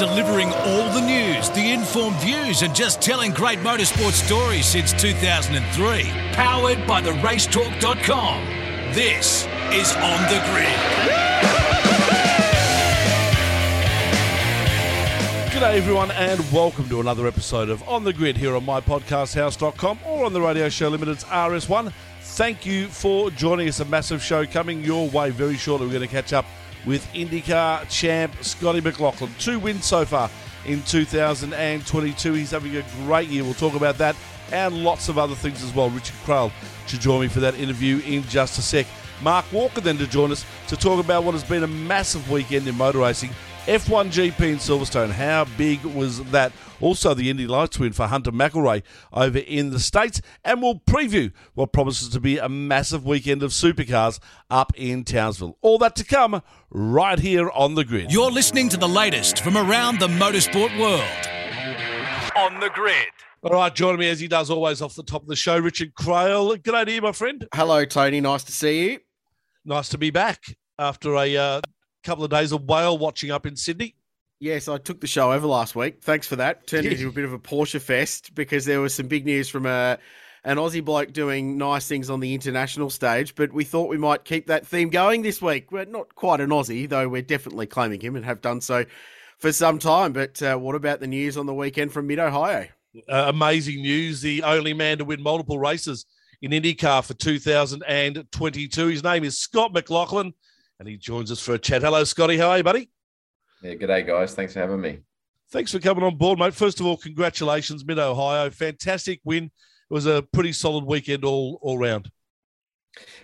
delivering 0.00 0.50
all 0.50 0.90
the 0.94 1.00
news, 1.02 1.50
the 1.50 1.72
informed 1.72 2.16
views, 2.20 2.62
and 2.62 2.74
just 2.74 3.02
telling 3.02 3.32
great 3.32 3.58
motorsport 3.58 4.12
stories 4.12 4.64
since 4.64 4.94
2003. 4.94 6.04
Powered 6.32 6.86
by 6.86 7.02
the 7.02 7.10
racetalk.com. 7.10 8.46
This 8.94 9.44
is 9.70 9.94
On 9.96 10.22
the 10.30 10.40
Grid. 10.48 10.80
G'day, 15.52 15.76
everyone, 15.76 16.10
and 16.12 16.40
welcome 16.50 16.88
to 16.88 17.02
another 17.02 17.26
episode 17.26 17.68
of 17.68 17.86
On 17.86 18.02
the 18.02 18.14
Grid 18.14 18.38
here 18.38 18.56
on 18.56 18.64
mypodcasthouse.com 18.64 19.98
or 20.06 20.24
on 20.24 20.32
the 20.32 20.40
Radio 20.40 20.70
Show 20.70 20.88
Limited's 20.88 21.24
RS1. 21.24 21.92
Thank 22.22 22.64
you 22.64 22.86
for 22.86 23.30
joining 23.32 23.68
us. 23.68 23.80
A 23.80 23.84
massive 23.84 24.22
show 24.22 24.46
coming 24.46 24.82
your 24.82 25.10
way 25.10 25.28
very 25.28 25.56
shortly. 25.56 25.86
We're 25.86 25.92
going 25.92 26.08
to 26.08 26.14
catch 26.14 26.32
up 26.32 26.46
with 26.86 27.06
IndyCar 27.12 27.88
champ 27.88 28.34
Scotty 28.42 28.80
McLaughlin. 28.80 29.30
Two 29.38 29.58
wins 29.58 29.84
so 29.84 30.04
far 30.04 30.30
in 30.66 30.82
2022. 30.82 32.32
He's 32.32 32.50
having 32.50 32.76
a 32.76 32.84
great 33.04 33.28
year. 33.28 33.44
We'll 33.44 33.54
talk 33.54 33.74
about 33.74 33.98
that 33.98 34.16
and 34.52 34.82
lots 34.82 35.08
of 35.08 35.18
other 35.18 35.34
things 35.34 35.62
as 35.62 35.74
well. 35.74 35.90
Richard 35.90 36.16
Craill 36.24 36.52
to 36.88 36.98
join 36.98 37.22
me 37.22 37.28
for 37.28 37.40
that 37.40 37.54
interview 37.54 38.00
in 38.04 38.22
just 38.24 38.58
a 38.58 38.62
sec. 38.62 38.86
Mark 39.22 39.44
Walker 39.52 39.80
then 39.80 39.98
to 39.98 40.06
join 40.06 40.32
us 40.32 40.44
to 40.68 40.76
talk 40.76 41.02
about 41.02 41.24
what 41.24 41.32
has 41.32 41.44
been 41.44 41.62
a 41.62 41.68
massive 41.68 42.30
weekend 42.30 42.66
in 42.66 42.76
motor 42.76 42.98
racing 42.98 43.30
F1 43.70 44.06
GP 44.10 44.40
in 44.40 44.56
Silverstone. 44.56 45.10
How 45.10 45.44
big 45.56 45.84
was 45.84 46.20
that? 46.32 46.50
Also, 46.80 47.14
the 47.14 47.30
Indy 47.30 47.46
Lights 47.46 47.78
win 47.78 47.92
for 47.92 48.08
Hunter 48.08 48.32
McElrea 48.32 48.82
over 49.12 49.38
in 49.38 49.70
the 49.70 49.78
States. 49.78 50.20
And 50.44 50.60
we'll 50.60 50.80
preview 50.80 51.32
what 51.54 51.72
promises 51.72 52.08
to 52.08 52.18
be 52.18 52.36
a 52.36 52.48
massive 52.48 53.06
weekend 53.06 53.44
of 53.44 53.52
supercars 53.52 54.18
up 54.50 54.72
in 54.74 55.04
Townsville. 55.04 55.56
All 55.62 55.78
that 55.78 55.94
to 55.94 56.04
come 56.04 56.42
right 56.68 57.20
here 57.20 57.48
on 57.50 57.76
the 57.76 57.84
grid. 57.84 58.10
You're 58.10 58.32
listening 58.32 58.70
to 58.70 58.76
the 58.76 58.88
latest 58.88 59.40
from 59.40 59.56
around 59.56 60.00
the 60.00 60.08
motorsport 60.08 60.76
world. 60.76 61.04
On 62.36 62.58
the 62.58 62.70
grid. 62.70 63.06
All 63.44 63.52
right, 63.52 63.72
joining 63.72 64.00
me 64.00 64.10
as 64.10 64.18
he 64.18 64.26
does 64.26 64.50
always 64.50 64.82
off 64.82 64.96
the 64.96 65.04
top 65.04 65.22
of 65.22 65.28
the 65.28 65.36
show, 65.36 65.56
Richard 65.56 65.94
Craill. 65.94 66.60
Good 66.60 66.86
day, 66.86 66.98
my 66.98 67.12
friend. 67.12 67.46
Hello, 67.54 67.84
Tony. 67.84 68.20
Nice 68.20 68.42
to 68.42 68.52
see 68.52 68.90
you. 68.90 68.98
Nice 69.64 69.88
to 69.90 69.98
be 69.98 70.10
back 70.10 70.56
after 70.76 71.14
a 71.14 71.36
uh, 71.36 71.60
couple 72.02 72.24
of 72.24 72.30
days 72.30 72.52
of 72.52 72.64
whale 72.64 72.96
watching 72.96 73.30
up 73.30 73.46
in 73.46 73.56
Sydney. 73.56 73.94
Yes, 74.38 74.68
I 74.68 74.78
took 74.78 75.00
the 75.00 75.06
show 75.06 75.32
over 75.32 75.46
last 75.46 75.76
week. 75.76 76.02
Thanks 76.02 76.26
for 76.26 76.36
that. 76.36 76.66
Turned 76.66 76.86
into 76.86 77.08
a 77.08 77.12
bit 77.12 77.24
of 77.24 77.32
a 77.34 77.38
Porsche 77.38 77.80
fest 77.80 78.34
because 78.34 78.64
there 78.64 78.80
was 78.80 78.94
some 78.94 79.06
big 79.06 79.26
news 79.26 79.48
from 79.48 79.66
a 79.66 79.98
an 80.44 80.56
Aussie 80.56 80.82
bloke 80.82 81.12
doing 81.12 81.58
nice 81.58 81.86
things 81.86 82.08
on 82.08 82.20
the 82.20 82.32
international 82.32 82.88
stage, 82.88 83.34
but 83.34 83.52
we 83.52 83.64
thought 83.64 83.90
we 83.90 83.98
might 83.98 84.24
keep 84.24 84.46
that 84.46 84.66
theme 84.66 84.88
going 84.88 85.20
this 85.20 85.42
week. 85.42 85.70
We're 85.70 85.84
not 85.84 86.14
quite 86.14 86.40
an 86.40 86.48
Aussie, 86.48 86.88
though 86.88 87.08
we're 87.08 87.20
definitely 87.20 87.66
claiming 87.66 88.00
him 88.00 88.16
and 88.16 88.24
have 88.24 88.40
done 88.40 88.62
so 88.62 88.86
for 89.38 89.52
some 89.52 89.78
time. 89.78 90.14
But 90.14 90.42
uh, 90.42 90.56
what 90.56 90.74
about 90.74 91.00
the 91.00 91.06
news 91.06 91.36
on 91.36 91.44
the 91.44 91.52
weekend 91.52 91.92
from 91.92 92.06
Mid 92.06 92.18
Ohio? 92.18 92.68
Uh, 93.08 93.24
amazing 93.28 93.82
news. 93.82 94.22
The 94.22 94.42
only 94.42 94.72
man 94.72 94.98
to 94.98 95.04
win 95.04 95.22
multiple 95.22 95.58
races 95.58 96.06
in 96.40 96.52
IndyCar 96.52 97.04
for 97.04 97.14
2022. 97.14 98.86
His 98.86 99.04
name 99.04 99.24
is 99.24 99.38
Scott 99.38 99.74
McLaughlin 99.74 100.32
and 100.80 100.88
he 100.88 100.96
joins 100.96 101.30
us 101.30 101.40
for 101.40 101.54
a 101.54 101.58
chat. 101.58 101.82
Hello, 101.82 102.02
Scotty. 102.04 102.38
How 102.38 102.48
are 102.48 102.56
you, 102.56 102.64
buddy? 102.64 102.90
Yeah, 103.62 103.74
good 103.74 103.88
day, 103.88 104.02
guys. 104.02 104.34
Thanks 104.34 104.54
for 104.54 104.60
having 104.60 104.80
me. 104.80 105.00
Thanks 105.52 105.72
for 105.72 105.78
coming 105.78 106.02
on 106.02 106.16
board, 106.16 106.38
mate. 106.38 106.54
First 106.54 106.80
of 106.80 106.86
all, 106.86 106.96
congratulations, 106.96 107.84
Mid 107.84 107.98
Ohio. 107.98 108.48
Fantastic 108.48 109.20
win. 109.22 109.44
It 109.44 109.94
was 109.94 110.06
a 110.06 110.22
pretty 110.32 110.52
solid 110.52 110.84
weekend 110.84 111.24
all 111.24 111.58
all 111.60 111.78
round. 111.78 112.10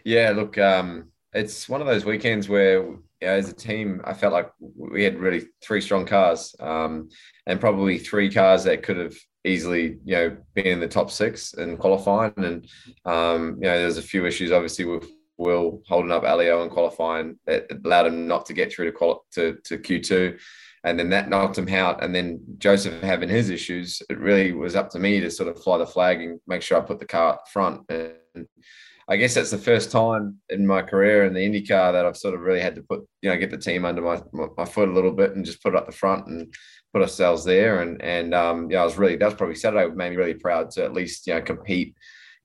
Yeah, 0.04 0.32
look, 0.36 0.58
um, 0.58 1.10
it's 1.32 1.68
one 1.68 1.80
of 1.80 1.86
those 1.86 2.04
weekends 2.04 2.48
where 2.48 2.82
you 2.82 3.02
know, 3.22 3.28
as 3.28 3.48
a 3.48 3.54
team, 3.54 4.02
I 4.04 4.12
felt 4.12 4.34
like 4.34 4.50
we 4.60 5.02
had 5.02 5.18
really 5.18 5.46
three 5.62 5.80
strong 5.80 6.04
cars, 6.04 6.54
um, 6.60 7.08
and 7.46 7.58
probably 7.58 7.98
three 7.98 8.30
cars 8.30 8.64
that 8.64 8.82
could 8.82 8.98
have 8.98 9.16
easily, 9.44 9.98
you 10.04 10.14
know, 10.14 10.36
been 10.54 10.66
in 10.66 10.80
the 10.80 10.88
top 10.88 11.10
six 11.10 11.54
and 11.54 11.78
qualifying. 11.78 12.34
And 12.36 12.68
um, 13.06 13.56
you 13.60 13.69
know, 13.69 13.78
there's 13.78 13.98
a 13.98 14.02
few 14.02 14.26
issues 14.26 14.52
obviously 14.52 14.84
with 14.84 15.08
Will 15.38 15.82
holding 15.86 16.12
up 16.12 16.24
Alio 16.24 16.62
and 16.62 16.70
qualifying 16.70 17.38
that 17.47 17.66
allowed 17.84 18.06
him 18.06 18.26
not 18.26 18.47
to 18.47 18.54
get 18.54 18.72
through 18.72 18.86
to, 18.86 18.92
quali- 18.92 19.19
to, 19.32 19.58
to 19.64 19.78
Q2. 19.78 20.38
And 20.84 20.98
then 20.98 21.10
that 21.10 21.28
knocked 21.28 21.58
him 21.58 21.69
out. 21.69 22.02
And 22.02 22.14
then 22.14 22.41
Josef 22.58 23.02
having 23.02 23.28
his 23.28 23.50
issues, 23.50 24.00
it 24.08 24.19
really 24.19 24.52
was 24.52 24.76
up 24.76 24.88
to 24.91 24.98
me 24.98 25.20
to 25.20 25.30
sort 25.30 25.48
of 25.48 25.62
fly 25.62 25.78
the 25.78 25.86
flag 25.86 26.22
and 26.22 26.41
make 26.46 26.62
sure 26.62 26.78
I 26.78 26.80
put 26.80 27.00
the 27.00 27.06
car 27.06 27.34
up 27.34 27.48
front. 27.48 27.82
And 27.91 28.46
I 29.08 29.16
guess 29.16 29.34
that's 29.34 29.50
the 29.50 29.58
first 29.58 29.91
time 29.91 30.36
in 30.48 30.66
my 30.66 30.82
career 30.82 31.25
in 31.25 31.34
the 31.34 31.41
IndyCar 31.41 31.92
that 31.92 32.06
I've 32.06 32.16
sort 32.16 32.34
of 32.34 32.41
really 32.41 32.60
had 32.60 32.75
to 32.76 32.82
put, 32.82 33.06
you 33.22 33.30
know, 33.30 33.36
get 33.36 33.50
the 33.50 33.58
team 33.58 33.84
under 33.84 34.02
my, 34.02 34.20
my 34.56 34.64
foot 34.64 34.88
a 34.88 34.92
little 34.92 35.12
bit 35.12 35.36
and 35.36 35.44
just 35.44 35.62
put 35.62 35.75
it 35.75 35.78
up 35.78 35.86
the 35.86 35.92
front 35.92 36.26
and 36.26 36.52
put 36.92 37.02
ourselves 37.02 37.44
there. 37.44 37.82
And, 37.82 38.00
and, 38.02 38.34
um, 38.34 38.70
yeah, 38.70 38.82
I 38.82 38.84
was 38.84 38.96
really, 38.96 39.16
that 39.16 39.25
was 39.25 39.34
probably 39.34 39.54
Saturday 39.56 39.92
made 39.94 40.10
me 40.10 40.16
really 40.16 40.34
proud 40.34 40.70
to 40.72 40.84
at 40.84 40.92
least, 40.92 41.26
you 41.26 41.34
know, 41.34 41.42
compete 41.42 41.94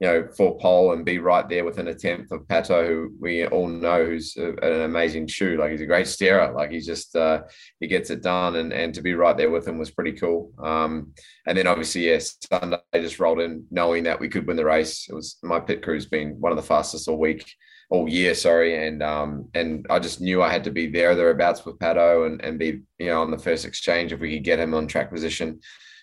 you 0.01 0.07
know, 0.07 0.27
for 0.35 0.57
pole 0.57 0.93
and 0.93 1.05
be 1.05 1.19
right 1.19 1.47
there 1.47 1.63
within 1.63 1.87
a 1.87 1.93
tenth 1.93 2.31
of 2.31 2.41
Pato, 2.47 2.87
who 2.87 3.13
we 3.19 3.45
all 3.45 3.67
know 3.67 4.03
who's 4.03 4.35
an 4.35 4.81
amazing 4.81 5.27
shoe. 5.27 5.57
Like 5.57 5.69
he's 5.69 5.81
a 5.81 5.85
great 5.85 6.07
steerer. 6.07 6.51
Like 6.51 6.71
he's 6.71 6.87
just 6.87 7.15
uh, 7.15 7.43
he 7.79 7.85
gets 7.85 8.09
it 8.09 8.23
done, 8.23 8.55
and 8.55 8.73
and 8.73 8.95
to 8.95 9.01
be 9.03 9.13
right 9.13 9.37
there 9.37 9.51
with 9.51 9.67
him 9.67 9.77
was 9.77 9.91
pretty 9.91 10.13
cool. 10.13 10.53
Um, 10.57 11.13
and 11.45 11.55
then 11.55 11.67
obviously, 11.67 12.05
yes, 12.05 12.35
Sunday 12.49 12.79
just 12.95 13.19
rolled 13.19 13.41
in 13.41 13.63
knowing 13.69 14.03
that 14.05 14.19
we 14.19 14.27
could 14.27 14.47
win 14.47 14.57
the 14.57 14.65
race. 14.65 15.05
It 15.07 15.13
was 15.13 15.37
my 15.43 15.59
pit 15.59 15.83
crew's 15.83 16.07
been 16.07 16.31
one 16.41 16.51
of 16.51 16.55
the 16.55 16.63
fastest 16.63 17.07
all 17.07 17.19
week, 17.19 17.45
all 17.91 18.09
year, 18.09 18.33
sorry, 18.33 18.87
and 18.87 19.03
um, 19.03 19.49
and 19.53 19.85
I 19.91 19.99
just 19.99 20.19
knew 20.19 20.41
I 20.41 20.51
had 20.51 20.63
to 20.63 20.71
be 20.71 20.87
there 20.87 21.13
thereabouts 21.13 21.63
with 21.63 21.77
Pato 21.77 22.25
and 22.25 22.43
and 22.43 22.57
be 22.57 22.81
you 22.97 23.05
know 23.05 23.21
on 23.21 23.29
the 23.29 23.37
first 23.37 23.65
exchange 23.65 24.11
if 24.11 24.19
we 24.19 24.33
could 24.33 24.43
get 24.43 24.57
him 24.57 24.73
on 24.73 24.87
track 24.87 25.11
position. 25.11 25.59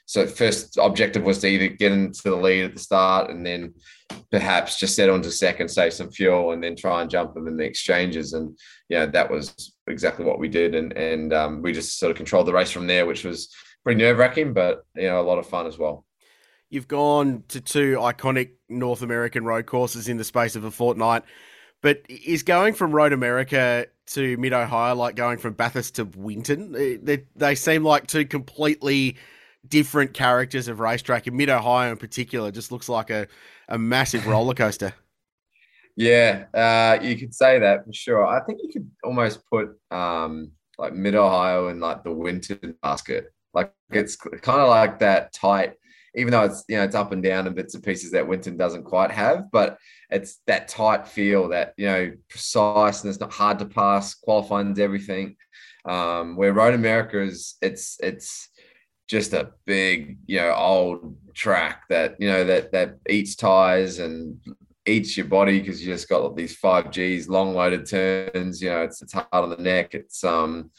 So 0.08 0.26
first 0.26 0.78
objective 0.80 1.22
was 1.22 1.38
to 1.40 1.48
either 1.48 1.68
get 1.68 1.92
into 1.92 2.22
the 2.22 2.34
lead 2.34 2.64
at 2.64 2.72
the 2.72 2.80
start 2.80 3.28
and 3.28 3.44
then 3.44 3.74
perhaps 4.30 4.78
just 4.80 4.96
set 4.96 5.10
on 5.10 5.20
to 5.20 5.30
second, 5.30 5.68
save 5.68 5.92
some 5.92 6.10
fuel, 6.10 6.52
and 6.52 6.64
then 6.64 6.76
try 6.76 7.02
and 7.02 7.10
jump 7.10 7.34
them 7.34 7.46
in 7.46 7.58
the 7.58 7.66
exchanges. 7.66 8.32
And 8.32 8.58
yeah, 8.88 9.04
that 9.04 9.30
was 9.30 9.74
exactly 9.86 10.24
what 10.24 10.38
we 10.38 10.48
did. 10.48 10.74
And 10.74 10.94
and 10.94 11.34
um, 11.34 11.60
we 11.60 11.74
just 11.74 11.98
sort 11.98 12.10
of 12.10 12.16
controlled 12.16 12.46
the 12.46 12.54
race 12.54 12.70
from 12.70 12.86
there, 12.86 13.04
which 13.04 13.22
was 13.22 13.54
pretty 13.84 14.00
nerve 14.00 14.16
wracking, 14.16 14.54
but 14.54 14.82
you 14.96 15.02
know 15.02 15.20
a 15.20 15.28
lot 15.28 15.38
of 15.38 15.46
fun 15.46 15.66
as 15.66 15.76
well. 15.76 16.06
You've 16.70 16.88
gone 16.88 17.44
to 17.48 17.60
two 17.60 17.98
iconic 17.98 18.52
North 18.70 19.02
American 19.02 19.44
road 19.44 19.66
courses 19.66 20.08
in 20.08 20.16
the 20.16 20.24
space 20.24 20.56
of 20.56 20.64
a 20.64 20.70
fortnight. 20.70 21.24
But 21.82 22.00
is 22.08 22.42
going 22.42 22.72
from 22.72 22.92
Road 22.92 23.12
America 23.12 23.86
to 24.06 24.36
Mid 24.38 24.54
Ohio 24.54 24.94
like 24.94 25.16
going 25.16 25.36
from 25.36 25.52
Bathurst 25.52 25.96
to 25.96 26.04
Winton? 26.04 26.72
They, 26.72 27.24
they 27.36 27.54
seem 27.54 27.84
like 27.84 28.06
two 28.06 28.24
completely 28.24 29.18
different 29.66 30.14
characters 30.14 30.68
of 30.68 30.80
racetrack. 30.80 31.26
In 31.26 31.36
Mid 31.36 31.48
Ohio, 31.48 31.90
in 31.90 31.98
particular, 31.98 32.50
just 32.50 32.72
looks 32.72 32.88
like 32.88 33.10
a, 33.10 33.26
a 33.68 33.78
massive 33.78 34.26
roller 34.28 34.54
coaster. 34.54 34.94
Yeah, 35.96 36.44
uh, 36.54 37.02
you 37.02 37.16
could 37.16 37.34
say 37.34 37.58
that 37.58 37.84
for 37.84 37.92
sure. 37.92 38.24
I 38.24 38.40
think 38.44 38.60
you 38.62 38.70
could 38.72 38.88
almost 39.02 39.44
put 39.50 39.70
um, 39.90 40.52
like 40.78 40.94
Mid 40.94 41.16
Ohio 41.16 41.68
in 41.68 41.80
like 41.80 42.04
the 42.04 42.12
Winton 42.12 42.76
basket. 42.82 43.32
Like 43.52 43.72
it's 43.90 44.14
kind 44.14 44.60
of 44.60 44.68
like 44.68 45.00
that 45.00 45.32
tight, 45.32 45.74
even 46.14 46.30
though 46.30 46.44
it's 46.44 46.64
you 46.68 46.76
know 46.76 46.84
it's 46.84 46.94
up 46.94 47.10
and 47.10 47.22
down 47.22 47.48
and 47.48 47.56
bits 47.56 47.74
and 47.74 47.82
pieces 47.82 48.12
that 48.12 48.28
Winton 48.28 48.56
doesn't 48.56 48.84
quite 48.84 49.10
have, 49.10 49.50
but 49.50 49.78
it's 50.10 50.38
that 50.46 50.68
tight 50.68 51.08
feel 51.08 51.48
that 51.48 51.74
you 51.76 51.86
know 51.86 52.12
precise 52.28 53.02
and 53.02 53.10
it's 53.10 53.20
not 53.20 53.32
hard 53.32 53.58
to 53.58 53.66
pass. 53.66 54.14
Qualifying's 54.14 54.78
everything. 54.78 55.36
Um, 55.84 56.36
where 56.36 56.52
Road 56.52 56.74
America 56.74 57.20
is, 57.20 57.56
it's 57.60 57.96
it's 58.00 58.50
just 59.08 59.32
a 59.32 59.52
big, 59.64 60.18
you 60.26 60.38
know, 60.38 60.52
old 60.54 61.16
track 61.34 61.84
that, 61.88 62.16
you 62.20 62.28
know, 62.28 62.44
that 62.44 62.72
that 62.72 62.98
eats 63.08 63.34
tires 63.34 63.98
and 63.98 64.38
eats 64.86 65.16
your 65.16 65.26
body 65.26 65.60
because 65.60 65.80
you 65.80 65.92
just 65.92 66.08
got 66.08 66.36
these 66.36 66.56
five 66.56 66.90
Gs, 66.90 67.28
long 67.28 67.54
loaded 67.54 67.86
turns. 67.86 68.60
You 68.60 68.70
know, 68.70 68.82
it's 68.82 69.02
it's 69.02 69.12
hard 69.12 69.28
on 69.32 69.50
the 69.50 69.56
neck. 69.56 69.94
It's 69.94 70.22
um, 70.24 70.70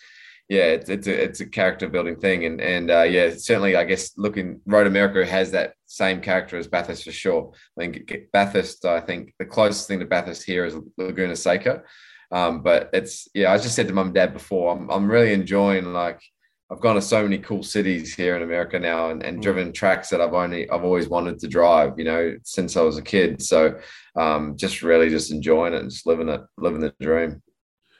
yeah, 0.49 0.63
it's 0.63 0.89
it's 0.89 1.07
a, 1.07 1.23
it's 1.23 1.39
a 1.41 1.45
character 1.45 1.87
building 1.87 2.17
thing, 2.17 2.45
and 2.45 2.59
and 2.59 2.89
uh, 2.91 3.03
yeah, 3.03 3.29
certainly 3.35 3.75
I 3.75 3.83
guess 3.83 4.17
looking 4.17 4.61
Road 4.65 4.87
America 4.87 5.25
has 5.25 5.51
that 5.51 5.73
same 5.85 6.21
character 6.21 6.57
as 6.57 6.67
Bathurst 6.67 7.03
for 7.03 7.11
sure. 7.11 7.53
I 7.77 7.81
think 7.81 8.11
Bathurst, 8.33 8.85
I 8.85 8.99
think 8.99 9.33
the 9.37 9.45
closest 9.45 9.87
thing 9.87 9.99
to 9.99 10.05
Bathurst 10.05 10.43
here 10.43 10.65
is 10.65 10.75
Laguna 10.97 11.35
Seca. 11.35 11.83
Um, 12.31 12.61
but 12.61 12.89
it's 12.93 13.27
yeah, 13.33 13.51
I 13.51 13.57
just 13.57 13.75
said 13.75 13.87
to 13.87 13.93
mum 13.93 14.07
and 14.07 14.15
dad 14.15 14.33
before, 14.33 14.75
I'm 14.75 14.89
I'm 14.89 15.09
really 15.09 15.33
enjoying 15.33 15.93
like 15.93 16.21
I've 16.71 16.81
gone 16.81 16.95
to 16.95 17.01
so 17.01 17.23
many 17.23 17.39
cool 17.39 17.63
cities 17.63 18.13
here 18.13 18.35
in 18.35 18.43
America 18.43 18.79
now 18.79 19.09
and, 19.09 19.23
and 19.23 19.39
mm. 19.39 19.41
driven 19.41 19.73
tracks 19.73 20.09
that 20.09 20.21
I've 20.21 20.33
only 20.33 20.69
I've 20.69 20.83
always 20.83 21.07
wanted 21.07 21.39
to 21.39 21.47
drive, 21.47 21.97
you 21.97 22.03
know, 22.03 22.35
since 22.43 22.77
I 22.77 22.81
was 22.81 22.97
a 22.97 23.01
kid. 23.01 23.41
So 23.41 23.79
um, 24.15 24.55
just 24.55 24.83
really 24.83 25.09
just 25.09 25.31
enjoying 25.31 25.73
it 25.73 25.81
and 25.81 25.89
just 25.89 26.05
living 26.05 26.29
it, 26.29 26.41
living 26.57 26.81
the 26.81 26.93
dream. 27.01 27.41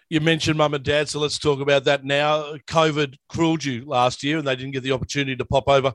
You 0.09 0.21
mentioned 0.21 0.57
mum 0.57 0.73
and 0.73 0.83
dad, 0.83 1.07
so 1.07 1.19
let's 1.19 1.37
talk 1.37 1.61
about 1.61 1.83
that 1.85 2.03
now. 2.03 2.55
COVID 2.67 3.15
cruelled 3.27 3.63
you 3.63 3.85
last 3.85 4.23
year, 4.23 4.39
and 4.39 4.47
they 4.47 4.55
didn't 4.55 4.71
get 4.71 4.81
the 4.81 4.91
opportunity 4.91 5.35
to 5.35 5.45
pop 5.45 5.67
over 5.67 5.93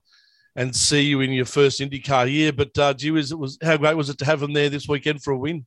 and 0.54 0.74
see 0.74 1.02
you 1.02 1.20
in 1.20 1.32
your 1.32 1.46
first 1.46 1.80
IndyCar 1.80 2.30
year. 2.30 2.52
But 2.52 2.78
uh, 2.78 2.94
gee, 2.94 3.10
was 3.10 3.32
it 3.32 3.38
was 3.38 3.58
how 3.62 3.76
great 3.76 3.96
was 3.96 4.10
it 4.10 4.18
to 4.18 4.24
have 4.24 4.40
them 4.40 4.52
there 4.52 4.68
this 4.68 4.88
weekend 4.88 5.22
for 5.22 5.32
a 5.32 5.38
win? 5.38 5.66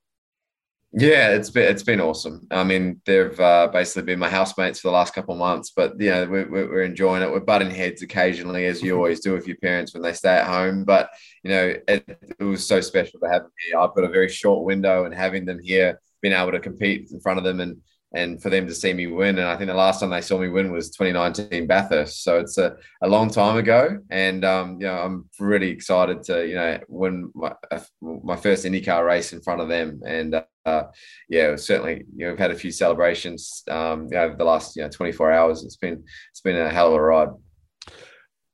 Yeah, 0.93 1.31
it's 1.31 1.49
been 1.49 1.69
it's 1.69 1.83
been 1.83 1.99
awesome. 1.99 2.47
I 2.49 2.63
mean, 2.63 3.01
they've 3.05 3.37
uh, 3.39 3.67
basically 3.67 4.03
been 4.03 4.19
my 4.19 4.29
housemates 4.29 4.79
for 4.79 4.87
the 4.87 4.93
last 4.93 5.13
couple 5.13 5.33
of 5.33 5.39
months, 5.39 5.71
but 5.75 5.99
you 5.99 6.09
know 6.09 6.25
we're, 6.27 6.49
we're 6.49 6.81
enjoying 6.83 7.21
it. 7.21 7.29
We're 7.29 7.41
butting 7.41 7.69
heads 7.69 8.01
occasionally, 8.01 8.65
as 8.65 8.81
you 8.81 8.95
always 8.95 9.19
do 9.19 9.33
with 9.33 9.47
your 9.47 9.57
parents 9.57 9.93
when 9.93 10.01
they 10.01 10.13
stay 10.13 10.29
at 10.37 10.47
home. 10.47 10.85
But 10.85 11.09
you 11.43 11.51
know, 11.51 11.73
it, 11.87 12.19
it 12.39 12.43
was 12.43 12.65
so 12.65 12.79
special 12.79 13.19
to 13.19 13.27
have 13.29 13.43
them 13.43 13.51
here. 13.67 13.79
I've 13.79 13.93
got 13.95 14.05
a 14.05 14.09
very 14.09 14.29
short 14.29 14.63
window, 14.65 15.03
and 15.03 15.13
having 15.13 15.45
them 15.45 15.59
here, 15.61 15.99
being 16.21 16.33
able 16.33 16.53
to 16.53 16.59
compete 16.59 17.09
in 17.11 17.19
front 17.19 17.37
of 17.37 17.43
them 17.43 17.59
and 17.59 17.77
and 18.13 18.41
for 18.41 18.49
them 18.49 18.67
to 18.67 18.73
see 18.73 18.93
me 18.93 19.07
win. 19.07 19.37
And 19.37 19.47
I 19.47 19.57
think 19.57 19.67
the 19.67 19.73
last 19.73 19.99
time 19.99 20.09
they 20.09 20.21
saw 20.21 20.37
me 20.37 20.47
win 20.47 20.71
was 20.71 20.91
2019 20.91 21.67
Bathurst. 21.67 22.23
So 22.23 22.39
it's 22.39 22.57
a, 22.57 22.77
a 23.01 23.07
long 23.07 23.29
time 23.29 23.57
ago. 23.57 23.99
And, 24.09 24.45
um, 24.45 24.77
you 24.79 24.87
know, 24.87 24.97
I'm 24.97 25.29
really 25.39 25.69
excited 25.69 26.23
to, 26.23 26.47
you 26.47 26.55
know, 26.55 26.79
win 26.87 27.31
my, 27.35 27.53
my 28.01 28.37
first 28.37 28.65
IndyCar 28.65 29.05
race 29.05 29.33
in 29.33 29.41
front 29.41 29.61
of 29.61 29.67
them. 29.67 30.01
And, 30.05 30.41
uh, 30.65 30.83
yeah, 31.27 31.55
certainly, 31.57 32.05
you 32.15 32.25
know, 32.25 32.31
we've 32.31 32.39
had 32.39 32.51
a 32.51 32.55
few 32.55 32.71
celebrations 32.71 33.63
um, 33.69 34.07
over 34.13 34.35
the 34.35 34.45
last, 34.45 34.77
you 34.77 34.83
know, 34.83 34.89
24 34.89 35.31
hours. 35.31 35.63
It's 35.63 35.77
been, 35.77 36.03
it's 36.31 36.41
been 36.41 36.57
a 36.57 36.69
hell 36.69 36.87
of 36.87 36.93
a 36.93 37.01
ride. 37.01 37.29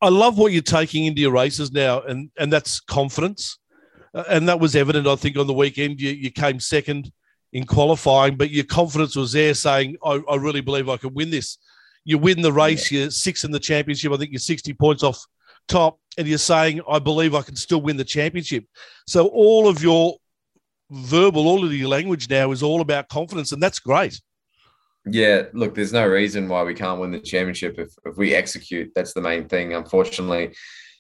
I 0.02 0.10
love 0.10 0.38
what 0.38 0.52
you're 0.52 0.62
taking 0.62 1.06
into 1.06 1.22
your 1.22 1.32
races 1.32 1.72
now, 1.72 2.02
and, 2.02 2.30
and 2.38 2.52
that's 2.52 2.82
confidence. 2.82 3.58
Uh, 4.14 4.26
and 4.30 4.50
that 4.50 4.60
was 4.60 4.76
evident, 4.76 5.08
I 5.08 5.16
think, 5.16 5.38
on 5.38 5.48
the 5.48 5.54
weekend. 5.54 6.02
You, 6.02 6.10
you 6.10 6.30
came 6.30 6.60
second 6.60 7.10
in 7.54 7.66
qualifying, 7.66 8.36
but 8.36 8.50
your 8.50 8.66
confidence 8.66 9.16
was 9.16 9.32
there 9.32 9.54
saying, 9.54 9.96
I, 10.04 10.20
I 10.30 10.36
really 10.36 10.62
believe 10.62 10.90
I 10.90 10.98
can 10.98 11.14
win 11.14 11.30
this. 11.30 11.60
You 12.04 12.18
win 12.18 12.42
the 12.42 12.52
race, 12.52 12.92
yeah. 12.92 13.02
you're 13.02 13.12
six 13.12 13.44
in 13.44 13.52
the 13.52 13.60
championship. 13.60 14.12
I 14.12 14.18
think 14.18 14.32
you're 14.32 14.40
60 14.40 14.74
points 14.74 15.04
off 15.04 15.24
top, 15.68 16.00
and 16.18 16.28
you're 16.28 16.40
saying, 16.40 16.82
I 16.90 17.00
believe 17.00 17.36
I 17.36 17.44
can 17.44 17.56
still 17.56 17.82
win 17.82 17.96
the 17.96 18.04
championship. 18.04 18.66
So 19.08 19.28
all 19.28 19.70
of 19.70 19.82
your 19.82 20.18
verbal, 20.90 21.48
all 21.48 21.64
of 21.64 21.74
your 21.74 21.88
language 21.88 22.30
now 22.30 22.52
is 22.52 22.64
all 22.64 22.82
about 22.82 23.08
confidence, 23.08 23.52
and 23.52 23.62
that's 23.62 23.80
great. 23.80 24.20
Yeah, 25.06 25.44
look, 25.54 25.76
there's 25.76 25.94
no 25.94 26.08
reason 26.08 26.48
why 26.48 26.64
we 26.64 26.74
can't 26.74 27.00
win 27.00 27.12
the 27.12 27.20
championship 27.20 27.78
if, 27.78 27.94
if 28.06 28.18
we 28.18 28.34
execute. 28.34 28.92
That's 28.96 29.14
the 29.14 29.22
main 29.22 29.48
thing. 29.48 29.74
Unfortunately, 29.74 30.56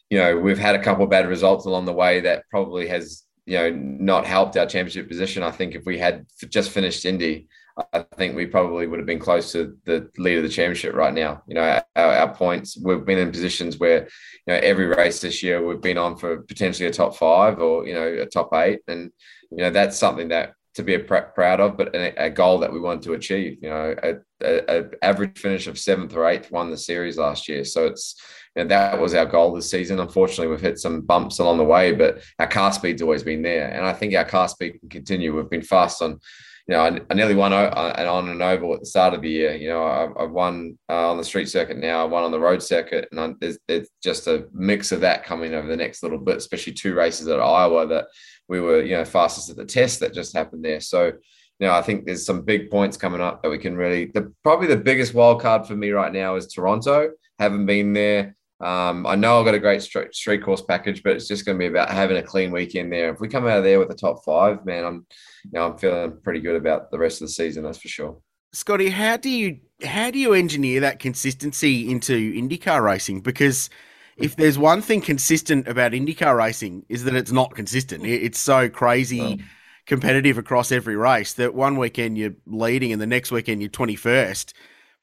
you 0.09 0.19
know, 0.19 0.38
we've 0.38 0.59
had 0.59 0.75
a 0.75 0.83
couple 0.83 1.03
of 1.03 1.09
bad 1.09 1.27
results 1.27 1.65
along 1.65 1.85
the 1.85 1.94
way 1.94 2.19
that 2.19 2.44
probably 2.49 2.88
has 2.88 3.23
you 3.45 3.57
know 3.57 3.69
not 3.72 4.25
helped 4.25 4.57
our 4.57 4.66
championship 4.66 5.07
position. 5.07 5.44
I 5.44 5.51
think 5.51 5.75
if 5.75 5.86
we 5.86 5.98
had 5.98 6.25
just 6.50 6.72
finished 6.72 7.06
Indy, 7.06 7.48
I 7.92 8.06
think 8.18 8.36
we 8.36 8.45
probably 8.45 8.86
would 8.86 9.00
have 9.00 9.07
been 9.07 9.19
close 9.19 9.51
to 9.54 9.75
the 9.86 10.10
lead 10.18 10.38
of 10.38 10.44
the 10.44 10.50
championship 10.50 10.94
right 10.94 11.13
now. 11.13 11.42
You 11.48 11.56
know, 11.56 11.81
our, 11.95 12.16
our, 12.16 12.34
points, 12.34 12.78
we've 12.78 13.04
been 13.04 13.18
in 13.18 13.31
positions 13.31 13.80
where, 13.80 14.01
you 14.45 14.54
know, 14.54 14.60
every 14.62 14.86
race 14.86 15.22
this 15.22 15.42
year 15.42 15.66
we've 15.66 15.81
been 15.81 15.98
on 15.98 16.16
for 16.16 16.44
potentially 16.44 16.88
a 16.88 16.94
top 16.94 17.16
five 17.16 17.60
or, 17.60 17.88
you 17.88 17.95
know, 17.95 18.06
a 18.06 18.28
top 18.28 18.54
eight. 18.54 18.81
And, 18.88 19.12
you 19.50 19.57
know, 19.57 19.72
that's 19.72 19.98
something 19.98 20.28
that 20.28 20.54
to 20.75 20.84
be 20.84 21.00
pr- 21.00 21.31
proud 21.34 21.60
of, 21.60 21.75
but 21.75 21.95
a, 21.95 22.25
a, 22.25 22.30
goal 22.30 22.60
that 22.60 22.72
we 22.72 22.80
want 22.80 23.04
to 23.04 23.13
achieve. 23.13 23.57
You 23.62 23.69
know, 23.69 23.95
a, 24.04 24.13
a, 24.42 24.80
a, 24.80 24.84
average 25.01 25.40
finish 25.40 25.66
of 25.66 25.80
seventh 25.80 26.16
or 26.16 26.28
eighth 26.28 26.51
won 26.51 26.69
the 26.69 26.78
series 26.78 27.18
last 27.18 27.48
year. 27.48 27.63
So 27.63 27.88
it's, 27.88 28.22
know, 28.55 28.67
that 28.67 29.00
was 29.00 29.13
our 29.13 29.25
goal 29.25 29.53
this 29.53 29.69
season. 29.69 30.00
Unfortunately, 30.00 30.47
we've 30.47 30.61
hit 30.61 30.79
some 30.79 31.01
bumps 31.01 31.39
along 31.39 31.57
the 31.57 31.63
way, 31.63 31.91
but 31.91 32.21
our 32.39 32.47
car 32.47 32.71
speed's 32.71 33.01
always 33.01 33.23
been 33.23 33.41
there. 33.41 33.69
And 33.69 33.85
I 33.85 33.94
think 33.94 34.13
our 34.15 34.25
car 34.25 34.47
speed 34.47 34.79
can 34.79 34.89
continue. 34.89 35.35
We've 35.35 35.50
been 35.50 35.61
fast 35.61 36.01
on, 36.01 36.19
you 36.67 36.75
know, 36.75 36.79
I, 36.81 37.13
nearly 37.13 37.35
won 37.35 37.51
on 37.51 38.29
an 38.29 38.41
oval 38.41 38.73
at 38.73 38.81
the 38.81 38.85
start 38.85 39.13
of 39.13 39.21
the 39.21 39.29
year. 39.29 39.55
You 39.55 39.69
know, 39.69 39.83
I, 39.85 40.21
have 40.21 40.31
won 40.31 40.77
uh, 40.88 41.09
on 41.09 41.17
the 41.17 41.23
street 41.23 41.50
circuit 41.50 41.77
now, 41.77 42.03
I 42.03 42.05
won 42.05 42.23
on 42.23 42.31
the 42.31 42.39
road 42.39 42.61
circuit. 42.61 43.07
And 43.11 43.19
I, 43.19 43.33
there's, 43.39 43.57
there's 43.67 43.89
just 44.03 44.27
a 44.27 44.47
mix 44.53 44.91
of 44.91 45.01
that 45.01 45.25
coming 45.25 45.56
over 45.56 45.67
the 45.67 45.75
next 45.75 46.03
little 46.03 46.19
bit, 46.19 46.38
especially 46.38 46.73
two 46.73 46.94
races 46.94 47.27
at 47.27 47.39
Iowa 47.39 47.88
that 47.88 48.06
we 48.47 48.61
were, 48.61 48.83
you 48.83 48.95
know, 48.95 49.06
fastest 49.06 49.49
at 49.49 49.56
the 49.56 49.65
test 49.65 49.99
that 50.01 50.13
just 50.13 50.35
happened 50.35 50.63
there. 50.63 50.79
So, 50.79 51.11
you 51.59 51.67
know, 51.67 51.73
I 51.73 51.81
think 51.81 52.06
there's 52.06 52.25
some 52.25 52.41
big 52.41 52.69
points 52.69 52.97
coming 52.97 53.21
up 53.21 53.41
that 53.41 53.49
we 53.49 53.57
can 53.57 53.75
really. 53.75 54.11
The 54.13 54.33
probably 54.44 54.67
the 54.67 54.77
biggest 54.77 55.13
wild 55.13 55.41
card 55.41 55.65
for 55.65 55.75
me 55.75 55.91
right 55.91 56.11
now 56.11 56.35
is 56.35 56.47
Toronto. 56.47 57.11
Haven't 57.39 57.65
been 57.65 57.94
there. 57.94 58.35
Um, 58.63 59.06
I 59.06 59.15
know 59.15 59.39
I've 59.39 59.45
got 59.45 59.56
a 59.56 59.60
great 59.60 59.81
street, 59.81 60.15
street 60.15 60.42
course 60.42 60.62
package, 60.62 61.04
but 61.04 61.18
it's 61.18 61.27
just 61.27 61.45
going 61.45 61.57
to 61.57 61.60
be 61.60 61.68
about 61.68 61.89
having 61.89 62.15
a 62.15 62.24
clean 62.24 62.50
weekend 62.50 62.94
there. 62.94 63.12
If 63.12 63.19
we 63.19 63.27
come 63.27 63.45
out 63.45 63.57
of 63.57 63.63
there 63.65 63.77
with 63.77 63.89
the 63.89 63.95
top 63.95 64.24
five, 64.24 64.65
man, 64.65 64.86
I'm, 64.86 65.06
you 65.44 65.51
know, 65.51 65.68
I'm 65.68 65.77
feeling 65.77 66.18
pretty 66.24 66.39
good 66.39 66.56
about 66.56 66.89
the 66.89 66.98
rest 66.98 67.21
of 67.21 67.27
the 67.27 67.33
season. 67.33 67.63
That's 67.63 67.77
for 67.77 67.89
sure. 67.89 68.18
Scotty, 68.54 68.89
how 68.89 69.18
do 69.18 69.30
you 69.30 69.60
how 69.83 70.12
do 70.12 70.19
you 70.19 70.33
engineer 70.33 70.80
that 70.80 71.00
consistency 71.00 71.92
into 71.92 72.33
IndyCar 72.33 72.81
racing? 72.81 73.19
Because 73.19 73.69
if 74.15 74.38
there's 74.38 74.57
one 74.57 74.81
thing 74.81 75.01
consistent 75.01 75.68
about 75.68 75.92
IndyCar 75.92 76.38
racing 76.38 76.86
is 76.88 77.04
that 77.04 77.16
it's 77.16 77.31
not 77.31 77.56
consistent. 77.56 78.06
It's 78.06 78.39
so 78.39 78.69
crazy 78.69 79.44
competitive 79.86 80.38
across 80.38 80.71
every 80.71 80.95
race 80.95 81.33
that 81.33 81.54
one 81.54 81.75
weekend 81.75 82.18
you're 82.18 82.36
leading 82.45 82.94
and 82.94 83.01
the 83.01 83.07
next 83.07 83.31
weekend 83.31 83.62
you're 83.62 83.69
21st 83.69 84.54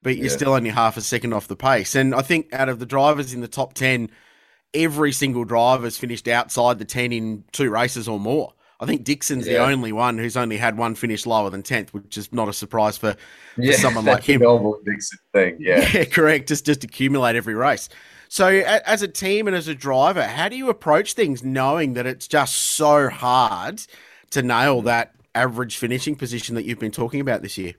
but 0.02 0.16
you're 0.16 0.26
yeah. 0.26 0.32
still 0.32 0.54
only 0.54 0.70
half 0.70 0.96
a 0.96 1.00
second 1.00 1.32
off 1.32 1.48
the 1.48 1.56
pace. 1.56 1.94
And 1.94 2.14
I 2.14 2.22
think 2.22 2.52
out 2.52 2.68
of 2.68 2.78
the 2.78 2.86
drivers 2.86 3.34
in 3.34 3.40
the 3.40 3.48
top 3.48 3.74
10, 3.74 4.10
every 4.74 5.12
single 5.12 5.44
driver 5.44 5.84
has 5.84 5.96
finished 5.96 6.28
outside 6.28 6.78
the 6.78 6.84
10 6.84 7.12
in 7.12 7.44
two 7.52 7.70
races 7.70 8.08
or 8.08 8.18
more. 8.18 8.52
I 8.82 8.86
think 8.86 9.04
Dixon's 9.04 9.46
yeah. 9.46 9.58
the 9.58 9.72
only 9.72 9.92
one 9.92 10.16
who's 10.16 10.38
only 10.38 10.56
had 10.56 10.78
one 10.78 10.94
finish 10.94 11.26
lower 11.26 11.50
than 11.50 11.62
10th, 11.62 11.90
which 11.90 12.16
is 12.16 12.32
not 12.32 12.48
a 12.48 12.52
surprise 12.52 12.96
for, 12.96 13.14
yeah, 13.58 13.72
for 13.72 13.78
someone 13.78 14.04
like 14.06 14.24
him. 14.24 14.40
Normal 14.40 14.78
Dixon 14.86 15.18
thing, 15.34 15.56
yeah. 15.60 15.86
Yeah, 15.94 16.04
correct. 16.04 16.48
Just, 16.48 16.64
just 16.64 16.82
accumulate 16.82 17.36
every 17.36 17.54
race. 17.54 17.90
So, 18.28 18.46
as 18.46 19.02
a 19.02 19.08
team 19.08 19.48
and 19.48 19.56
as 19.56 19.66
a 19.66 19.74
driver, 19.74 20.22
how 20.22 20.48
do 20.48 20.56
you 20.56 20.70
approach 20.70 21.14
things 21.14 21.42
knowing 21.42 21.94
that 21.94 22.06
it's 22.06 22.28
just 22.28 22.54
so 22.54 23.10
hard 23.10 23.82
to 24.30 24.40
nail 24.40 24.80
mm. 24.80 24.84
that 24.84 25.14
average 25.34 25.76
finishing 25.76 26.14
position 26.14 26.54
that 26.54 26.64
you've 26.64 26.78
been 26.78 26.92
talking 26.92 27.20
about 27.20 27.42
this 27.42 27.58
year? 27.58 27.74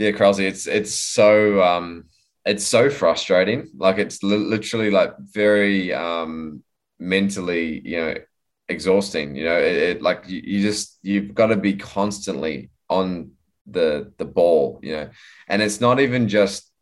Yeah, 0.00 0.12
Krause, 0.12 0.38
it's 0.38 0.66
it's 0.66 0.94
so 0.94 1.62
um, 1.62 2.04
it's 2.46 2.64
so 2.64 2.88
frustrating. 2.88 3.68
Like 3.76 3.98
it's 3.98 4.22
li- 4.22 4.38
literally 4.38 4.90
like 4.90 5.12
very 5.18 5.92
um, 5.92 6.62
mentally, 6.98 7.82
you 7.84 7.98
know, 7.98 8.14
exhausting. 8.70 9.36
You 9.36 9.44
know, 9.44 9.58
it, 9.58 9.76
it 9.76 10.02
like 10.02 10.26
you, 10.26 10.40
you 10.42 10.62
just 10.62 10.98
you've 11.02 11.34
got 11.34 11.48
to 11.48 11.56
be 11.56 11.74
constantly 11.76 12.70
on 12.88 13.32
the 13.66 14.10
the 14.16 14.24
ball. 14.24 14.80
You 14.82 14.92
know, 14.92 15.10
and 15.48 15.60
it's 15.60 15.82
not 15.82 16.00
even 16.00 16.28
just 16.28 16.72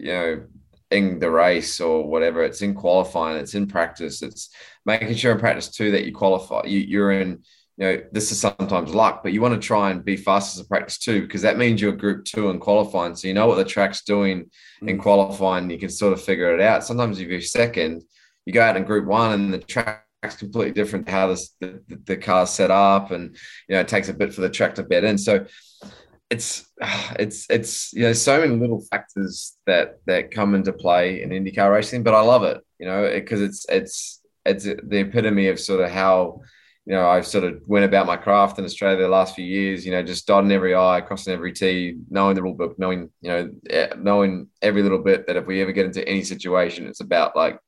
you 0.00 0.12
know 0.12 0.44
in 0.90 1.20
the 1.20 1.30
race 1.30 1.80
or 1.80 2.08
whatever. 2.08 2.42
It's 2.42 2.60
in 2.62 2.74
qualifying. 2.74 3.38
It's 3.38 3.54
in 3.54 3.68
practice. 3.68 4.20
It's 4.20 4.50
making 4.84 5.14
sure 5.14 5.30
in 5.30 5.38
practice 5.38 5.68
too 5.68 5.92
that 5.92 6.06
you 6.06 6.12
qualify. 6.12 6.62
You, 6.64 6.80
you're 6.80 7.12
in 7.12 7.44
you 7.76 7.86
know, 7.86 8.02
this 8.12 8.30
is 8.30 8.38
sometimes 8.38 8.94
luck, 8.94 9.22
but 9.22 9.32
you 9.32 9.40
want 9.40 9.54
to 9.54 9.66
try 9.66 9.90
and 9.90 10.04
be 10.04 10.16
fast 10.16 10.56
as 10.56 10.64
a 10.64 10.68
practice 10.68 10.98
too, 10.98 11.22
because 11.22 11.42
that 11.42 11.56
means 11.56 11.80
you're 11.80 11.92
group 11.92 12.24
two 12.24 12.50
in 12.50 12.58
qualifying. 12.58 13.14
So 13.16 13.28
you 13.28 13.34
know 13.34 13.46
what 13.46 13.56
the 13.56 13.64
track's 13.64 14.04
doing 14.04 14.50
in 14.82 14.98
mm. 14.98 15.02
qualifying, 15.02 15.70
you 15.70 15.78
can 15.78 15.88
sort 15.88 16.12
of 16.12 16.22
figure 16.22 16.54
it 16.54 16.60
out. 16.60 16.84
Sometimes 16.84 17.18
if 17.18 17.28
you're 17.28 17.40
second, 17.40 18.02
you 18.44 18.52
go 18.52 18.62
out 18.62 18.76
in 18.76 18.84
group 18.84 19.06
one 19.06 19.32
and 19.32 19.54
the 19.54 19.58
track's 19.58 20.36
completely 20.38 20.72
different 20.72 21.06
to 21.06 21.12
how 21.12 21.28
this, 21.28 21.54
the, 21.60 21.80
the 22.04 22.16
car's 22.16 22.50
set 22.50 22.70
up 22.70 23.10
and 23.10 23.36
you 23.68 23.74
know 23.74 23.80
it 23.80 23.88
takes 23.88 24.08
a 24.08 24.14
bit 24.14 24.34
for 24.34 24.42
the 24.42 24.50
track 24.50 24.74
to 24.74 24.82
bed 24.82 25.04
in. 25.04 25.16
So 25.16 25.46
it's 26.32 26.66
it's 27.18 27.46
it's 27.48 27.92
you 27.92 28.02
know 28.02 28.12
so 28.12 28.40
many 28.40 28.56
little 28.56 28.80
factors 28.90 29.56
that 29.66 29.98
that 30.06 30.30
come 30.30 30.54
into 30.54 30.72
play 30.72 31.22
in 31.22 31.30
IndyCar 31.30 31.72
racing, 31.72 32.02
but 32.02 32.14
I 32.14 32.20
love 32.20 32.42
it, 32.42 32.60
you 32.78 32.86
know, 32.86 33.08
because 33.08 33.40
it, 33.40 33.46
it's 33.46 33.66
it's 33.68 34.20
it's 34.44 34.64
the 34.64 34.98
epitome 34.98 35.48
of 35.48 35.60
sort 35.60 35.80
of 35.80 35.90
how 35.90 36.40
you 36.84 36.94
know, 36.94 37.08
I've 37.08 37.26
sort 37.26 37.44
of 37.44 37.62
went 37.66 37.84
about 37.84 38.06
my 38.06 38.16
craft 38.16 38.58
in 38.58 38.64
Australia 38.64 39.02
the 39.02 39.08
last 39.08 39.36
few 39.36 39.44
years, 39.44 39.86
you 39.86 39.92
know, 39.92 40.02
just 40.02 40.26
dotting 40.26 40.50
every 40.50 40.74
I, 40.74 41.00
crossing 41.00 41.32
every 41.32 41.52
T, 41.52 41.96
knowing 42.10 42.34
the 42.34 42.42
rule 42.42 42.54
book, 42.54 42.76
knowing, 42.78 43.10
you 43.20 43.30
know, 43.30 43.50
knowing 43.96 44.48
every 44.60 44.82
little 44.82 44.98
bit 44.98 45.26
that 45.26 45.36
if 45.36 45.46
we 45.46 45.62
ever 45.62 45.70
get 45.70 45.86
into 45.86 46.06
any 46.08 46.24
situation, 46.24 46.86
it's 46.86 47.00
about 47.00 47.36
like, 47.36 47.58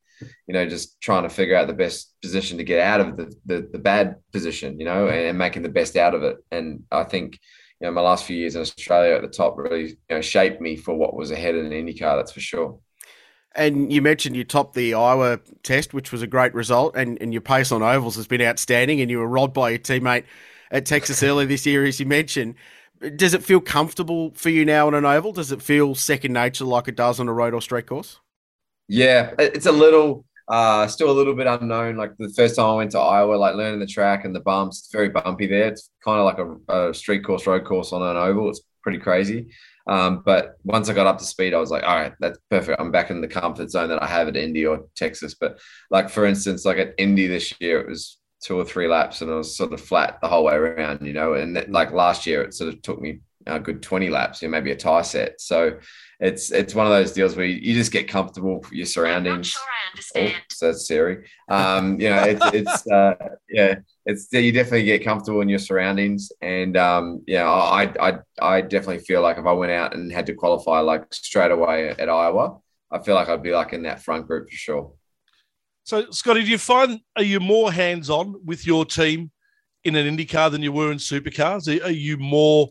you 0.49 0.54
know, 0.54 0.66
just 0.66 1.00
trying 1.00 1.23
to 1.23 1.28
figure 1.28 1.56
out 1.56 1.68
the 1.68 1.75
best 1.75 2.12
position 2.23 2.59
to 2.59 2.64
get 2.64 2.80
out 2.80 3.00
of 3.00 3.16
the, 3.16 3.33
the, 3.47 3.68
the 3.73 3.78
bad 3.78 4.16
position, 4.33 4.80
you 4.80 4.85
know, 4.85 5.06
and, 5.06 5.28
and, 5.28 5.38
making 5.38 5.62
the 5.62 5.68
best 5.68 5.97
out 5.97 6.14
of 6.14 6.25
it. 6.25 6.38
And 6.50 6.83
I 6.90 7.04
think, 7.04 7.38
you 7.80 7.87
know, 7.87 7.92
my 7.92 8.00
last 8.00 8.25
few 8.25 8.37
years 8.37 8.56
in 8.56 8.62
Australia 8.62 9.14
at 9.14 9.23
the 9.23 9.28
top 9.28 9.56
really, 9.56 9.90
you 9.90 9.97
know, 10.11 10.21
shaped 10.21 10.61
me 10.61 10.75
for 10.75 10.94
what 10.94 11.14
was 11.14 11.30
ahead 11.30 11.54
in 11.54 11.71
IndyCar, 11.71 12.16
that's 12.16 12.33
for 12.33 12.40
sure. 12.40 12.78
And 13.57 13.93
you 13.93 14.03
mentioned 14.03 14.35
you 14.35 14.43
topped 14.43 14.75
the 14.75 14.95
Iowa 14.95 15.39
test, 15.63 15.95
which 15.95 16.11
was 16.11 16.23
a 16.23 16.27
great 16.27 16.53
result, 16.55 16.97
and, 16.97 17.21
and 17.21 17.33
your 17.33 17.41
pace 17.41 17.71
on 17.71 17.83
ovals 17.83 18.17
has 18.17 18.27
been 18.27 18.43
outstanding, 18.43 19.01
and 19.01 19.11
you 19.11 19.19
were 19.19 19.29
robbed 19.29 19.55
by 19.55 19.71
your 19.71 19.79
teammate 19.79 20.25
at 20.73 20.87
Texas 20.87 21.23
early 21.23 21.47
this 21.47 21.65
year, 21.65 21.85
as 21.85 22.01
you 22.01 22.07
mentioned. 22.07 22.57
Does 23.17 23.33
it 23.33 23.45
feel 23.45 23.61
comfortable 23.61 24.33
for 24.35 24.51
you 24.51 24.65
now 24.65 24.89
on 24.89 24.95
an 24.95 25.05
oval? 25.05 25.33
Does 25.33 25.53
it 25.53 25.63
feel 25.63 25.95
second 25.95 26.33
nature 26.33 26.65
like 26.65 26.89
it 26.89 26.97
does 26.97 27.21
on 27.21 27.29
a 27.29 27.33
road 27.33 27.55
or 27.55 27.61
straight 27.61 27.87
course? 27.87 28.19
Yeah, 28.89 29.35
it's 29.39 29.67
a 29.67 29.73
little, 29.73 30.25
uh, 30.49 30.87
still 30.89 31.11
a 31.11 31.13
little 31.13 31.35
bit 31.35 31.47
unknown. 31.47 31.97
Like 31.97 32.17
the 32.19 32.33
first 32.37 32.57
time 32.57 32.67
I 32.67 32.75
went 32.75 32.91
to 32.93 32.99
Iowa, 32.99 33.37
like 33.37 33.55
learning 33.55 33.81
the 33.81 33.87
track 33.87 34.25
and 34.25 34.35
the 34.35 34.41
bumps, 34.41 34.81
it's 34.81 34.93
very 34.93 35.11
bumpy 35.11 35.47
there. 35.47 35.69
It's 35.69 35.91
kind 36.05 36.19
of 36.19 36.25
like 36.25 36.39
a, 36.39 36.89
a 36.89 36.95
street 36.95 37.25
course, 37.25 37.47
road 37.47 37.65
course 37.65 37.93
on 37.93 38.03
an 38.03 38.17
oval. 38.17 38.51
It's 38.51 38.63
pretty 38.83 38.99
crazy. 38.99 39.51
Um, 39.87 40.23
but 40.25 40.57
once 40.64 40.88
I 40.88 40.95
got 40.95 41.07
up 41.07 41.19
to 41.19 41.25
speed, 41.25 41.55
I 41.55 41.59
was 41.59 41.71
like, 41.71 41.83
all 41.83 41.97
right, 41.97 42.14
that's 42.21 42.38
perfect. 42.50 42.81
I'm 42.81 42.91
back 42.91 43.11
in 43.11 43.21
the 43.21 43.29
comfort 43.29 43.71
zone 43.71 43.88
that 43.91 44.03
I 44.03 44.07
have 44.07 44.29
at 44.29 44.37
Indy 44.37 44.67
or 44.67 44.87
Texas. 44.97 45.35
But 45.35 45.59
like 45.91 46.09
for 46.09 46.25
instance, 46.25 46.64
like 46.64 46.79
at 46.79 46.95
Indy 46.99 47.26
this 47.26 47.53
year, 47.61 47.81
it 47.81 47.88
was 47.88 48.19
two 48.41 48.59
or 48.59 48.64
three 48.64 48.88
laps 48.88 49.23
and 49.23 49.31
I 49.31 49.37
was 49.37 49.57
sort 49.57 49.73
of 49.73 49.81
flat 49.81 50.19
the 50.21 50.29
whole 50.29 50.45
way 50.45 50.55
around, 50.55 51.07
you 51.07 51.12
know. 51.12 51.35
And 51.35 51.67
like 51.69 51.93
last 51.93 52.26
year, 52.26 52.43
it 52.43 52.55
sort 52.55 52.73
of 52.73 52.83
took 52.83 53.00
me 53.00 53.21
a 53.47 53.61
good 53.61 53.83
20 53.83 54.09
laps, 54.09 54.43
you 54.43 54.49
know, 54.49 54.53
maybe 54.53 54.71
a 54.71 54.77
tie 54.77 55.03
set. 55.03 55.41
So 55.41 55.79
it's 56.21 56.53
it's 56.53 56.75
one 56.75 56.87
of 56.87 56.93
those 56.93 57.13
deals 57.13 57.37
where 57.37 57.47
you, 57.47 57.57
you 57.57 57.75
just 57.75 57.93
get 57.93 58.09
comfortable 58.09 58.61
with 58.61 58.73
your 58.73 58.87
surroundings. 58.87 59.49
Sure 59.49 59.63
I 59.63 59.91
understand. 59.91 60.35
Oh, 60.37 60.45
so 60.51 60.67
that's 60.67 60.87
Siri. 60.87 61.29
Um, 61.49 62.01
you 62.01 62.11
know, 62.11 62.23
it's 62.23 62.47
it's 62.55 62.87
uh, 62.87 63.15
yeah, 63.49 63.77
it's 64.07 64.29
you 64.33 64.53
definitely 64.53 64.85
get 64.85 65.05
comfortable 65.05 65.41
in 65.41 65.49
your 65.49 65.59
surroundings, 65.59 66.31
and 66.41 66.77
um, 66.77 67.23
yeah, 67.27 67.51
I 67.51 67.93
I 68.01 68.19
I 68.41 68.61
definitely 68.61 69.01
feel 69.01 69.23
like 69.23 69.39
if 69.39 69.47
I 69.47 69.53
went 69.53 69.73
out 69.73 69.95
and 69.95 70.13
had 70.13 70.27
to 70.27 70.35
qualify 70.35 70.81
like 70.81 71.13
straight 71.13 71.51
away 71.51 71.91
at 71.91 72.09
Iowa, 72.09 72.59
I 72.91 73.01
feel 73.01 73.15
like 73.15 73.29
I'd 73.29 73.43
be 73.43 73.53
like 73.53 73.73
in 73.73 73.83
that 73.83 74.03
front 74.03 74.27
group 74.27 74.49
for 74.49 74.57
sure. 74.57 74.93
So, 75.83 76.11
Scotty, 76.11 76.45
do 76.45 76.51
you 76.51 76.59
find 76.59 77.01
are 77.17 77.23
you 77.23 77.41
more 77.41 77.71
hands 77.71 78.09
on 78.09 78.41
with 78.45 78.67
your 78.67 78.87
team 78.87 79.31
in 79.85 79.97
an 79.97 80.17
IndyCar 80.17 80.51
than 80.51 80.63
you 80.63 80.73
were 80.73 80.91
in 80.91 80.99
supercars? 80.99 81.69
Are 81.85 81.91
you 81.91 82.17
more 82.17 82.71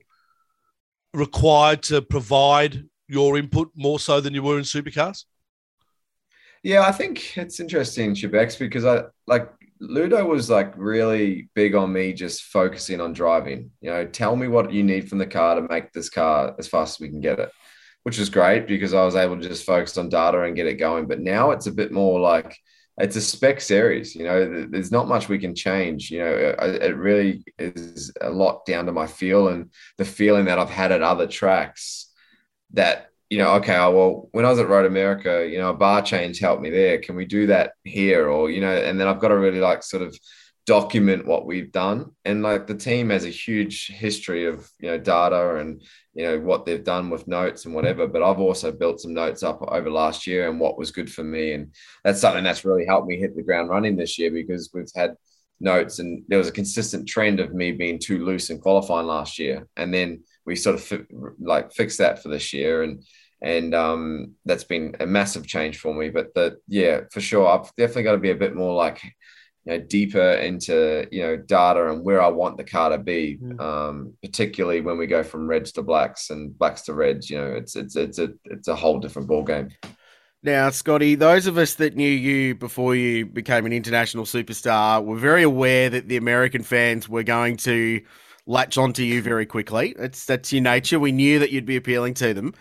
required 1.14 1.84
to 1.84 2.02
provide 2.02 2.84
your 3.08 3.38
input 3.38 3.72
more 3.76 4.00
so 4.00 4.20
than 4.20 4.34
you 4.34 4.44
were 4.44 4.58
in 4.58 4.64
supercars? 4.64 5.26
Yeah, 6.64 6.84
I 6.84 6.92
think 6.92 7.38
it's 7.38 7.60
interesting, 7.60 8.16
Shebex, 8.16 8.58
because 8.58 8.86
I 8.86 9.04
like 9.28 9.52
Ludo 9.80 10.26
was 10.26 10.50
like 10.50 10.74
really 10.78 11.50
big 11.56 11.76
on 11.76 11.92
me 11.92 12.14
just 12.14 12.44
focusing 12.44 13.02
on 13.02 13.12
driving. 13.12 13.72
You 13.82 13.90
know, 13.90 14.06
tell 14.06 14.36
me 14.36 14.48
what 14.48 14.72
you 14.72 14.82
need 14.84 15.10
from 15.10 15.18
the 15.18 15.28
car 15.28 15.56
to 15.56 15.68
make 15.70 15.92
this 15.92 16.10
car 16.10 16.56
as 16.58 16.68
fast 16.68 16.96
as 16.96 17.00
we 17.02 17.10
can 17.10 17.20
get 17.20 17.40
it, 17.40 17.52
which 18.04 18.18
is 18.18 18.30
great 18.30 18.66
because 18.66 18.94
I 18.94 19.04
was 19.04 19.16
able 19.16 19.40
to 19.40 19.48
just 19.48 19.66
focus 19.66 19.98
on 19.98 20.08
data 20.08 20.42
and 20.42 20.56
get 20.56 20.68
it 20.68 20.76
going. 20.76 21.06
But 21.06 21.20
now 21.20 21.52
it's 21.52 21.68
a 21.68 21.72
bit 21.72 21.92
more 21.92 22.20
like 22.20 22.58
it's 22.98 23.16
a 23.16 23.22
spec 23.22 23.62
series. 23.62 24.16
You 24.16 24.24
know, 24.26 24.68
there's 24.70 24.92
not 24.92 25.08
much 25.08 25.30
we 25.30 25.40
can 25.40 25.56
change. 25.56 26.12
You 26.12 26.20
know, 26.20 26.56
it 26.60 26.96
really 26.96 27.44
is 27.58 28.12
a 28.22 28.30
lot 28.30 28.66
down 28.66 28.86
to 28.86 28.92
my 28.92 29.08
feel 29.08 29.48
and 29.48 29.72
the 29.98 30.06
feeling 30.06 30.46
that 30.46 30.60
I've 30.60 30.70
had 30.70 30.92
at 30.92 31.02
other 31.02 31.28
tracks 31.28 32.12
that 32.74 33.10
you 33.34 33.40
know, 33.40 33.56
okay, 33.56 33.76
oh, 33.76 33.90
well, 33.90 34.30
when 34.32 34.46
I 34.46 34.52
was 34.52 34.60
at 34.60 34.70
Road 34.70 34.86
America, 34.86 35.48
you 35.50 35.58
know, 35.58 35.72
a 35.72 35.74
bar 35.74 36.04
change 36.04 36.38
helped 36.38 36.62
me 36.62 36.70
there. 36.70 37.00
Can 37.00 37.16
we 37.16 37.26
do 37.26 37.48
that 37.48 37.72
here? 37.84 38.30
Or, 38.30 38.52
you 38.52 38.62
know, 38.62 38.72
and 38.72 39.00
then 39.00 39.08
I've 39.08 39.20
got 39.20 39.30
to 39.30 39.38
really 39.40 39.60
like 39.60 39.82
sort 39.82 40.04
of 40.04 40.16
document 40.66 41.26
what 41.26 41.46
we've 41.46 41.72
done. 41.72 42.12
And 42.26 42.42
like 42.42 42.68
the 42.68 42.76
team 42.76 43.10
has 43.10 43.26
a 43.26 43.30
huge 43.30 43.88
history 43.88 44.46
of, 44.46 44.70
you 44.80 44.90
know, 44.90 44.98
data 44.98 45.58
and, 45.58 45.82
you 46.14 46.24
know, 46.24 46.40
what 46.40 46.66
they've 46.66 46.84
done 46.84 47.10
with 47.10 47.28
notes 47.28 47.66
and 47.66 47.76
whatever. 47.76 48.08
But 48.08 48.24
I've 48.24 48.40
also 48.40 48.72
built 48.72 49.02
some 49.02 49.14
notes 49.14 49.44
up 49.44 49.62
over 49.62 49.90
last 49.90 50.26
year 50.26 50.50
and 50.50 50.60
what 50.60 50.78
was 50.78 50.92
good 50.92 51.12
for 51.12 51.24
me. 51.24 51.54
And 51.54 51.74
that's 52.04 52.22
something 52.22 52.44
that's 52.44 52.66
really 52.66 52.86
helped 52.86 53.08
me 53.08 53.18
hit 53.18 53.36
the 53.36 53.44
ground 53.44 53.70
running 53.70 53.98
this 53.98 54.18
year 54.18 54.32
because 54.32 54.70
we've 54.74 54.88
had 54.96 55.16
notes 55.60 56.00
and 56.00 56.24
there 56.28 56.38
was 56.38 56.48
a 56.48 56.54
consistent 56.54 57.08
trend 57.08 57.40
of 57.40 57.54
me 57.54 57.72
being 57.72 58.00
too 58.00 58.24
loose 58.26 58.50
in 58.50 58.60
qualifying 58.60 59.08
last 59.08 59.40
year. 59.40 59.68
And 59.76 59.94
then 59.94 60.24
we 60.46 60.56
sort 60.56 60.76
of 60.76 60.84
fi- 60.84 61.06
like 61.40 61.74
fixed 61.74 61.98
that 61.98 62.24
for 62.24 62.30
this 62.30 62.54
year. 62.54 62.84
And, 62.84 63.04
and 63.42 63.76
um, 63.76 64.36
that's 64.46 64.64
been 64.64 64.96
a 65.02 65.06
massive 65.06 65.46
change 65.46 65.78
for 65.80 65.94
me. 65.94 66.10
But 66.10 66.34
the 66.34 66.58
yeah, 66.70 67.02
for 67.12 67.20
sure, 67.20 67.48
I've 67.48 67.76
definitely 67.76 68.04
got 68.04 68.14
to 68.14 68.18
be 68.20 68.32
a 68.32 68.36
bit 68.36 68.56
more 68.56 68.74
like 68.74 69.02
you 69.66 69.74
know 69.74 69.86
deeper 69.86 70.34
into 70.34 71.08
you 71.12 71.22
know 71.22 71.38
data 71.38 71.90
and 71.90 72.04
where 72.04 72.22
I 72.22 72.28
want 72.28 72.58
the 72.58 72.64
car 72.64 72.90
to 72.90 72.98
be. 72.98 73.38
Mm. 73.42 73.60
Um, 73.62 74.14
particularly 74.22 74.82
when 74.82 74.98
we 74.98 75.08
go 75.08 75.24
from 75.24 75.48
reds 75.48 75.72
to 75.74 75.82
blacks 75.82 76.30
and 76.30 76.58
blacks 76.58 76.82
to 76.84 76.94
reds, 76.94 77.30
you 77.30 77.38
know, 77.38 77.54
it's 77.54 77.76
it's 77.76 77.96
it's 77.96 78.20
a 78.20 78.34
it's 78.46 78.68
a 78.68 78.76
whole 78.76 79.00
different 79.00 79.28
ball 79.28 79.44
game. 79.44 79.70
Now, 80.46 80.70
Scotty, 80.72 81.16
those 81.16 81.48
of 81.48 81.58
us 81.58 81.76
that 81.76 81.96
knew 81.96 82.10
you 82.10 82.54
before 82.54 82.96
you 82.96 83.26
became 83.26 83.66
an 83.66 83.72
international 83.72 84.26
superstar 84.26 85.04
were 85.04 85.16
very 85.16 85.44
aware 85.44 85.90
that 85.90 86.10
the 86.10 86.18
American 86.18 86.64
fans 86.64 87.08
were 87.08 87.24
going 87.24 87.56
to 87.58 88.02
latch 88.46 88.78
onto 88.78 89.04
you 89.04 89.22
very 89.22 89.46
quickly. 89.46 89.96
It's 89.98 90.26
that's 90.26 90.52
your 90.52 90.62
nature. 90.62 91.00
We 91.00 91.14
knew 91.14 91.40
that 91.40 91.52
you'd 91.52 91.66
be 91.66 91.78
appealing 91.78 92.16
to 92.16 92.34
them. 92.34 92.54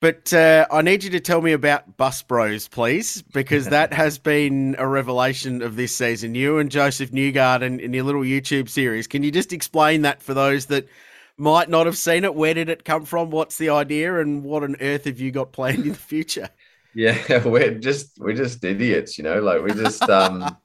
But 0.00 0.32
uh, 0.32 0.66
I 0.70 0.80
need 0.80 1.04
you 1.04 1.10
to 1.10 1.20
tell 1.20 1.42
me 1.42 1.52
about 1.52 1.98
Bus 1.98 2.22
Bros, 2.22 2.68
please, 2.68 3.20
because 3.20 3.66
that 3.68 3.92
has 3.92 4.18
been 4.18 4.74
a 4.78 4.88
revelation 4.88 5.60
of 5.62 5.76
this 5.76 5.94
season. 5.94 6.34
You 6.34 6.58
and 6.58 6.70
Josef 6.70 7.10
Newgarden 7.10 7.78
in 7.80 7.92
your 7.92 8.04
little 8.04 8.22
YouTube 8.22 8.68
series. 8.70 9.06
Can 9.06 9.22
you 9.22 9.30
just 9.30 9.52
explain 9.52 10.02
that 10.02 10.22
for 10.22 10.32
those 10.32 10.66
that 10.66 10.88
might 11.36 11.68
not 11.68 11.84
have 11.84 11.98
seen 11.98 12.24
it? 12.24 12.34
Where 12.34 12.54
did 12.54 12.70
it 12.70 12.84
come 12.84 13.04
from? 13.04 13.30
What's 13.30 13.58
the 13.58 13.68
idea? 13.68 14.20
And 14.20 14.42
what 14.42 14.62
on 14.62 14.76
earth 14.80 15.04
have 15.04 15.20
you 15.20 15.30
got 15.30 15.52
planned 15.52 15.84
in 15.84 15.88
the 15.90 15.94
future? 15.94 16.48
Yeah, 16.92 17.44
we're 17.46 17.78
just 17.78 18.18
we're 18.18 18.34
just 18.34 18.64
idiots, 18.64 19.16
you 19.16 19.22
know. 19.22 19.40
Like 19.40 19.62
we 19.62 19.72
just 19.74 20.02
um 20.08 20.56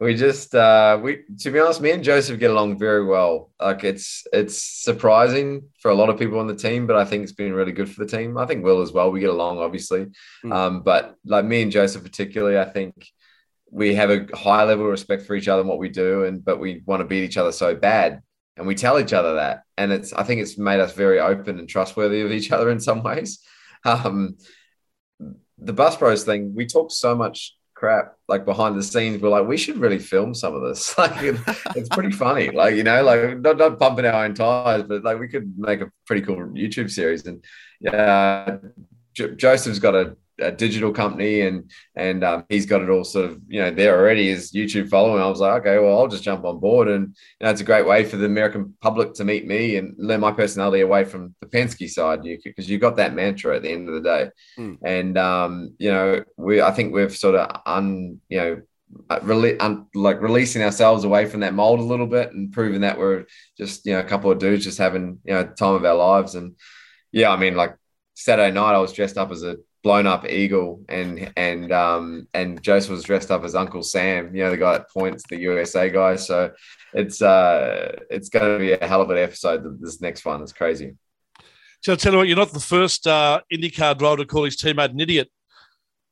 we 0.00 0.14
just 0.14 0.54
uh 0.54 0.98
we 1.02 1.24
to 1.40 1.50
be 1.50 1.58
honest 1.58 1.80
me 1.80 1.90
and 1.90 2.04
josef 2.04 2.38
get 2.38 2.50
along 2.50 2.78
very 2.78 3.04
well. 3.04 3.50
Like 3.60 3.82
it's 3.84 4.26
it's 4.32 4.62
surprising 4.62 5.68
for 5.80 5.90
a 5.90 5.94
lot 5.94 6.08
of 6.08 6.18
people 6.18 6.38
on 6.38 6.46
the 6.46 6.54
team 6.54 6.86
but 6.86 6.96
i 6.96 7.04
think 7.04 7.24
it's 7.24 7.32
been 7.32 7.52
really 7.52 7.72
good 7.72 7.90
for 7.90 8.04
the 8.04 8.10
team. 8.10 8.38
I 8.38 8.46
think 8.46 8.64
will 8.64 8.80
as 8.80 8.92
well. 8.92 9.10
We 9.10 9.20
get 9.20 9.30
along 9.30 9.58
obviously. 9.58 10.06
Mm. 10.44 10.52
um 10.52 10.82
but 10.82 11.16
like 11.24 11.44
me 11.44 11.62
and 11.62 11.72
josef 11.72 12.02
particularly 12.02 12.58
i 12.58 12.64
think 12.64 13.08
we 13.70 13.94
have 13.94 14.10
a 14.10 14.26
high 14.34 14.64
level 14.64 14.84
of 14.86 14.90
respect 14.90 15.26
for 15.26 15.34
each 15.34 15.48
other 15.48 15.60
and 15.60 15.68
what 15.68 15.78
we 15.78 15.88
do 15.88 16.24
and 16.24 16.44
but 16.44 16.58
we 16.60 16.82
want 16.86 17.00
to 17.00 17.04
beat 17.06 17.24
each 17.24 17.36
other 17.36 17.52
so 17.52 17.74
bad 17.74 18.22
and 18.56 18.66
we 18.66 18.74
tell 18.74 18.98
each 18.98 19.12
other 19.12 19.34
that. 19.36 19.62
And 19.76 19.92
it's 19.92 20.12
i 20.12 20.22
think 20.22 20.40
it's 20.40 20.56
made 20.58 20.80
us 20.80 20.92
very 20.94 21.18
open 21.18 21.58
and 21.58 21.68
trustworthy 21.68 22.20
of 22.20 22.30
each 22.30 22.52
other 22.52 22.70
in 22.70 22.80
some 22.80 23.02
ways. 23.02 23.40
Um 23.84 24.36
the 25.58 25.72
bus 25.72 25.96
bros 25.96 26.24
thing 26.24 26.54
we 26.54 26.66
talk 26.66 26.90
so 26.90 27.14
much 27.14 27.57
crap 27.78 28.16
like 28.26 28.44
behind 28.44 28.76
the 28.76 28.82
scenes 28.82 29.22
we're 29.22 29.28
like 29.28 29.46
we 29.46 29.56
should 29.56 29.78
really 29.78 29.98
film 30.00 30.34
some 30.34 30.54
of 30.54 30.62
this. 30.62 30.94
Like 30.98 31.12
it's 31.76 31.88
pretty 31.90 32.10
funny. 32.10 32.50
Like 32.50 32.74
you 32.74 32.82
know 32.82 33.02
like 33.02 33.38
not, 33.38 33.56
not 33.56 33.78
pumping 33.78 34.04
our 34.04 34.24
own 34.24 34.34
tires 34.34 34.82
but 34.82 35.04
like 35.04 35.18
we 35.20 35.28
could 35.28 35.56
make 35.56 35.80
a 35.80 35.90
pretty 36.06 36.22
cool 36.22 36.36
youtube 36.36 36.90
series. 36.90 37.24
And 37.26 37.44
yeah 37.80 38.58
J- 39.14 39.34
josef's 39.36 39.78
got 39.78 39.94
a 39.94 40.16
a 40.40 40.52
digital 40.52 40.92
company 40.92 41.40
and 41.40 41.70
and 41.94 42.22
um, 42.22 42.44
he's 42.48 42.66
got 42.66 42.82
it 42.82 42.90
all 42.90 43.04
sort 43.04 43.26
of 43.26 43.40
you 43.48 43.60
know 43.60 43.70
there 43.70 43.98
already 43.98 44.28
his 44.28 44.52
YouTube 44.52 44.88
following. 44.88 45.22
I 45.22 45.28
was 45.28 45.40
like, 45.40 45.60
okay, 45.60 45.78
well, 45.78 45.98
I'll 45.98 46.08
just 46.08 46.24
jump 46.24 46.44
on 46.44 46.60
board, 46.60 46.88
and 46.88 47.08
you 47.08 47.44
know, 47.44 47.50
it's 47.50 47.60
a 47.60 47.64
great 47.64 47.86
way 47.86 48.04
for 48.04 48.16
the 48.16 48.26
American 48.26 48.74
public 48.80 49.14
to 49.14 49.24
meet 49.24 49.46
me 49.46 49.76
and 49.76 49.94
learn 49.98 50.20
my 50.20 50.32
personality 50.32 50.82
away 50.82 51.04
from 51.04 51.34
the 51.40 51.46
Penske 51.46 51.88
side, 51.88 52.22
because 52.22 52.68
you, 52.68 52.74
you 52.74 52.78
got 52.78 52.96
that 52.96 53.14
mantra 53.14 53.56
at 53.56 53.62
the 53.62 53.70
end 53.70 53.88
of 53.88 53.94
the 53.94 54.08
day, 54.08 54.30
mm. 54.58 54.78
and 54.82 55.18
um, 55.18 55.74
you 55.78 55.90
know, 55.90 56.24
we 56.36 56.62
I 56.62 56.70
think 56.70 56.94
we've 56.94 57.16
sort 57.16 57.34
of 57.34 57.60
un 57.66 58.20
you 58.28 58.38
know. 58.38 58.62
Uh, 59.10 59.20
Rele- 59.20 59.58
un- 59.60 59.84
like 59.94 60.22
releasing 60.22 60.62
ourselves 60.62 61.04
away 61.04 61.26
from 61.26 61.40
that 61.40 61.52
mold 61.52 61.78
a 61.78 61.82
little 61.82 62.06
bit 62.06 62.32
and 62.32 62.50
proving 62.50 62.80
that 62.80 62.98
we're 62.98 63.26
just 63.58 63.84
you 63.84 63.92
know 63.92 64.00
a 64.00 64.02
couple 64.02 64.30
of 64.30 64.38
dudes 64.38 64.64
just 64.64 64.78
having 64.78 65.18
you 65.24 65.34
know 65.34 65.44
time 65.44 65.74
of 65.74 65.84
our 65.84 65.94
lives 65.94 66.34
and 66.34 66.56
yeah 67.12 67.28
I 67.28 67.36
mean 67.36 67.54
like 67.54 67.76
Saturday 68.14 68.50
night 68.50 68.74
I 68.74 68.78
was 68.78 68.94
dressed 68.94 69.18
up 69.18 69.30
as 69.30 69.42
a 69.42 69.58
blown 69.82 70.06
up 70.06 70.28
eagle 70.28 70.82
and 70.88 71.32
and 71.36 71.72
um 71.72 72.26
and 72.34 72.60
Josef 72.62 72.90
was 72.90 73.04
dressed 73.04 73.30
up 73.30 73.44
as 73.44 73.54
Uncle 73.54 73.82
Sam, 73.82 74.34
you 74.34 74.42
know, 74.42 74.50
the 74.50 74.56
guy 74.56 74.72
that 74.72 74.90
points, 74.90 75.24
the 75.28 75.38
USA 75.40 75.88
guy. 75.88 76.16
So 76.16 76.50
it's 76.94 77.22
uh 77.22 77.96
it's 78.10 78.28
gonna 78.28 78.58
be 78.58 78.72
a 78.72 78.86
hell 78.86 79.02
of 79.02 79.10
an 79.10 79.18
episode 79.18 79.80
this 79.80 80.00
next 80.00 80.24
one. 80.24 80.42
It's 80.42 80.52
crazy. 80.52 80.96
So 81.80 81.92
I'll 81.92 81.96
tell 81.96 82.12
you 82.12 82.18
what, 82.18 82.28
you're 82.28 82.36
not 82.36 82.52
the 82.52 82.60
first 82.60 83.06
uh 83.06 83.40
IndyCar 83.52 83.96
driver 83.98 84.18
to 84.18 84.26
call 84.26 84.44
his 84.44 84.56
teammate 84.56 84.90
an 84.90 85.00
idiot 85.00 85.30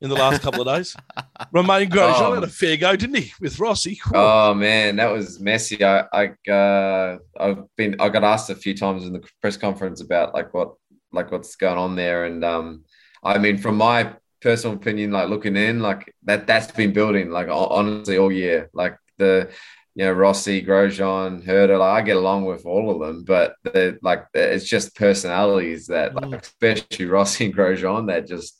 in 0.00 0.10
the 0.10 0.14
last 0.14 0.42
couple 0.42 0.66
of 0.66 0.76
days. 0.76 0.94
Romain 1.52 1.88
Grosjean 1.88 2.20
oh, 2.20 2.34
had 2.34 2.44
a 2.44 2.48
fair 2.48 2.76
go, 2.76 2.94
didn't 2.96 3.16
he, 3.16 3.32
with 3.40 3.58
Rossi? 3.58 3.96
Cool. 3.96 4.16
Oh 4.16 4.54
man, 4.54 4.96
that 4.96 5.10
was 5.10 5.40
messy. 5.40 5.82
I 5.84 6.04
I 6.12 6.50
uh, 6.50 7.18
I've 7.38 7.64
been 7.76 7.96
I 7.98 8.08
got 8.08 8.24
asked 8.24 8.50
a 8.50 8.54
few 8.54 8.74
times 8.74 9.04
in 9.04 9.12
the 9.12 9.26
press 9.40 9.56
conference 9.56 10.00
about 10.00 10.34
like 10.34 10.52
what 10.54 10.74
like 11.12 11.32
what's 11.32 11.56
going 11.56 11.78
on 11.78 11.96
there, 11.96 12.26
and 12.26 12.44
um, 12.44 12.84
I 13.26 13.38
mean, 13.38 13.58
from 13.58 13.76
my 13.76 14.14
personal 14.40 14.76
opinion, 14.76 15.10
like 15.10 15.28
looking 15.28 15.56
in, 15.56 15.80
like 15.80 16.14
that 16.24 16.46
that's 16.46 16.70
been 16.70 16.92
building 16.92 17.30
like 17.30 17.48
honestly 17.50 18.18
all 18.18 18.32
year. 18.32 18.70
Like 18.72 18.96
the 19.18 19.50
you 19.94 20.04
know 20.04 20.12
Rossi, 20.12 20.62
Grosjean, 20.62 21.44
Herta, 21.44 21.78
like 21.78 22.02
I 22.02 22.06
get 22.06 22.16
along 22.16 22.44
with 22.44 22.66
all 22.66 22.90
of 22.90 23.00
them, 23.00 23.24
but 23.24 23.54
they're 23.64 23.98
like 24.02 24.26
it's 24.34 24.68
just 24.68 24.94
personalities 24.94 25.86
that 25.86 26.14
like 26.14 26.30
mm. 26.30 26.42
especially 26.42 27.06
Rossi 27.06 27.46
and 27.46 27.56
Grosjean 27.56 28.08
that 28.08 28.26
just 28.26 28.56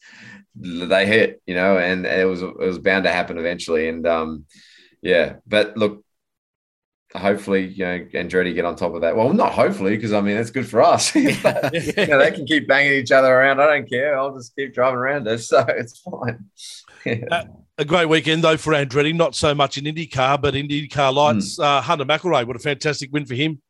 they 0.56 1.06
hit, 1.06 1.42
you 1.46 1.54
know, 1.54 1.78
and 1.78 2.06
it 2.06 2.26
was 2.26 2.42
it 2.42 2.56
was 2.58 2.78
bound 2.78 3.04
to 3.04 3.12
happen 3.12 3.38
eventually. 3.38 3.88
And 3.88 4.06
um 4.06 4.46
yeah, 5.02 5.36
but 5.46 5.76
look, 5.76 6.04
hopefully, 7.14 7.66
you 7.68 7.84
know, 7.84 7.98
Andretti 8.14 8.54
get 8.54 8.64
on 8.64 8.76
top 8.76 8.94
of 8.94 9.00
that. 9.02 9.16
Well, 9.16 9.32
not 9.32 9.52
hopefully, 9.52 9.96
because 9.96 10.12
I 10.12 10.20
mean, 10.20 10.36
it's 10.36 10.50
good 10.50 10.68
for 10.68 10.82
us. 10.82 11.12
but, 11.42 11.74
you 11.96 12.06
know, 12.06 12.18
they 12.18 12.32
can 12.32 12.46
keep 12.46 12.66
banging 12.66 12.92
each 12.92 13.12
other 13.12 13.32
around. 13.32 13.60
I 13.60 13.66
don't 13.66 13.88
care. 13.88 14.18
I'll 14.18 14.34
just 14.34 14.54
keep 14.56 14.74
driving 14.74 14.98
around 14.98 15.26
it. 15.26 15.36
So 15.46 15.64
it's 15.68 15.98
fine. 16.00 16.46
Yeah. 17.04 17.24
Uh, 17.30 17.44
a 17.78 17.84
great 17.84 18.08
weekend, 18.08 18.42
though, 18.42 18.56
for 18.56 18.72
Andretti. 18.72 19.14
Not 19.14 19.34
so 19.34 19.54
much 19.54 19.78
in 19.78 19.84
IndyCar, 19.84 20.40
but 20.40 20.56
in 20.56 20.66
IndyCar 20.66 21.14
lights. 21.14 21.58
Mm. 21.58 21.64
Uh, 21.64 21.80
Hunter 21.82 22.04
McElrea, 22.04 22.46
what 22.46 22.56
a 22.56 22.58
fantastic 22.58 23.12
win 23.12 23.26
for 23.26 23.34
him. 23.34 23.60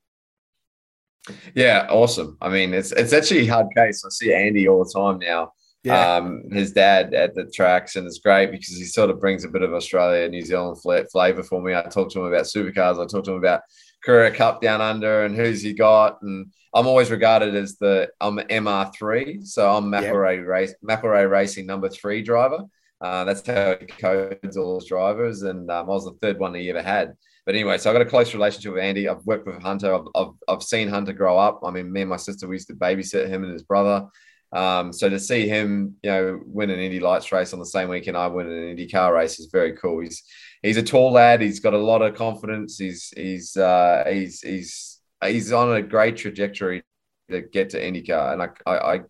Yeah, 1.54 1.88
awesome. 1.90 2.38
I 2.40 2.48
mean, 2.48 2.72
it's 2.72 2.92
it's 2.92 3.12
actually 3.12 3.48
a 3.48 3.52
hard 3.52 3.66
case. 3.76 4.04
I 4.04 4.10
see 4.10 4.32
Andy 4.32 4.68
all 4.68 4.84
the 4.84 4.90
time 4.90 5.18
now 5.18 5.52
yeah. 5.86 6.16
um, 6.16 6.42
his 6.50 6.72
dad 6.72 7.14
at 7.14 7.34
the 7.34 7.46
tracks, 7.46 7.96
and 7.96 8.06
it's 8.06 8.18
great 8.18 8.50
because 8.50 8.76
he 8.76 8.84
sort 8.84 9.10
of 9.10 9.20
brings 9.20 9.44
a 9.44 9.48
bit 9.48 9.62
of 9.62 9.72
Australia, 9.72 10.28
New 10.28 10.42
Zealand 10.42 10.80
flavor 10.80 11.42
for 11.42 11.62
me. 11.62 11.74
I 11.74 11.82
talk 11.82 12.10
to 12.12 12.20
him 12.20 12.26
about 12.26 12.44
supercars. 12.44 13.02
I 13.02 13.06
talk 13.06 13.24
to 13.24 13.32
him 13.32 13.38
about 13.38 13.62
Carrera 14.04 14.30
Cup 14.30 14.60
down 14.60 14.80
under 14.80 15.24
and 15.24 15.34
who's 15.34 15.62
he 15.62 15.72
got, 15.72 16.20
and 16.22 16.52
I'm 16.74 16.86
always 16.86 17.10
regarded 17.10 17.54
as 17.54 17.76
the 17.76 18.10
I'm 18.20 18.36
MR3, 18.38 19.46
so 19.46 19.70
I'm 19.70 19.84
McElrea 19.84 20.38
yep. 20.38 20.46
race 20.46 20.74
McElrea 20.84 21.30
Racing 21.30 21.66
number 21.66 21.88
three 21.88 22.22
driver. 22.22 22.64
Uh, 23.00 23.24
that's 23.24 23.46
how 23.46 23.76
he 23.78 23.86
codes 23.86 24.56
all 24.56 24.74
those 24.74 24.88
drivers, 24.88 25.42
and 25.42 25.70
um, 25.70 25.86
I 25.86 25.92
was 25.92 26.04
the 26.04 26.16
third 26.20 26.38
one 26.38 26.54
he 26.54 26.70
ever 26.70 26.82
had. 26.82 27.14
But 27.44 27.54
anyway, 27.54 27.78
so 27.78 27.90
I've 27.90 27.94
got 27.94 28.02
a 28.02 28.10
close 28.10 28.34
relationship 28.34 28.72
with 28.72 28.82
Andy. 28.82 29.08
I've 29.08 29.24
worked 29.24 29.46
with 29.46 29.62
Hunter. 29.62 29.94
I've, 29.94 30.08
I've, 30.16 30.32
I've 30.48 30.62
seen 30.64 30.88
Hunter 30.88 31.12
grow 31.12 31.38
up. 31.38 31.60
I 31.64 31.70
mean, 31.70 31.92
me 31.92 32.00
and 32.00 32.10
my 32.10 32.16
sister, 32.16 32.48
we 32.48 32.56
used 32.56 32.66
to 32.68 32.74
babysit 32.74 33.28
him 33.28 33.44
and 33.44 33.52
his 33.52 33.62
brother. 33.62 34.08
Um, 34.56 34.90
so 34.90 35.10
to 35.10 35.20
see 35.20 35.46
him, 35.46 35.96
you 36.02 36.10
know, 36.10 36.40
win 36.46 36.70
an 36.70 36.78
Indy 36.78 36.98
Lights 36.98 37.30
race 37.30 37.52
on 37.52 37.58
the 37.58 37.66
same 37.66 37.90
weekend 37.90 38.16
I 38.16 38.26
win 38.28 38.50
an 38.50 38.70
Indy 38.70 38.88
car 38.88 39.12
race 39.14 39.38
is 39.38 39.50
very 39.52 39.74
cool. 39.74 40.00
He's 40.00 40.22
he's 40.62 40.78
a 40.78 40.82
tall 40.82 41.12
lad. 41.12 41.42
He's 41.42 41.60
got 41.60 41.74
a 41.74 41.78
lot 41.78 42.00
of 42.00 42.14
confidence. 42.14 42.78
He's 42.78 43.12
he's 43.14 43.54
uh, 43.58 44.04
he's 44.10 44.40
he's 44.40 45.00
he's 45.22 45.52
on 45.52 45.76
a 45.76 45.82
great 45.82 46.16
trajectory 46.16 46.82
to 47.30 47.42
get 47.42 47.70
to 47.70 47.80
IndyCar, 47.80 48.32
and 48.32 48.42
I 48.42 48.48
I 48.70 49.00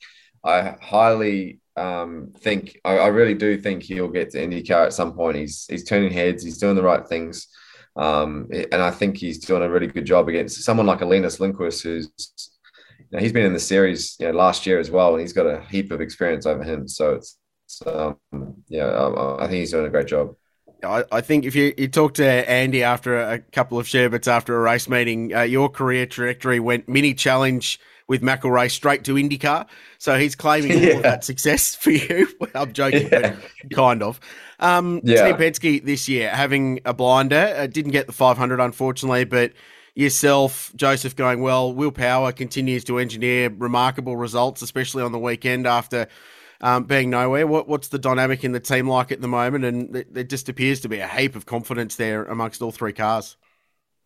I, 0.45 0.77
highly 0.81 1.61
um, 1.77 2.33
think 2.39 2.81
I, 2.85 2.99
I, 2.99 3.07
really 3.09 3.35
do 3.35 3.61
think 3.61 3.83
he'll 3.83 4.09
get 4.09 4.31
to 4.31 4.39
IndyCar 4.39 4.87
at 4.87 4.95
some 4.95 5.13
point. 5.13 5.37
He's 5.37 5.65
he's 5.69 5.85
turning 5.85 6.13
heads. 6.13 6.43
He's 6.43 6.59
doing 6.59 6.75
the 6.75 6.83
right 6.83 7.07
things. 7.07 7.47
Um, 7.95 8.49
and 8.51 8.83
I 8.83 8.91
think 8.91 9.17
he's 9.17 9.39
doing 9.39 9.63
a 9.63 9.71
really 9.71 9.87
good 9.87 10.05
job 10.05 10.29
against 10.29 10.63
someone 10.63 10.87
like 10.87 11.01
Linus 11.01 11.39
Lundqvist, 11.39 11.83
who's 11.83 12.11
you 13.11 13.17
know, 13.17 13.23
he's 13.23 13.33
been 13.33 13.47
in 13.47 13.53
the 13.53 13.61
series 13.61 14.17
you 14.19 14.27
know, 14.27 14.33
last 14.33 14.67
year 14.67 14.79
as 14.79 14.91
well, 14.91 15.13
and 15.13 15.21
he's 15.21 15.33
got 15.33 15.47
a 15.47 15.63
heap 15.71 15.93
of 15.93 16.01
experience 16.01 16.47
over 16.47 16.63
him. 16.63 16.89
So 16.89 17.15
it's, 17.15 17.39
it's 17.67 17.83
um, 17.87 18.17
yeah, 18.69 18.87
I, 18.87 19.45
I 19.45 19.47
think 19.47 19.61
he's 19.61 19.71
doing 19.71 19.87
a 19.87 19.91
great 19.91 20.07
job. 20.09 20.35
I, 20.85 21.05
I 21.11 21.21
think 21.21 21.45
if 21.45 21.55
you, 21.55 21.73
you 21.77 21.89
talk 21.89 22.15
to 22.15 22.25
Andy 22.25 22.83
after 22.83 23.19
a, 23.19 23.39
couple 23.39 23.79
of 23.79 23.89
sherbets 23.89 24.29
after 24.29 24.57
a 24.57 24.61
race 24.61 24.89
meeting, 24.89 25.35
uh, 25.35 25.43
your 25.43 25.69
career 25.69 26.07
trajectory 26.07 26.61
went 26.61 26.89
mini 26.89 27.15
challenge 27.15 27.81
with 28.09 28.23
McElrea 28.23 28.71
straight 28.71 29.05
to 29.05 29.15
IndyCar. 29.15 29.67
So 29.99 30.19
he's 30.19 30.35
claiming 30.35 30.79
yeah. 30.83 30.95
all 30.95 31.03
that 31.03 31.25
success 31.25 31.75
for 31.75 31.91
you. 31.91 32.29
I'm 32.55 32.73
joking, 32.73 33.09
yeah. 33.11 33.37
but 33.63 33.75
kind 33.75 34.03
of. 34.03 34.21
Um, 34.61 35.01
yeah. 35.05 35.37
Penske 35.37 35.85
this 35.85 36.09
year 36.09 36.31
having 36.31 36.81
a 36.85 36.95
blinder, 36.95 37.55
uh, 37.57 37.67
didn't 37.67 37.93
get 37.93 38.07
the 38.07 38.13
500 38.13 38.61
unfortunately, 38.61 39.25
but 39.25 39.53
yourself, 39.97 40.71
Josef, 40.77 41.17
going 41.17 41.41
well. 41.41 41.73
Will 41.73 41.91
Power 41.91 42.31
continues 42.31 42.85
to 42.85 42.99
engineer 42.99 43.49
remarkable 43.49 44.17
results, 44.17 44.63
especially 44.63 45.03
on 45.03 45.11
the 45.11 45.19
weekend 45.19 45.67
after 45.67 46.07
um, 46.61 46.85
being 46.85 47.11
nowhere. 47.11 47.47
What, 47.47 47.67
what's 47.67 47.89
the 47.89 47.99
dynamic 47.99 48.45
in 48.45 48.53
the 48.53 48.61
team 48.61 48.89
like 48.89 49.11
at 49.11 49.21
the 49.21 49.29
moment? 49.29 49.65
And 49.65 50.05
there 50.11 50.25
just 50.25 50.49
appears 50.49 50.81
to 50.81 50.89
be 50.89 51.01
a 51.01 51.09
heap 51.09 51.35
of 51.35 51.47
confidence 51.47 51.97
there 51.97 52.25
amongst 52.25 52.63
all 52.63 52.71
three 52.71 52.93
cars. 52.93 53.37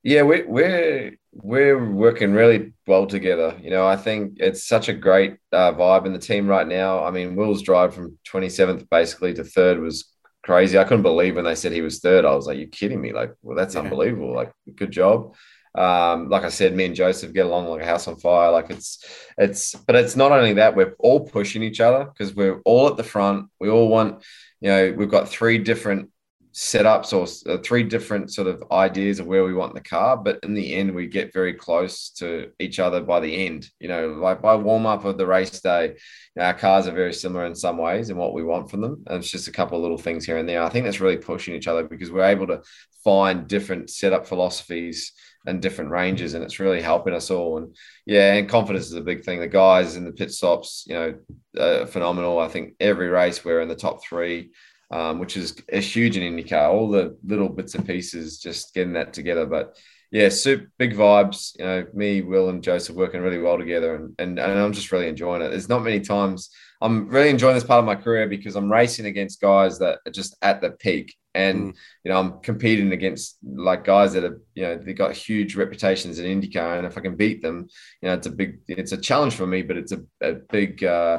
Yeah, 0.03 0.23
we, 0.23 0.45
we're 0.45 1.19
we're 1.33 1.93
working 1.93 2.33
really 2.33 2.73
well 2.87 3.07
together. 3.07 3.59
You 3.61 3.71
know, 3.71 3.87
I 3.87 3.97
think 3.97 4.35
it's 4.39 4.67
such 4.67 4.89
a 4.89 4.95
great 4.95 5.37
uh, 5.53 5.73
vibe 5.73 6.07
in 6.07 6.15
the 6.15 6.19
team 6.19 6.47
right 6.47 6.67
now. 6.67 7.05
I 7.05 7.11
mean, 7.11 7.37
Will's 7.37 7.61
drive 7.61 7.95
from 7.95 8.19
27th 8.27 8.89
basically 8.89 9.35
to 9.35 9.45
third 9.45 9.79
was 9.79 10.11
crazy. 10.43 10.79
I 10.79 10.85
couldn't 10.85 11.03
believe 11.03 11.37
when 11.37 11.45
they 11.45 11.55
said 11.55 11.73
he 11.73 11.83
was 11.83 12.01
third. 12.01 12.25
I 12.25 12.35
was 12.35 12.47
like, 12.47 12.59
"You 12.59 12.67
kidding 12.67 13.01
me?" 13.01 13.13
Like, 13.13 13.35
well, 13.43 13.57
that's 13.57 13.75
yeah. 13.75 13.83
unbelievable. 13.83 14.35
Like, 14.35 14.53
good 14.75 14.91
job. 14.91 15.35
Um, 15.75 16.29
like 16.29 16.43
I 16.43 16.49
said, 16.49 16.75
me 16.75 16.87
and 16.87 16.95
Josef 16.95 17.33
get 17.33 17.47
along 17.47 17.69
like 17.69 17.83
a 17.83 17.87
house 17.87 18.09
on 18.09 18.17
fire. 18.17 18.51
Like 18.51 18.71
it's, 18.71 19.05
it's, 19.39 19.75
but 19.75 19.97
it's 19.97 20.17
not 20.17 20.33
only 20.33 20.55
that 20.55 20.75
we're 20.75 20.95
all 20.99 21.21
pushing 21.21 21.63
each 21.63 21.81
other 21.81 22.05
because 22.07 22.35
we're 22.35 22.61
all 22.65 22.89
at 22.89 22.97
the 22.97 23.05
front. 23.05 23.49
We 23.61 23.69
all 23.69 23.89
want, 23.89 24.25
you 24.61 24.71
know, 24.71 24.95
we've 24.97 25.11
got 25.11 25.29
three 25.29 25.59
different 25.59 26.11
setups 26.53 27.13
or 27.13 27.53
uh, 27.53 27.59
three 27.59 27.85
different 27.85 28.33
sort 28.33 28.49
of 28.49 28.63
ideas 28.73 29.21
of 29.21 29.27
where 29.27 29.45
we 29.45 29.55
want 29.55 29.73
the 29.73 29.81
car 29.81 30.17
but 30.17 30.41
in 30.43 30.53
the 30.53 30.75
end 30.75 30.93
we 30.93 31.07
get 31.07 31.33
very 31.33 31.55
close 31.55 32.11
to 32.11 32.51
each 32.59 32.81
other 32.81 33.01
by 33.01 33.21
the 33.21 33.47
end 33.47 33.69
you 33.79 33.87
know 33.87 34.09
like 34.09 34.43
by 34.43 34.57
warm 34.57 34.85
up 34.85 35.05
of 35.05 35.17
the 35.17 35.27
race 35.27 35.61
day 35.61 35.91
you 35.91 35.95
know, 36.35 36.43
our 36.43 36.55
cars 36.55 36.89
are 36.89 36.93
very 36.93 37.13
similar 37.13 37.47
in 37.47 37.55
some 37.55 37.79
ways 37.79 38.11
and 38.11 38.19
what 38.19 38.35
we 38.35 38.43
want 38.43 38.69
from 38.69 38.81
them 38.81 39.01
and 39.07 39.19
it's 39.19 39.31
just 39.31 39.47
a 39.47 39.53
couple 39.53 39.77
of 39.79 39.83
little 39.83 39.99
things 39.99 40.25
here 40.25 40.39
and 40.39 40.49
there 40.49 40.61
i 40.63 40.69
think 40.69 40.85
that's 40.85 41.01
really 41.01 41.17
pushing 41.17 41.55
each 41.55 41.69
other 41.69 41.85
because 41.85 42.11
we're 42.11 42.25
able 42.25 42.49
to 42.49 42.61
find 43.05 43.47
different 43.47 43.89
setup 43.89 44.27
philosophies 44.27 45.13
and 45.47 45.63
different 45.63 45.91
ranges 45.91 46.35
and 46.35 46.45
it's 46.45 46.61
really 46.61 46.83
helping 46.83 47.15
us 47.15 47.31
all 47.31 47.57
and 47.57 47.75
yeah 48.05 48.35
and 48.35 48.49
confidence 48.49 48.87
is 48.87 48.93
a 48.93 49.01
big 49.01 49.25
thing 49.25 49.41
the 49.41 49.49
guys 49.49 49.97
in 49.97 50.05
the 50.05 50.13
pit 50.13 50.31
stops 50.31 50.85
you 50.87 50.95
know 50.95 51.15
uh, 51.59 51.87
phenomenal 51.87 52.39
i 52.39 52.47
think 52.47 52.75
every 52.79 53.09
race 53.09 53.43
we're 53.45 53.63
in 53.63 53.69
the 53.69 53.75
top 53.75 54.05
three 54.05 54.51
um, 54.91 55.19
which 55.19 55.37
is 55.37 55.57
a 55.73 55.81
huge 55.81 56.17
in 56.17 56.37
IndyCar. 56.37 56.71
All 56.71 56.91
the 56.91 57.17
little 57.25 57.49
bits 57.49 57.75
and 57.75 57.87
pieces, 57.87 58.39
just 58.39 58.75
getting 58.75 58.95
that 58.95 59.13
together. 59.13 59.47
But 59.47 59.77
yeah, 60.11 60.29
super 60.29 60.71
big 60.79 60.95
vibes. 60.95 61.57
You 61.59 61.65
know, 61.65 61.87
me, 61.95 62.23
Will, 62.23 62.49
and 62.49 62.63
Josef 62.63 62.97
working 62.97 63.21
really 63.21 63.39
well 63.39 63.59
together, 63.59 63.95
and, 63.95 64.15
and 64.19 64.39
and 64.39 64.59
I'm 64.59 64.73
just 64.73 64.91
really 64.91 65.09
enjoying 65.09 65.43
it. 65.43 65.51
There's 65.51 65.69
not 65.69 65.85
many 65.85 66.01
times 66.01 66.51
I'm 66.81 67.09
really 67.09 67.29
enjoying 67.29 67.55
this 67.55 67.65
part 67.65 67.79
of 67.79 67.85
my 67.85 67.95
career 67.95 68.27
because 68.27 68.57
I'm 68.57 68.73
racing 68.73 69.07
against 69.07 69.41
guys 69.41 69.79
that 69.81 69.99
are 70.07 70.13
just 70.13 70.37
at 70.41 70.61
the 70.61 70.71
peak, 70.71 71.15
and 71.35 71.73
mm. 71.73 71.77
you 72.05 72.11
know 72.11 72.19
I'm 72.19 72.41
competing 72.41 72.93
against 72.93 73.37
like 73.43 73.85
guys 73.85 74.15
that 74.15 74.25
are 74.25 74.41
you 74.55 74.63
know 74.63 74.79
they 74.79 74.95
got 74.95 75.15
huge 75.15 75.57
reputations 75.57 76.19
in 76.19 76.41
IndyCar, 76.41 76.79
and 76.79 76.87
if 76.87 76.97
I 76.97 77.03
can 77.03 77.17
beat 77.17 77.43
them, 77.43 77.69
you 78.01 78.09
know 78.09 78.15
it's 78.15 78.27
a 78.27 78.31
big 78.31 78.61
it's 78.67 78.93
a 78.93 78.97
challenge 78.97 79.35
for 79.35 79.47
me, 79.47 79.63
but 79.63 79.77
it's 79.77 79.93
a, 79.93 80.01
a 80.23 80.35
big 80.35 80.83
uh, 80.83 81.19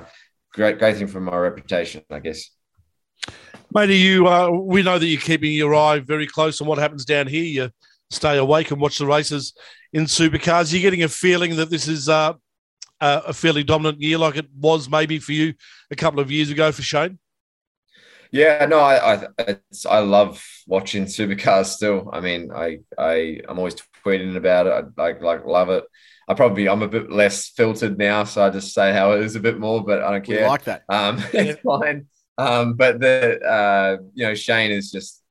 great 0.53 0.79
great 0.79 0.97
thing 0.97 1.07
for 1.07 1.21
my 1.21 1.37
reputation, 1.37 2.03
I 2.09 2.19
guess. 2.19 2.49
Matey, 3.73 3.97
you 3.97 4.27
uh, 4.27 4.49
we 4.49 4.81
know 4.81 4.97
that 4.97 5.05
you're 5.05 5.21
keeping 5.21 5.53
your 5.53 5.75
eye 5.75 5.99
very 5.99 6.27
close 6.27 6.59
on 6.59 6.67
what 6.67 6.79
happens 6.79 7.05
down 7.05 7.27
here. 7.27 7.43
You 7.43 7.69
stay 8.09 8.37
awake 8.37 8.71
and 8.71 8.81
watch 8.81 8.97
the 8.97 9.05
races 9.05 9.53
in 9.93 10.05
supercars. 10.05 10.73
You're 10.73 10.81
getting 10.81 11.03
a 11.03 11.07
feeling 11.07 11.55
that 11.55 11.69
this 11.69 11.87
is 11.87 12.09
uh, 12.09 12.33
a 13.01 13.33
fairly 13.33 13.63
dominant 13.63 14.01
year, 14.01 14.17
like 14.17 14.37
it 14.37 14.47
was 14.55 14.89
maybe 14.89 15.19
for 15.19 15.31
you 15.31 15.53
a 15.89 15.95
couple 15.95 16.19
of 16.19 16.31
years 16.31 16.49
ago 16.49 16.71
for 16.71 16.81
Shane. 16.81 17.19
Yeah, 18.31 18.65
no, 18.65 18.79
I 18.79 19.25
I, 19.39 19.57
I 19.89 19.99
love 19.99 20.45
watching 20.65 21.05
supercars 21.05 21.65
still. 21.65 22.09
I 22.13 22.21
mean, 22.21 22.51
I 22.53 22.79
I 22.97 23.41
I'm 23.49 23.57
always 23.57 23.75
tweeting 24.05 24.37
about 24.37 24.67
it. 24.67 24.73
I 24.73 25.01
like 25.01 25.21
like 25.21 25.45
love 25.45 25.69
it. 25.69 25.83
I 26.27 26.33
probably 26.33 26.69
I'm 26.69 26.81
a 26.81 26.87
bit 26.87 27.11
less 27.11 27.49
filtered 27.49 27.97
now, 27.97 28.23
so 28.23 28.45
I 28.45 28.49
just 28.49 28.73
say 28.73 28.93
how 28.93 29.11
it 29.13 29.23
is 29.23 29.35
a 29.35 29.41
bit 29.41 29.59
more, 29.59 29.83
but 29.83 30.01
I 30.01 30.11
don't 30.11 30.23
care. 30.23 30.43
We 30.43 30.47
like 30.47 30.63
that. 30.63 30.83
Um, 30.87 31.21
it's 31.33 31.59
fine. 31.61 32.07
Um, 32.37 32.75
but 32.75 33.01
the 33.01 33.39
uh, 33.41 33.97
you 34.13 34.25
know 34.25 34.33
Shane 34.33 34.71
is 34.71 34.91
just 34.91 35.21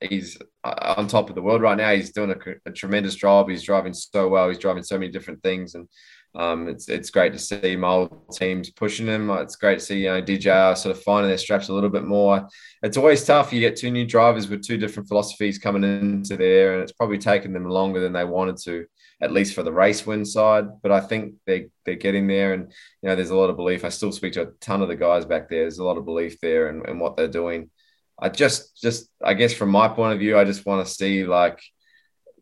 he's 0.00 0.36
uh, 0.64 0.94
on 0.96 1.06
top 1.06 1.28
of 1.28 1.36
the 1.36 1.42
world 1.42 1.62
right 1.62 1.76
now. 1.76 1.94
He's 1.94 2.12
doing 2.12 2.30
a, 2.30 2.68
a, 2.68 2.72
tremendous 2.72 3.14
job. 3.14 3.48
He's 3.48 3.62
driving 3.62 3.94
so 3.94 4.28
well. 4.28 4.48
He's 4.48 4.58
driving 4.58 4.82
so 4.82 4.98
many 4.98 5.12
different 5.12 5.42
things, 5.42 5.76
and 5.76 5.88
um, 6.34 6.68
it's 6.68 6.88
it's 6.88 7.10
great 7.10 7.32
to 7.34 7.38
see 7.38 7.76
my 7.76 7.88
old 7.88 8.32
teams 8.32 8.70
pushing 8.70 9.06
them. 9.06 9.30
It's 9.30 9.56
great 9.56 9.80
to 9.80 9.84
see 9.84 10.02
you 10.02 10.08
know 10.08 10.22
DJR 10.22 10.76
sort 10.76 10.96
of 10.96 11.02
finding 11.02 11.28
their 11.28 11.38
straps 11.38 11.68
a 11.68 11.74
little 11.74 11.90
bit 11.90 12.04
more. 12.04 12.48
It's 12.82 12.96
always 12.96 13.24
tough. 13.24 13.52
You 13.52 13.60
get 13.60 13.76
two 13.76 13.90
new 13.90 14.06
drivers 14.06 14.48
with 14.48 14.64
two 14.64 14.78
different 14.78 15.08
philosophies 15.08 15.58
coming 15.58 15.84
into 15.84 16.36
there, 16.36 16.74
and 16.74 16.82
it's 16.82 16.92
probably 16.92 17.18
taken 17.18 17.52
them 17.52 17.68
longer 17.68 18.00
than 18.00 18.12
they 18.12 18.24
wanted 18.24 18.56
to 18.64 18.86
at 19.20 19.32
least 19.32 19.54
for 19.54 19.62
the 19.62 19.72
race 19.72 20.04
win 20.04 20.24
side. 20.24 20.66
But 20.82 20.90
I 20.90 21.00
think 21.00 21.34
they 21.46 21.68
they're 21.84 21.94
getting 21.96 22.26
there, 22.26 22.54
and 22.54 22.72
you 23.02 23.08
know, 23.08 23.16
there's 23.16 23.30
a 23.30 23.36
lot 23.36 23.50
of 23.50 23.56
belief. 23.56 23.84
I 23.84 23.90
still 23.90 24.12
speak 24.12 24.32
to 24.34 24.42
a 24.42 24.50
ton 24.60 24.82
of 24.82 24.88
the 24.88 24.96
guys 24.96 25.24
back 25.24 25.48
there. 25.48 25.62
There's 25.62 25.78
a 25.78 25.84
lot 25.84 25.98
of 25.98 26.04
belief 26.04 26.40
there 26.40 26.68
and 26.68 27.00
what 27.00 27.16
they're 27.16 27.28
doing. 27.28 27.70
I 28.18 28.28
just 28.28 28.80
just 28.80 29.08
I 29.22 29.34
guess 29.34 29.52
from 29.52 29.70
my 29.70 29.88
point 29.88 30.14
of 30.14 30.18
view, 30.18 30.38
I 30.38 30.44
just 30.44 30.66
want 30.66 30.86
to 30.86 30.92
see 30.92 31.24
like 31.24 31.60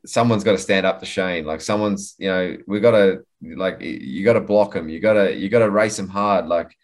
someone's 0.07 0.45
got 0.45 0.53
to 0.53 0.59
stand 0.59 0.87
up 0.87 1.01
to 1.01 1.07
Shane. 1.07 1.45
Like 1.45 1.61
someone's, 1.61 2.15
you 2.19 2.29
know, 2.29 2.57
we 2.67 2.81
got 2.81 2.93
to 2.93 3.25
like 3.43 3.81
you 3.81 4.25
got 4.25 4.35
to 4.35 4.41
block 4.41 4.75
him. 4.75 4.89
You 4.89 5.01
got 5.01 5.15
to 5.15 5.35
you 5.35 5.49
got 5.49 5.61
to 5.61 5.71
race 5.71 5.99
him 5.99 6.09
hard. 6.09 6.47
Like 6.47 6.77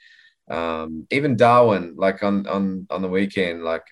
um, 0.51 1.07
even 1.11 1.37
Darwin, 1.37 1.95
like 1.97 2.23
on 2.23 2.47
on 2.47 2.87
on 2.91 3.03
the 3.03 3.09
weekend, 3.09 3.65
like 3.65 3.85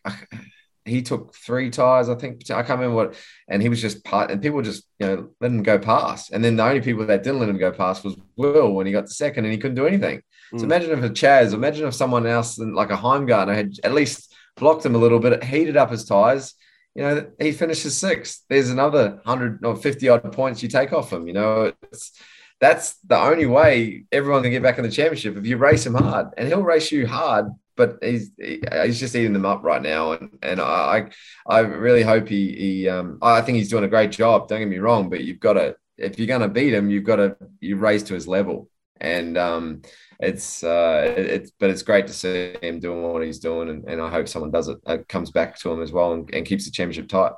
he 0.84 1.02
took 1.02 1.34
three 1.34 1.70
tires, 1.70 2.08
I 2.08 2.14
think. 2.14 2.42
I 2.50 2.62
can't 2.62 2.80
remember 2.80 2.96
what, 2.96 3.14
and 3.48 3.62
he 3.62 3.68
was 3.68 3.80
just 3.80 4.04
part, 4.04 4.30
and 4.30 4.42
people 4.42 4.62
just 4.62 4.84
you 4.98 5.06
know 5.06 5.30
let 5.40 5.50
him 5.50 5.62
go 5.62 5.78
past. 5.78 6.30
And 6.30 6.44
then 6.44 6.56
the 6.56 6.64
only 6.64 6.80
people 6.80 7.06
that 7.06 7.22
didn't 7.22 7.40
let 7.40 7.48
him 7.48 7.58
go 7.58 7.72
past 7.72 8.04
was 8.04 8.16
Will 8.36 8.72
when 8.72 8.86
he 8.86 8.92
got 8.92 9.06
to 9.06 9.12
second, 9.12 9.44
and 9.44 9.52
he 9.52 9.58
couldn't 9.58 9.76
do 9.76 9.86
anything. 9.86 10.22
Mm. 10.52 10.60
So 10.60 10.64
imagine 10.64 10.90
if 10.90 11.02
a 11.02 11.10
Chaz, 11.10 11.54
imagine 11.54 11.86
if 11.86 11.94
someone 11.94 12.26
else 12.26 12.58
like 12.58 12.90
a 12.90 12.96
Heimgartner 12.96 13.54
had 13.54 13.72
at 13.82 13.94
least 13.94 14.34
blocked 14.56 14.84
him 14.84 14.94
a 14.94 14.98
little 14.98 15.18
bit, 15.18 15.32
it 15.32 15.44
heated 15.44 15.76
up 15.76 15.90
his 15.90 16.04
tires. 16.04 16.54
You 16.94 17.02
know, 17.02 17.26
he 17.40 17.52
finishes 17.52 17.96
sixth. 17.96 18.44
There's 18.48 18.70
another 18.70 19.20
hundred 19.24 19.64
or 19.64 19.76
fifty 19.76 20.08
odd 20.08 20.32
points 20.32 20.62
you 20.62 20.68
take 20.68 20.92
off 20.92 21.12
him. 21.12 21.26
You 21.26 21.34
know, 21.34 21.72
it's 21.82 22.12
that's 22.60 22.94
the 22.98 23.18
only 23.18 23.46
way 23.46 24.04
everyone 24.12 24.42
can 24.42 24.52
get 24.52 24.62
back 24.62 24.78
in 24.78 24.84
the 24.84 24.90
championship 24.90 25.36
if 25.36 25.46
you 25.46 25.56
race 25.56 25.84
him 25.84 25.94
hard, 25.94 26.28
and 26.36 26.46
he'll 26.46 26.62
race 26.62 26.92
you 26.92 27.06
hard 27.06 27.46
but 27.76 27.98
he's 28.02 28.30
he's 28.38 29.00
just 29.00 29.16
eating 29.16 29.32
them 29.32 29.46
up 29.46 29.62
right 29.62 29.82
now, 29.82 30.12
and 30.12 30.38
and 30.42 30.60
I 30.60 31.10
I 31.46 31.60
really 31.60 32.02
hope 32.02 32.28
he 32.28 32.54
he 32.54 32.88
um 32.88 33.18
I 33.20 33.40
think 33.40 33.56
he's 33.56 33.70
doing 33.70 33.84
a 33.84 33.88
great 33.88 34.12
job. 34.12 34.48
Don't 34.48 34.60
get 34.60 34.68
me 34.68 34.78
wrong, 34.78 35.10
but 35.10 35.24
you've 35.24 35.40
got 35.40 35.54
to 35.54 35.76
if 35.96 36.18
you're 36.18 36.28
going 36.28 36.40
to 36.40 36.48
beat 36.48 36.74
him, 36.74 36.90
you've 36.90 37.04
got 37.04 37.16
to 37.16 37.36
you 37.60 37.76
raise 37.76 38.02
to 38.04 38.14
his 38.14 38.26
level, 38.26 38.68
and 39.04 39.38
um 39.38 39.82
it's 40.20 40.62
uh, 40.62 41.14
it's 41.16 41.50
but 41.58 41.70
it's 41.70 41.82
great 41.82 42.06
to 42.06 42.12
see 42.12 42.56
him 42.62 42.80
doing 42.80 43.02
what 43.02 43.22
he's 43.24 43.38
doing, 43.38 43.68
and, 43.68 43.84
and 43.84 44.00
I 44.00 44.10
hope 44.10 44.28
someone 44.28 44.50
does 44.50 44.68
it, 44.68 44.78
uh, 44.86 44.98
comes 45.08 45.30
back 45.30 45.58
to 45.60 45.72
him 45.72 45.82
as 45.82 45.92
well, 45.92 46.12
and, 46.12 46.32
and 46.32 46.46
keeps 46.46 46.64
the 46.64 46.70
championship 46.70 47.08
tight. 47.08 47.32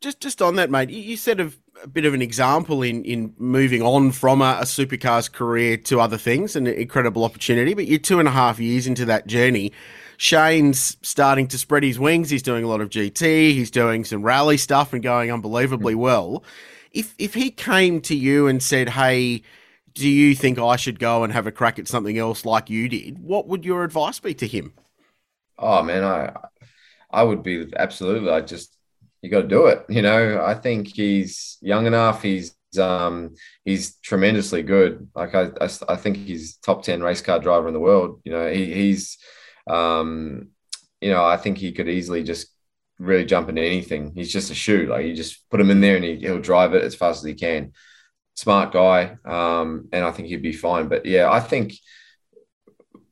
Just 0.00 0.20
just 0.20 0.42
on 0.42 0.56
that, 0.56 0.70
mate, 0.70 0.90
you 0.90 1.16
said 1.16 1.40
of 1.40 1.58
a 1.82 1.88
bit 1.88 2.04
of 2.04 2.14
an 2.14 2.22
example 2.22 2.82
in 2.82 3.04
in 3.04 3.34
moving 3.38 3.82
on 3.82 4.12
from 4.12 4.42
a, 4.42 4.58
a 4.60 4.64
supercars 4.64 5.30
career 5.30 5.76
to 5.78 6.00
other 6.00 6.18
things, 6.18 6.56
an 6.56 6.66
incredible 6.66 7.24
opportunity. 7.24 7.74
But 7.74 7.86
you're 7.86 7.98
two 7.98 8.18
and 8.18 8.28
a 8.28 8.32
half 8.32 8.58
years 8.58 8.86
into 8.86 9.04
that 9.06 9.26
journey. 9.26 9.72
Shane's 10.18 10.96
starting 11.02 11.46
to 11.48 11.58
spread 11.58 11.84
his 11.84 11.98
wings. 11.98 12.28
He's 12.28 12.42
doing 12.42 12.64
a 12.64 12.68
lot 12.68 12.80
of 12.80 12.90
GT. 12.90 13.52
He's 13.52 13.70
doing 13.70 14.04
some 14.04 14.22
rally 14.22 14.56
stuff 14.56 14.92
and 14.92 15.02
going 15.02 15.30
unbelievably 15.30 15.94
mm. 15.94 15.98
well. 15.98 16.44
If 16.92 17.14
if 17.18 17.34
he 17.34 17.50
came 17.50 18.00
to 18.02 18.14
you 18.14 18.46
and 18.46 18.62
said, 18.62 18.90
"Hey," 18.90 19.42
do 19.98 20.08
you 20.08 20.34
think 20.34 20.58
I 20.58 20.76
should 20.76 21.00
go 21.00 21.24
and 21.24 21.32
have 21.32 21.46
a 21.46 21.52
crack 21.52 21.78
at 21.78 21.88
something 21.88 22.16
else 22.16 22.44
like 22.44 22.70
you 22.70 22.88
did? 22.88 23.18
What 23.18 23.48
would 23.48 23.64
your 23.64 23.82
advice 23.82 24.20
be 24.20 24.32
to 24.34 24.46
him? 24.46 24.72
Oh 25.58 25.82
man, 25.82 26.04
I 26.04 26.32
I 27.10 27.22
would 27.24 27.42
be 27.42 27.72
absolutely. 27.76 28.30
I 28.30 28.40
just 28.40 28.76
you 29.22 29.30
got 29.30 29.42
to 29.42 29.48
do 29.48 29.66
it. 29.66 29.84
You 29.88 30.02
know, 30.02 30.42
I 30.44 30.54
think 30.54 30.94
he's 30.94 31.58
young 31.60 31.86
enough. 31.86 32.22
He's 32.22 32.54
um 32.78 33.34
he's 33.64 33.96
tremendously 33.96 34.62
good. 34.62 35.08
Like 35.16 35.34
I 35.34 35.50
I, 35.60 35.68
I 35.88 35.96
think 35.96 36.16
he's 36.16 36.56
top 36.58 36.84
ten 36.84 37.02
race 37.02 37.20
car 37.20 37.40
driver 37.40 37.66
in 37.66 37.74
the 37.74 37.80
world. 37.80 38.20
You 38.24 38.32
know, 38.32 38.52
he, 38.52 38.72
he's 38.72 39.18
um 39.68 40.50
you 41.00 41.10
know 41.10 41.24
I 41.24 41.36
think 41.36 41.58
he 41.58 41.72
could 41.72 41.88
easily 41.88 42.22
just 42.22 42.48
really 43.00 43.24
jump 43.24 43.48
into 43.48 43.62
anything. 43.62 44.12
He's 44.14 44.32
just 44.32 44.52
a 44.52 44.54
shoe. 44.54 44.86
Like 44.86 45.06
you 45.06 45.14
just 45.14 45.48
put 45.50 45.60
him 45.60 45.70
in 45.70 45.80
there 45.80 45.96
and 45.96 46.04
he, 46.04 46.16
he'll 46.16 46.40
drive 46.40 46.74
it 46.74 46.84
as 46.84 46.94
fast 46.94 47.24
as 47.24 47.28
he 47.28 47.34
can 47.34 47.72
smart 48.38 48.72
guy, 48.72 49.16
um, 49.24 49.88
and 49.92 50.04
I 50.04 50.12
think 50.12 50.28
he'd 50.28 50.42
be 50.42 50.52
fine. 50.52 50.88
But 50.88 51.04
yeah, 51.04 51.30
I 51.30 51.40
think 51.40 51.74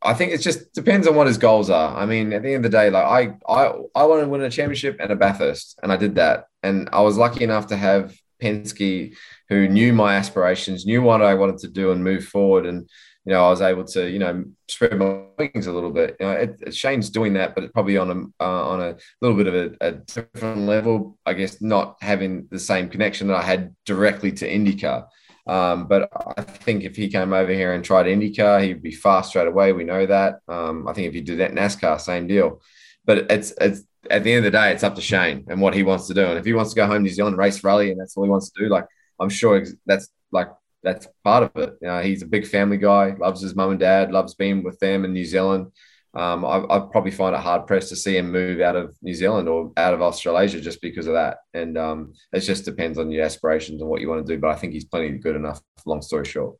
I 0.01 0.15
think 0.15 0.33
it 0.33 0.41
just 0.41 0.73
depends 0.73 1.09
on 1.09 1.17
what 1.17 1.27
his 1.27 1.37
goals 1.37 1.69
are. 1.69 1.97
I 1.97 2.07
mean, 2.07 2.33
at 2.33 2.43
the 2.43 2.55
end 2.55 2.65
of 2.65 2.71
the 2.71 2.79
day, 2.79 2.91
like 2.91 3.05
I 3.05 3.53
I 3.53 3.73
I 3.95 4.05
want 4.05 4.23
to 4.23 4.29
win 4.29 4.43
a 4.43 4.51
championship 4.51 4.99
and 5.01 5.11
a 5.11 5.17
Bathurst, 5.17 5.79
and 5.83 5.93
I 5.93 5.97
did 5.97 6.15
that, 6.15 6.45
and 6.63 6.89
I 6.93 7.01
was 7.01 7.17
lucky 7.17 7.43
enough 7.43 7.67
to 7.69 7.77
have 7.77 8.15
Penske, 8.41 9.15
who 9.49 9.69
knew 9.69 9.93
my 9.93 10.15
aspirations, 10.15 10.87
knew 10.87 11.03
what 11.03 11.23
I 11.23 11.35
wanted 11.35 11.59
to 11.59 11.69
do, 11.69 11.91
and 11.91 12.05
move 12.05 12.25
forward, 12.25 12.65
and 12.65 12.89
you 13.27 13.33
know, 13.33 13.45
I 13.45 13.51
was 13.51 13.61
able 13.61 13.85
to, 13.87 14.09
you 14.09 14.21
know, 14.21 14.45
spread 14.69 14.97
my 14.97 15.23
wings 15.37 15.67
a 15.67 15.73
little 15.73 15.91
bit. 15.91 16.17
You 16.21 16.27
know, 16.27 16.33
it, 16.33 16.57
it, 16.65 16.75
Shane's 16.77 17.11
doing 17.11 17.33
that, 17.33 17.57
but 17.57 17.65
it's 17.65 17.73
probably 17.73 17.97
on 17.97 18.11
a 18.11 18.45
uh, 18.45 18.69
on 18.69 18.81
a 18.81 18.97
little 19.21 19.37
bit 19.37 19.49
of 19.49 19.55
a, 19.55 19.77
a, 19.81 19.93
different 19.93 20.61
level. 20.61 21.19
I 21.27 21.33
guess 21.33 21.61
not 21.61 21.97
having 22.01 22.47
the 22.53 22.61
same 22.61 22.89
connection 22.89 23.27
that 23.27 23.39
I 23.39 23.43
had 23.43 23.75
directly 23.85 24.31
to 24.31 24.49
IndyCar. 24.49 25.07
Um, 25.47 25.87
but 25.87 26.11
I 26.37 26.43
think 26.43 26.83
if 26.83 26.97
he 26.97 27.09
came 27.09 27.33
over 27.33 27.53
here 27.53 27.73
and 27.73 27.85
tried 27.85 28.07
IndyCar, 28.07 28.65
he'd 28.65 28.83
be 28.83 28.91
fast 28.91 29.31
straight 29.31 29.47
away. 29.47 29.73
We 29.73 29.85
know 29.85 30.07
that. 30.07 30.41
Um, 30.49 30.89
I 30.89 30.93
think 30.93 31.09
if 31.09 31.15
he 31.15 31.21
did 31.21 31.39
that 31.39 31.53
NASCAR, 31.53 32.01
same 32.01 32.27
deal. 32.27 32.61
But 33.05 33.31
it's 33.31 33.53
it's 33.61 33.83
at 34.11 34.25
the 34.25 34.33
end 34.33 34.45
of 34.45 34.53
the 34.53 34.59
day, 34.59 34.73
it's 34.73 34.83
up 34.83 34.97
to 34.97 35.01
Shane 35.01 35.45
and 35.49 35.61
what 35.61 35.75
he 35.75 35.83
wants 35.83 36.09
to 36.09 36.15
do. 36.15 36.25
And 36.25 36.39
if 36.39 36.45
he 36.45 36.53
wants 36.53 36.73
to 36.73 36.77
go 36.77 36.87
home 36.87 36.97
to 36.97 37.01
New 37.03 37.11
Zealand 37.11 37.39
race 37.39 37.63
rally 37.63 37.91
and 37.91 38.01
that's 38.01 38.17
all 38.17 38.25
he 38.25 38.31
wants 38.31 38.51
to 38.51 38.63
do, 38.65 38.69
like 38.69 38.87
I'm 39.21 39.29
sure 39.29 39.65
that's 39.87 40.09
like 40.33 40.49
that's 40.83 41.07
part 41.23 41.45
of 41.45 41.63
it. 41.63 41.75
You 41.81 41.89
know, 41.89 42.03
he's 42.03 42.23
a 42.23 42.27
big 42.27 42.47
family 42.47 42.77
guy, 42.79 43.15
loves 43.19 43.41
his 43.41 43.55
mum 43.55 43.71
and 43.71 43.81
dad, 43.81 44.11
loves 44.11 44.35
being 44.35 44.65
with 44.65 44.79
them 44.81 45.05
in 45.05 45.13
New 45.13 45.25
Zealand 45.25 45.71
um, 46.17 46.47
I, 46.47 46.79
would 46.79 46.91
probably 46.91 47.11
find 47.11 47.35
it 47.35 47.43
hard 47.43 47.67
pressed 47.67 47.91
to 47.91 47.97
see 47.97 48.17
him 48.17 48.33
move 48.33 48.63
out 48.63 48.75
of 48.75 48.97
New 49.03 49.15
Zealand 49.15 49.51
or 49.51 49.71
out 49.77 49.93
of 49.93 50.01
Australasia 50.01 50.63
just 50.63 50.81
because 50.81 51.07
of 51.07 51.13
that. 51.13 51.39
And 51.53 51.77
um, 51.77 52.15
it 52.33 52.41
just 52.41 52.65
depends 52.65 52.99
on 52.99 53.11
your 53.11 53.23
aspirations 53.23 53.83
and 53.83 53.91
what 53.91 54.01
you 54.01 54.09
want 54.09 54.27
to 54.27 54.35
do. 54.35 54.41
But 54.41 54.51
I 54.51 54.57
think 54.57 54.73
he's 54.73 54.87
plenty 54.87 55.11
good 55.19 55.37
enough. 55.37 55.61
Long 55.85 56.01
story 56.01 56.25
short. 56.25 56.57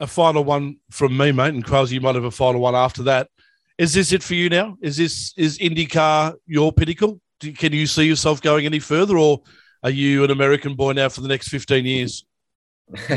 A 0.00 0.06
final 0.06 0.44
one 0.44 0.78
from 0.90 1.14
me, 1.14 1.30
mate, 1.30 1.52
and 1.52 1.64
Krause, 1.64 1.92
you 1.92 2.00
might 2.00 2.14
have 2.14 2.24
a 2.24 2.30
final 2.30 2.60
one 2.60 2.74
after 2.74 3.02
that. 3.04 3.28
Is 3.76 3.92
this 3.92 4.12
it 4.12 4.22
for 4.22 4.34
you 4.34 4.48
now? 4.48 4.78
Is 4.80 4.96
this 4.96 5.34
is 5.36 5.58
IndyCar 5.58 6.34
your 6.46 6.72
pinnacle? 6.72 7.20
Do, 7.40 7.52
can 7.52 7.74
you 7.74 7.86
see 7.86 8.04
yourself 8.04 8.40
going 8.40 8.64
any 8.64 8.78
further, 8.78 9.18
or 9.18 9.42
are 9.82 9.90
you 9.90 10.24
an 10.24 10.30
American 10.30 10.74
boy 10.74 10.92
now 10.92 11.10
for 11.10 11.20
the 11.20 11.28
next 11.28 11.48
fifteen 11.48 11.84
years? 11.84 12.24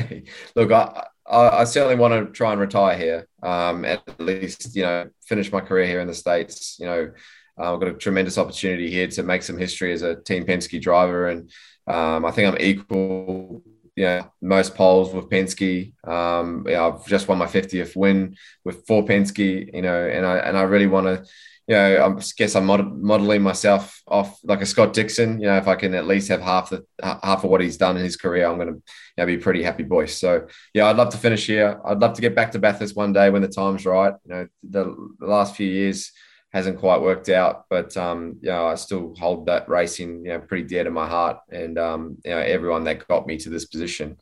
Look, 0.56 0.72
I, 0.72 1.06
I, 1.30 1.64
certainly 1.64 1.96
want 1.96 2.14
to 2.14 2.32
try 2.34 2.52
and 2.52 2.60
retire 2.60 2.98
here. 2.98 3.29
Um, 3.42 3.86
at 3.86 4.20
least, 4.20 4.76
you 4.76 4.84
know, 4.84 5.10
finish 5.26 5.52
my 5.52 5.62
career 5.62 5.86
here 5.86 6.02
in 6.02 6.08
the 6.08 6.14
States. 6.14 6.78
You 6.80 6.86
know, 6.86 7.12
uh, 7.60 7.74
I've 7.74 7.80
got 7.80 7.90
a 7.90 7.94
tremendous 7.94 8.38
opportunity 8.38 8.90
here 8.90 9.08
to 9.08 9.24
make 9.24 9.44
some 9.44 9.58
history 9.58 9.94
as 9.94 10.02
a 10.02 10.16
Team 10.16 10.46
Penske 10.46 10.82
driver. 10.82 11.30
And 11.30 11.52
um, 11.88 12.26
I 12.26 12.32
think 12.32 12.48
I'm 12.48 12.62
equal, 12.62 13.64
you 13.96 14.06
know, 14.06 14.32
most 14.42 14.76
poles 14.76 15.14
with 15.14 15.30
Penske. 15.30 15.94
Um, 16.08 16.66
know, 16.68 16.90
I've 16.90 17.08
just 17.08 17.28
won 17.28 17.38
my 17.38 17.48
50th 17.48 17.96
win 17.96 18.36
with 18.64 18.86
four 18.88 19.04
Penske, 19.06 19.74
you 19.74 19.82
know, 19.82 20.08
and 20.08 20.26
I, 20.26 20.38
and 20.38 20.58
I 20.58 20.62
really 20.62 20.88
want 20.88 21.08
to, 21.08 21.30
you 21.70 21.76
know, 21.76 22.18
I 22.18 22.22
guess 22.36 22.56
I'm 22.56 22.66
mod- 22.66 23.00
modeling 23.00 23.44
myself 23.44 24.02
off 24.08 24.40
like 24.44 24.60
a 24.62 24.66
Scott 24.66 24.92
Dixon. 24.92 25.40
You 25.40 25.50
know, 25.50 25.58
if 25.58 25.68
I 25.68 25.76
can 25.76 25.94
at 25.94 26.08
least 26.08 26.28
have 26.30 26.42
half 26.42 26.72
the 26.72 26.84
half 27.00 27.44
of 27.44 27.52
what 27.52 27.62
he's 27.62 27.78
done 27.78 27.96
in 27.96 28.04
his 28.04 28.18
career, 28.18 28.48
I'm 28.48 28.58
going 28.58 28.70
to 28.70 28.74
you 28.74 28.82
know, 29.20 29.26
be 29.28 29.36
a 29.36 29.38
pretty 29.38 29.62
happy 29.62 29.84
boy. 29.84 30.08
So 30.08 30.48
yeah, 30.74 30.88
I'd 30.88 30.98
love 30.98 31.10
to 31.10 31.18
finish 31.20 31.46
here. 31.46 31.80
I'd 31.86 32.00
love 32.00 32.14
to 32.14 32.22
get 32.22 32.34
back 32.34 32.54
to 32.54 32.60
Bathurst 32.60 32.96
one 32.96 33.14
day 33.14 33.30
when 33.30 33.44
the 33.44 33.48
time's 33.48 33.86
right. 33.86 34.16
You 34.26 34.34
know, 34.34 34.48
the, 34.64 35.10
the 35.20 35.28
last 35.28 35.56
few 35.56 35.68
years 35.68 36.12
hasn't 36.52 36.80
quite 36.80 37.04
worked 37.04 37.30
out, 37.30 37.66
but 37.70 37.96
um, 37.96 38.40
you 38.42 38.50
know, 38.50 38.66
I 38.66 38.74
still 38.74 39.14
hold 39.20 39.46
that 39.46 39.70
racing, 39.70 40.26
you 40.26 40.30
know, 40.32 40.40
pretty 40.40 40.64
dear 40.64 40.86
to 40.86 40.90
my 40.90 41.08
heart, 41.08 41.38
and 41.52 41.78
um, 41.78 42.18
you 42.26 42.32
know, 42.32 42.40
everyone 42.40 42.84
that 42.86 43.08
got 43.08 43.28
me 43.28 43.38
to 43.38 43.50
this 43.52 43.66
position. 43.66 44.18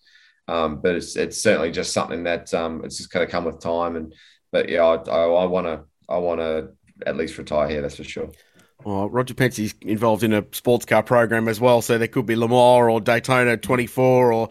Um, 0.50 0.82
but 0.82 0.96
it's 0.96 1.16
it's 1.16 1.42
certainly 1.42 1.72
just 1.72 1.94
something 1.94 2.24
that 2.24 2.54
um, 2.54 2.84
it's 2.84 2.98
just 2.98 3.10
going 3.10 3.26
to 3.26 3.32
come 3.32 3.46
with 3.46 3.62
time, 3.62 3.96
and 3.96 4.14
but 4.52 4.68
yeah, 4.68 4.84
I 4.84 5.46
want 5.46 5.68
to 5.68 5.86
I 6.10 6.18
want 6.18 6.42
to 6.42 6.70
at 7.06 7.18
least 7.18 7.38
retire 7.38 7.70
here. 7.70 7.82
That's 7.82 7.96
for 7.96 8.04
sure. 8.04 8.30
Well, 8.84 9.10
Roger 9.10 9.34
Penske's 9.34 9.74
involved 9.82 10.24
in 10.24 10.34
a 10.34 10.46
sports 10.52 10.86
car 10.86 11.04
program 11.04 11.48
as 11.48 11.60
well, 11.60 11.82
so 11.82 11.98
there 11.98 12.08
could 12.08 12.26
be 12.26 12.36
Le 12.36 12.48
Mans 12.48 12.92
or 12.92 13.02
Daytona 13.02 13.58
24 13.58 14.32
or 14.32 14.50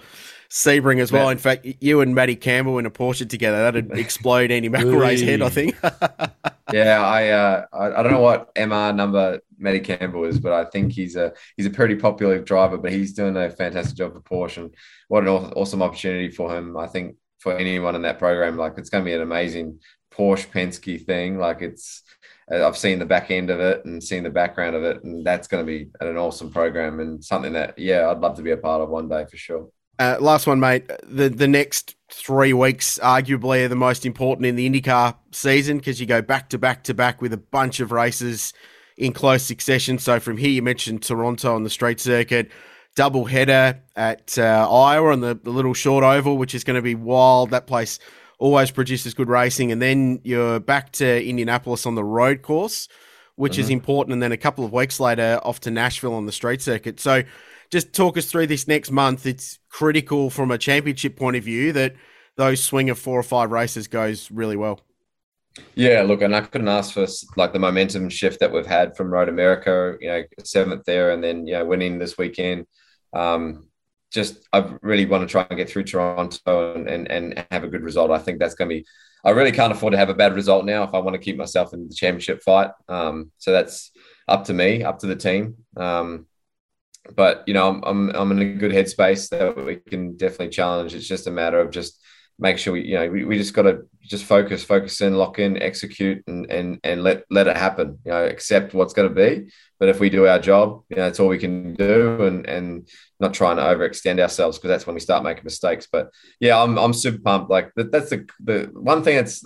Sebring 0.48 1.00
as 1.00 1.10
well. 1.10 1.28
In 1.28 1.38
fact, 1.38 1.66
you 1.80 2.00
and 2.00 2.14
Matty 2.14 2.36
Campbell 2.36 2.78
in 2.78 2.86
a 2.86 2.90
Porsche 2.90 3.28
together, 3.28 3.58
that'd 3.58 3.90
explode 3.98 4.50
Andy 4.50 4.68
McElrea's 4.68 5.20
head, 5.20 5.42
I 5.42 5.48
think. 5.48 5.76
yeah, 6.72 7.02
I, 7.04 7.28
uh, 7.30 7.64
I, 7.72 8.00
I 8.00 8.02
don't 8.02 8.12
know 8.12 8.20
what 8.20 8.54
MR 8.54 8.94
number 8.94 9.40
Matty 9.58 9.80
Campbell 9.80 10.24
is, 10.24 10.38
but 10.38 10.52
I 10.52 10.64
think 10.64 10.92
he's 10.92 11.16
a 11.16 11.32
he's 11.56 11.66
a 11.66 11.70
pretty 11.70 11.96
popular 11.96 12.38
driver. 12.38 12.78
But 12.78 12.92
he's 12.92 13.12
doing 13.12 13.36
a 13.36 13.50
fantastic 13.50 13.96
job 13.96 14.12
for 14.12 14.20
Porsche, 14.20 14.58
and 14.58 14.74
what 15.08 15.24
an 15.24 15.28
awesome 15.28 15.82
opportunity 15.82 16.30
for 16.30 16.56
him. 16.56 16.76
I 16.76 16.86
think 16.86 17.16
for 17.38 17.56
anyone 17.56 17.96
in 17.96 18.02
that 18.02 18.18
program, 18.18 18.56
like 18.56 18.74
it's 18.76 18.90
going 18.90 19.04
to 19.04 19.08
be 19.08 19.14
an 19.14 19.22
amazing 19.22 19.80
Porsche 20.12 20.48
Penske 20.50 21.04
thing. 21.04 21.38
Like 21.38 21.60
it's 21.60 22.02
I've 22.50 22.76
seen 22.76 22.98
the 22.98 23.06
back 23.06 23.30
end 23.30 23.50
of 23.50 23.58
it 23.58 23.84
and 23.84 24.02
seen 24.02 24.22
the 24.22 24.30
background 24.30 24.76
of 24.76 24.84
it, 24.84 25.02
and 25.02 25.26
that's 25.26 25.48
going 25.48 25.66
to 25.66 25.66
be 25.66 25.90
an 26.00 26.16
awesome 26.16 26.52
program 26.52 27.00
and 27.00 27.24
something 27.24 27.52
that 27.54 27.78
yeah, 27.78 28.08
I'd 28.08 28.20
love 28.20 28.36
to 28.36 28.42
be 28.42 28.52
a 28.52 28.56
part 28.56 28.82
of 28.82 28.88
one 28.88 29.08
day 29.08 29.26
for 29.28 29.36
sure. 29.36 29.68
Uh, 29.98 30.16
last 30.20 30.46
one, 30.46 30.60
mate. 30.60 30.90
The 31.02 31.28
the 31.28 31.48
next 31.48 31.96
three 32.12 32.52
weeks 32.52 32.98
arguably 33.02 33.64
are 33.64 33.68
the 33.68 33.74
most 33.74 34.06
important 34.06 34.46
in 34.46 34.54
the 34.54 34.68
IndyCar 34.68 35.16
season 35.32 35.78
because 35.78 36.00
you 36.00 36.06
go 36.06 36.22
back 36.22 36.50
to 36.50 36.58
back 36.58 36.84
to 36.84 36.94
back 36.94 37.20
with 37.20 37.32
a 37.32 37.38
bunch 37.38 37.80
of 37.80 37.90
races 37.92 38.52
in 38.96 39.12
close 39.12 39.42
succession. 39.42 39.98
So 39.98 40.20
from 40.20 40.36
here, 40.36 40.50
you 40.50 40.62
mentioned 40.62 41.02
Toronto 41.02 41.54
on 41.54 41.64
the 41.64 41.70
straight 41.70 41.98
circuit, 41.98 42.50
double 42.94 43.24
header 43.24 43.80
at 43.96 44.38
uh, 44.38 44.68
Iowa 44.70 45.12
on 45.12 45.20
the, 45.20 45.38
the 45.42 45.50
little 45.50 45.74
short 45.74 46.04
oval, 46.04 46.36
which 46.36 46.54
is 46.54 46.62
going 46.62 46.76
to 46.76 46.82
be 46.82 46.94
wild. 46.94 47.50
That 47.50 47.66
place 47.66 47.98
always 48.38 48.70
produces 48.70 49.14
good 49.14 49.28
racing. 49.28 49.72
And 49.72 49.80
then 49.80 50.20
you're 50.24 50.60
back 50.60 50.92
to 50.92 51.24
Indianapolis 51.24 51.86
on 51.86 51.94
the 51.94 52.04
road 52.04 52.42
course, 52.42 52.88
which 53.36 53.54
mm-hmm. 53.54 53.60
is 53.62 53.70
important. 53.70 54.12
And 54.12 54.22
then 54.22 54.32
a 54.32 54.36
couple 54.36 54.64
of 54.64 54.72
weeks 54.72 55.00
later, 55.00 55.40
off 55.42 55.60
to 55.60 55.70
Nashville 55.70 56.14
on 56.14 56.26
the 56.26 56.32
street 56.32 56.62
circuit. 56.62 57.00
So 57.00 57.22
just 57.70 57.92
talk 57.92 58.16
us 58.16 58.30
through 58.30 58.46
this 58.46 58.68
next 58.68 58.90
month. 58.90 59.26
It's 59.26 59.58
critical 59.68 60.30
from 60.30 60.50
a 60.50 60.58
championship 60.58 61.16
point 61.16 61.36
of 61.36 61.44
view 61.44 61.72
that 61.72 61.94
those 62.36 62.62
swing 62.62 62.90
of 62.90 62.98
four 62.98 63.18
or 63.18 63.22
five 63.24 63.50
races 63.50 63.88
goes 63.88 64.30
really 64.30 64.56
well. 64.56 64.80
Yeah, 65.74 66.02
look, 66.02 66.20
and 66.20 66.36
I 66.36 66.42
couldn't 66.42 66.68
ask 66.68 66.92
for 66.92 67.06
like 67.36 67.54
the 67.54 67.58
momentum 67.58 68.10
shift 68.10 68.40
that 68.40 68.52
we've 68.52 68.66
had 68.66 68.94
from 68.94 69.10
Road 69.10 69.30
America, 69.30 69.96
you 70.00 70.08
know, 70.08 70.22
seventh 70.44 70.84
there, 70.84 71.12
and 71.12 71.24
then 71.24 71.46
you 71.46 71.54
know 71.54 71.64
winning 71.64 71.98
this 71.98 72.18
weekend. 72.18 72.66
Um, 73.14 73.68
just 74.12 74.46
I 74.52 74.74
really 74.82 75.06
want 75.06 75.22
to 75.22 75.30
try 75.30 75.46
and 75.48 75.56
get 75.56 75.68
through 75.68 75.84
Toronto 75.84 76.74
and, 76.74 76.88
and, 76.88 77.10
and 77.10 77.46
have 77.50 77.64
a 77.64 77.68
good 77.68 77.82
result. 77.82 78.10
I 78.10 78.18
think 78.18 78.38
that's 78.38 78.54
going 78.54 78.68
to 78.70 78.76
be. 78.76 78.86
I 79.24 79.30
really 79.30 79.52
can't 79.52 79.72
afford 79.72 79.92
to 79.92 79.98
have 79.98 80.08
a 80.08 80.14
bad 80.14 80.34
result 80.34 80.64
now 80.64 80.84
if 80.84 80.94
I 80.94 80.98
want 81.00 81.14
to 81.14 81.22
keep 81.22 81.36
myself 81.36 81.74
in 81.74 81.88
the 81.88 81.94
championship 81.94 82.42
fight. 82.42 82.70
Um, 82.88 83.32
so 83.38 83.52
that's 83.52 83.90
up 84.28 84.44
to 84.44 84.54
me, 84.54 84.84
up 84.84 85.00
to 85.00 85.06
the 85.06 85.16
team. 85.16 85.56
Um, 85.76 86.26
but 87.14 87.44
you 87.46 87.54
know, 87.54 87.68
I'm, 87.68 87.82
I'm 87.84 88.10
I'm 88.10 88.32
in 88.32 88.38
a 88.38 88.54
good 88.54 88.72
headspace 88.72 89.28
that 89.30 89.56
we 89.56 89.76
can 89.76 90.16
definitely 90.16 90.48
challenge. 90.48 90.94
It's 90.94 91.06
just 91.06 91.26
a 91.26 91.30
matter 91.30 91.60
of 91.60 91.70
just 91.70 92.00
make 92.38 92.58
sure 92.58 92.74
we 92.74 92.82
you 92.82 92.94
know 92.94 93.08
we, 93.08 93.24
we 93.24 93.38
just 93.38 93.54
got 93.54 93.62
to 93.62 93.82
just 94.02 94.24
focus 94.24 94.62
focus 94.62 95.00
in 95.00 95.14
lock 95.14 95.38
in 95.38 95.60
execute 95.60 96.22
and 96.26 96.50
and 96.50 96.78
and 96.84 97.02
let 97.02 97.24
let 97.30 97.46
it 97.46 97.56
happen 97.56 97.98
you 98.04 98.10
know 98.10 98.24
accept 98.24 98.74
what's 98.74 98.92
going 98.92 99.08
to 99.08 99.14
be 99.14 99.50
but 99.80 99.88
if 99.88 100.00
we 100.00 100.10
do 100.10 100.26
our 100.26 100.38
job 100.38 100.82
you 100.88 100.96
know 100.96 101.02
that's 101.02 101.18
all 101.18 101.28
we 101.28 101.38
can 101.38 101.74
do 101.74 102.24
and 102.26 102.46
and 102.46 102.88
not 103.20 103.32
trying 103.32 103.56
to 103.56 103.62
overextend 103.62 104.20
ourselves 104.20 104.58
because 104.58 104.68
that's 104.68 104.86
when 104.86 104.94
we 104.94 105.00
start 105.00 105.24
making 105.24 105.44
mistakes 105.44 105.88
but 105.90 106.10
yeah 106.40 106.62
i'm, 106.62 106.78
I'm 106.78 106.92
super 106.92 107.18
pumped 107.18 107.50
like 107.50 107.72
that, 107.76 107.90
that's 107.90 108.10
the 108.10 108.26
the 108.44 108.70
one 108.74 109.02
thing 109.02 109.16
that's 109.16 109.44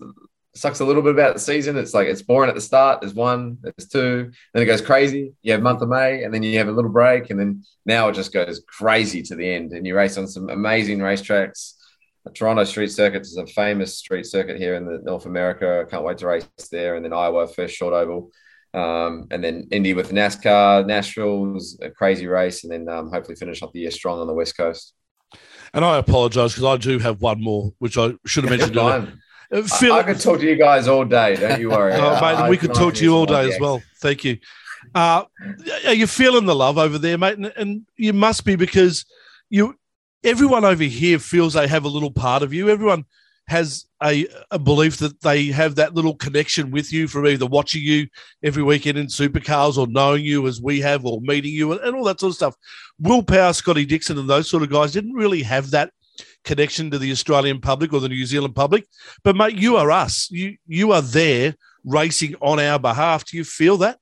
sucks 0.55 0.81
a 0.81 0.85
little 0.85 1.03
bit 1.03 1.15
about 1.15 1.35
the 1.35 1.41
season. 1.41 1.77
It's 1.77 1.95
like 1.95 2.09
it's 2.09 2.23
boring 2.23 2.49
at 2.49 2.55
the 2.55 2.61
start. 2.61 3.01
There's 3.01 3.15
one, 3.15 3.59
there's 3.61 3.89
two, 3.89 4.31
then 4.53 4.63
it 4.63 4.67
goes 4.67 4.81
crazy. 4.81 5.33
You 5.43 5.53
have 5.53 5.63
month 5.63 5.83
of 5.83 5.89
May, 5.89 6.25
and 6.25 6.35
then 6.35 6.43
you 6.43 6.59
have 6.59 6.69
a 6.69 6.73
little 6.73 6.91
break, 6.91 7.31
and 7.31 7.39
then 7.39 7.65
now 7.87 8.09
it 8.09 8.15
just 8.15 8.33
goes 8.33 8.61
crazy 8.67 9.23
to 9.23 9.37
the 9.37 9.49
end. 9.49 9.73
And 9.73 9.87
you 9.87 9.95
race 9.95 10.19
on 10.19 10.27
some 10.27 10.49
amazing 10.51 10.99
racetracks. 10.99 11.75
Toronto 12.35 12.65
Street 12.65 12.91
Circuit 12.91 13.23
is 13.23 13.37
a 13.37 13.47
famous 13.47 13.97
street 13.97 14.27
circuit 14.27 14.59
here 14.59 14.75
in 14.75 14.85
the 14.85 15.01
North 15.03 15.27
America. 15.27 15.85
I 15.87 15.91
can't 15.91 16.05
wait 16.05 16.19
to 16.19 16.27
race 16.27 16.47
there. 16.71 16.97
And 16.97 17.05
then 17.05 17.13
Iowa 17.13 17.49
first 17.49 17.75
short 17.75 17.95
oval. 17.95 18.31
Um, 18.73 19.27
and 19.31 19.43
then 19.43 19.69
Indy 19.73 19.95
with 19.95 20.13
NASCAR, 20.13 20.87
Nashville 20.87 21.47
was 21.47 21.79
a 21.83 21.91
crazy 21.91 22.27
race, 22.27 22.63
and 22.63 22.73
then 22.73 22.89
um, 22.89 23.11
hopefully 23.11 23.35
finish 23.35 23.63
off 23.63 23.73
the 23.73 23.81
year 23.81 23.91
strong 23.91 24.21
on 24.21 24.27
the 24.27 24.33
West 24.33 24.57
Coast. 24.57 24.95
And 25.75 25.85
I 25.85 25.99
apologise 25.99 26.53
because 26.53 26.65
I 26.65 26.77
do 26.77 26.99
have 26.99 27.21
one 27.21 27.43
more, 27.43 27.73
which 27.79 27.99
I 27.99 28.13
should 28.27 28.45
have 28.45 28.51
mentioned. 28.51 28.77
Uh, 29.53 29.63
Phil, 29.63 29.93
I, 29.93 29.99
I 29.99 30.03
could 30.05 30.21
talk 30.21 30.39
to 30.39 30.47
you 30.47 30.57
guys 30.57 30.87
all 30.87 31.05
day. 31.05 31.35
Don't 31.37 31.61
you 31.61 31.71
worry. 31.71 31.93
oh, 31.97 32.21
mate, 32.21 32.49
we 32.49 32.57
could 32.57 32.75
talk 32.75 32.95
to 32.95 33.05
you 33.05 33.17
all 33.17 33.27
day 33.27 33.53
as 33.53 33.59
well. 33.59 33.83
Thank 34.01 34.25
you. 34.25 34.39
Uh, 34.95 35.25
are 35.87 35.95
you 35.95 36.07
feeling 36.07 36.47
the 36.47 36.55
love 36.55 36.79
over 36.79 36.99
there, 36.99 37.19
mate? 37.19 37.39
And, 37.39 37.53
and 37.57 37.87
you 37.97 38.13
must 38.13 38.45
be 38.45 38.55
because 38.57 39.05
you, 39.49 39.77
everyone 40.25 40.65
over 40.65 40.85
here 40.85 41.19
feels 41.19 41.55
they 41.55 41.67
have 41.67 41.85
a 41.85 41.89
little 41.89 42.11
part 42.11 42.43
of 42.43 42.53
you. 42.53 42.69
Everyone 42.69 43.05
has 43.49 43.87
a, 44.03 44.27
a 44.53 44.59
belief 44.59 44.99
that 44.99 45.21
they 45.23 45.47
have 45.47 45.75
that 45.75 45.95
little 45.95 46.15
connection 46.15 46.71
with 46.71 46.93
you 46.93 47.09
from 47.09 47.27
either 47.27 47.47
watching 47.47 47.83
you 47.83 48.07
every 48.45 48.63
weekend 48.63 48.97
in 48.97 49.07
supercars 49.07 49.77
or 49.77 49.89
knowing 49.89 50.25
you 50.25 50.47
as 50.47 50.61
we 50.63 50.81
have 50.81 51.05
or 51.05 51.21
meeting 51.23 51.53
you 51.53 51.73
and, 51.73 51.81
and 51.81 51.97
all 51.97 52.05
that 52.05 52.21
sort 52.21 52.31
of 52.31 52.37
stuff. 52.37 52.55
Will 53.01 53.23
Power, 53.23 53.53
Scotty 53.53 53.85
Dixon, 53.85 54.19
and 54.19 54.31
those 54.31 54.49
sort 54.49 54.63
of 54.63 54.71
guys 54.71 54.93
didn't 54.93 55.15
really 55.15 55.43
have 55.43 55.71
that 55.73 55.91
connection 56.45 56.91
to 56.91 56.99
the 56.99 57.11
Australian 57.11 57.61
public 57.61 57.93
or 57.93 58.01
the 58.01 58.09
New 58.09 58.25
Zealand 58.25 58.55
public. 58.55 58.87
But 59.25 59.37
mate, 59.37 59.57
you 59.57 59.77
are 59.77 59.91
us. 59.91 60.31
You 60.31 60.57
you 60.67 60.93
are 60.93 61.03
there 61.03 61.55
racing 61.85 62.37
on 62.41 62.61
our 62.61 62.79
behalf. 62.79 63.25
Do 63.25 63.37
you 63.37 63.45
feel 63.45 63.79
that? 63.79 63.99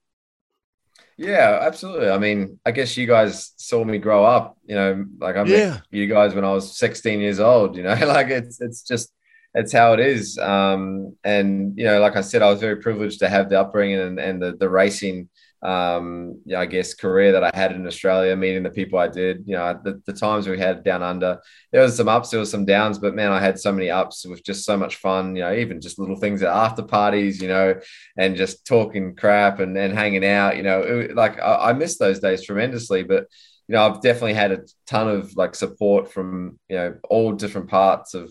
Yeah, 1.18 1.58
absolutely. 1.62 2.10
I 2.10 2.18
mean, 2.18 2.60
I 2.64 2.70
guess 2.70 2.96
you 2.96 3.06
guys 3.06 3.52
saw 3.56 3.84
me 3.84 3.98
grow 3.98 4.24
up. 4.24 4.56
You 4.64 4.76
know, 4.76 5.04
like 5.18 5.36
I 5.36 5.42
met 5.42 5.50
yeah. 5.50 5.80
you 5.90 6.06
guys 6.06 6.32
when 6.32 6.44
I 6.44 6.52
was 6.52 6.78
16 6.78 7.20
years 7.20 7.40
old. 7.40 7.76
You 7.76 7.82
know, 7.82 7.94
like 8.06 8.28
it's 8.28 8.60
it's 8.60 8.82
just 8.82 9.12
it's 9.52 9.72
how 9.72 9.94
it 9.94 10.00
is. 10.00 10.38
Um, 10.38 11.16
and 11.24 11.76
you 11.76 11.84
know, 11.84 12.00
like 12.00 12.14
I 12.14 12.20
said, 12.20 12.40
I 12.40 12.50
was 12.50 12.60
very 12.60 12.76
privileged 12.76 13.18
to 13.18 13.28
have 13.28 13.50
the 13.50 13.60
upbringing 13.60 13.98
and, 13.98 14.20
and 14.20 14.40
the 14.40 14.56
the 14.56 14.70
racing 14.70 15.28
um, 15.62 16.40
yeah, 16.44 16.60
I 16.60 16.66
guess 16.66 16.94
career 16.94 17.32
that 17.32 17.42
I 17.42 17.50
had 17.52 17.72
in 17.72 17.86
Australia, 17.86 18.36
meeting 18.36 18.62
the 18.62 18.70
people 18.70 18.98
I 18.98 19.08
did, 19.08 19.42
you 19.46 19.56
know, 19.56 19.78
the, 19.82 20.00
the 20.06 20.12
times 20.12 20.46
we 20.46 20.58
had 20.58 20.84
down 20.84 21.02
under, 21.02 21.40
there 21.72 21.82
was 21.82 21.96
some 21.96 22.08
ups, 22.08 22.30
there 22.30 22.38
was 22.38 22.50
some 22.50 22.64
downs, 22.64 22.98
but 22.98 23.14
man, 23.14 23.32
I 23.32 23.40
had 23.40 23.58
so 23.58 23.72
many 23.72 23.90
ups 23.90 24.24
with 24.24 24.44
just 24.44 24.64
so 24.64 24.76
much 24.76 24.96
fun, 24.96 25.34
you 25.34 25.42
know, 25.42 25.52
even 25.52 25.80
just 25.80 25.98
little 25.98 26.16
things 26.16 26.42
at 26.42 26.54
after 26.54 26.82
parties, 26.82 27.42
you 27.42 27.48
know, 27.48 27.74
and 28.16 28.36
just 28.36 28.66
talking 28.66 29.16
crap 29.16 29.58
and, 29.58 29.76
and 29.76 29.94
hanging 29.94 30.24
out, 30.24 30.56
you 30.56 30.62
know, 30.62 30.80
it, 30.80 31.16
like 31.16 31.40
I, 31.40 31.70
I 31.70 31.72
miss 31.72 31.98
those 31.98 32.20
days 32.20 32.44
tremendously, 32.44 33.02
but 33.02 33.26
you 33.66 33.74
know, 33.74 33.86
I've 33.86 34.00
definitely 34.00 34.34
had 34.34 34.52
a 34.52 34.60
ton 34.86 35.08
of 35.08 35.36
like 35.36 35.54
support 35.54 36.10
from, 36.10 36.58
you 36.68 36.76
know, 36.76 36.94
all 37.10 37.32
different 37.32 37.68
parts 37.68 38.14
of, 38.14 38.30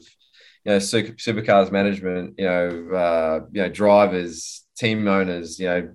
you 0.66 0.72
know, 0.72 0.80
super, 0.80 1.12
supercars 1.13 1.72
management, 1.72 2.36
you 2.38 2.46
know, 2.46 2.90
uh, 2.96 3.40
you 3.52 3.62
know, 3.62 3.70
drivers, 3.70 4.66
team 4.78 5.08
owners, 5.08 5.60
you 5.60 5.68
know, 5.68 5.90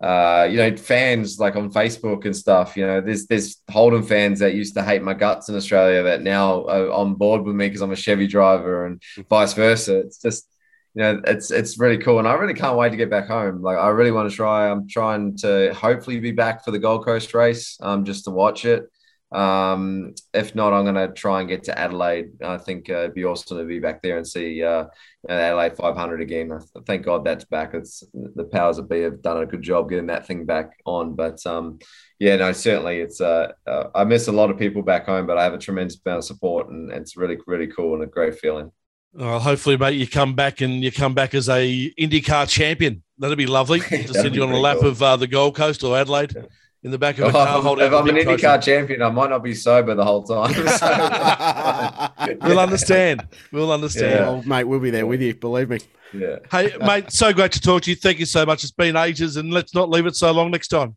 uh, 0.00 0.48
you 0.50 0.56
know, 0.56 0.74
fans 0.76 1.38
like 1.38 1.56
on 1.56 1.70
Facebook 1.70 2.24
and 2.24 2.34
stuff. 2.34 2.76
You 2.76 2.86
know, 2.86 3.00
there's 3.00 3.26
there's 3.26 3.62
Holden 3.70 4.02
fans 4.02 4.38
that 4.38 4.54
used 4.54 4.74
to 4.74 4.82
hate 4.82 5.02
my 5.02 5.14
guts 5.14 5.48
in 5.48 5.56
Australia 5.56 6.02
that 6.04 6.22
now 6.22 6.64
are 6.66 6.90
on 6.90 7.14
board 7.14 7.42
with 7.42 7.54
me 7.54 7.68
because 7.68 7.82
I'm 7.82 7.92
a 7.92 7.96
Chevy 7.96 8.26
driver, 8.26 8.86
and 8.86 9.02
vice 9.28 9.52
versa. 9.52 9.98
It's 9.98 10.18
just 10.18 10.46
you 10.94 11.02
know, 11.02 11.20
it's 11.26 11.50
it's 11.50 11.78
really 11.78 11.98
cool, 11.98 12.18
and 12.18 12.26
I 12.26 12.32
really 12.34 12.54
can't 12.54 12.76
wait 12.76 12.90
to 12.90 12.96
get 12.96 13.10
back 13.10 13.28
home. 13.28 13.62
Like, 13.62 13.78
I 13.78 13.88
really 13.88 14.10
want 14.10 14.28
to 14.28 14.34
try. 14.34 14.68
I'm 14.68 14.88
trying 14.88 15.36
to 15.38 15.72
hopefully 15.74 16.18
be 16.18 16.32
back 16.32 16.64
for 16.64 16.70
the 16.72 16.78
Gold 16.78 17.04
Coast 17.04 17.32
race, 17.34 17.78
um, 17.80 18.04
just 18.04 18.24
to 18.24 18.30
watch 18.30 18.64
it. 18.64 18.90
Um, 19.32 20.14
if 20.34 20.56
not, 20.56 20.72
I'm 20.72 20.84
going 20.84 20.96
to 20.96 21.12
try 21.14 21.40
and 21.40 21.48
get 21.48 21.62
to 21.64 21.78
Adelaide. 21.78 22.30
I 22.44 22.58
think 22.58 22.90
uh, 22.90 23.00
it'd 23.00 23.14
be 23.14 23.24
awesome 23.24 23.58
to 23.58 23.64
be 23.64 23.78
back 23.78 24.02
there 24.02 24.16
and 24.16 24.26
see 24.26 24.62
uh, 24.62 24.86
Adelaide 25.28 25.76
500 25.76 26.20
again. 26.20 26.58
Thank 26.84 27.04
God 27.04 27.24
that's 27.24 27.44
back. 27.44 27.74
It's 27.74 28.02
the 28.12 28.44
powers 28.44 28.76
that 28.76 28.88
be 28.88 29.02
have 29.02 29.22
done 29.22 29.42
a 29.42 29.46
good 29.46 29.62
job 29.62 29.88
getting 29.88 30.06
that 30.06 30.26
thing 30.26 30.46
back 30.46 30.72
on. 30.84 31.14
But 31.14 31.44
um, 31.46 31.78
yeah, 32.18 32.36
no, 32.36 32.50
certainly 32.52 32.98
it's. 32.98 33.20
Uh, 33.20 33.52
uh, 33.66 33.84
I 33.94 34.04
miss 34.04 34.26
a 34.26 34.32
lot 34.32 34.50
of 34.50 34.58
people 34.58 34.82
back 34.82 35.06
home, 35.06 35.26
but 35.26 35.38
I 35.38 35.44
have 35.44 35.54
a 35.54 35.58
tremendous 35.58 35.98
amount 36.04 36.18
of 36.18 36.24
support, 36.24 36.68
and, 36.68 36.90
and 36.90 37.02
it's 37.02 37.16
really, 37.16 37.38
really 37.46 37.68
cool 37.68 37.94
and 37.94 38.02
a 38.02 38.06
great 38.06 38.38
feeling. 38.40 38.72
Well, 39.12 39.38
hopefully, 39.38 39.76
mate, 39.76 39.94
you 39.94 40.08
come 40.08 40.34
back 40.34 40.60
and 40.60 40.82
you 40.82 40.90
come 40.90 41.14
back 41.14 41.34
as 41.34 41.48
a 41.48 41.92
IndyCar 41.98 42.48
champion. 42.48 43.02
That'd 43.18 43.38
be 43.38 43.46
lovely 43.46 43.80
to 43.80 44.14
send 44.14 44.34
you 44.34 44.42
on 44.42 44.50
a 44.50 44.58
lap 44.58 44.78
cool. 44.80 44.88
of 44.88 45.02
uh, 45.02 45.16
the 45.16 45.28
Gold 45.28 45.54
Coast 45.54 45.84
or 45.84 45.96
Adelaide. 45.96 46.32
Yeah 46.34 46.42
in 46.82 46.90
the 46.90 46.98
back 46.98 47.18
of 47.18 47.28
a 47.28 47.32
car 47.32 47.60
oh. 47.62 47.78
If 47.78 47.92
I'm 47.92 48.08
an 48.08 48.16
IndyCar 48.16 48.62
champion, 48.62 49.02
I 49.02 49.10
might 49.10 49.30
not 49.30 49.42
be 49.42 49.54
sober 49.54 49.94
the 49.94 50.04
whole 50.04 50.22
time. 50.22 50.54
we'll 52.42 52.58
understand. 52.58 53.26
We'll 53.52 53.72
understand. 53.72 54.12
Yeah. 54.12 54.28
Oh, 54.28 54.42
mate, 54.42 54.64
we'll 54.64 54.80
be 54.80 54.90
there 54.90 55.06
with 55.06 55.20
you. 55.20 55.34
Believe 55.34 55.70
me. 55.70 55.80
Yeah. 56.12 56.36
Hey, 56.50 56.72
mate, 56.80 57.12
so 57.12 57.32
great 57.32 57.52
to 57.52 57.60
talk 57.60 57.82
to 57.82 57.90
you. 57.90 57.96
Thank 57.96 58.18
you 58.18 58.26
so 58.26 58.46
much. 58.46 58.62
It's 58.62 58.72
been 58.72 58.96
ages, 58.96 59.36
and 59.36 59.52
let's 59.52 59.74
not 59.74 59.90
leave 59.90 60.06
it 60.06 60.14
so 60.14 60.30
long 60.30 60.50
next 60.50 60.68
time. 60.68 60.96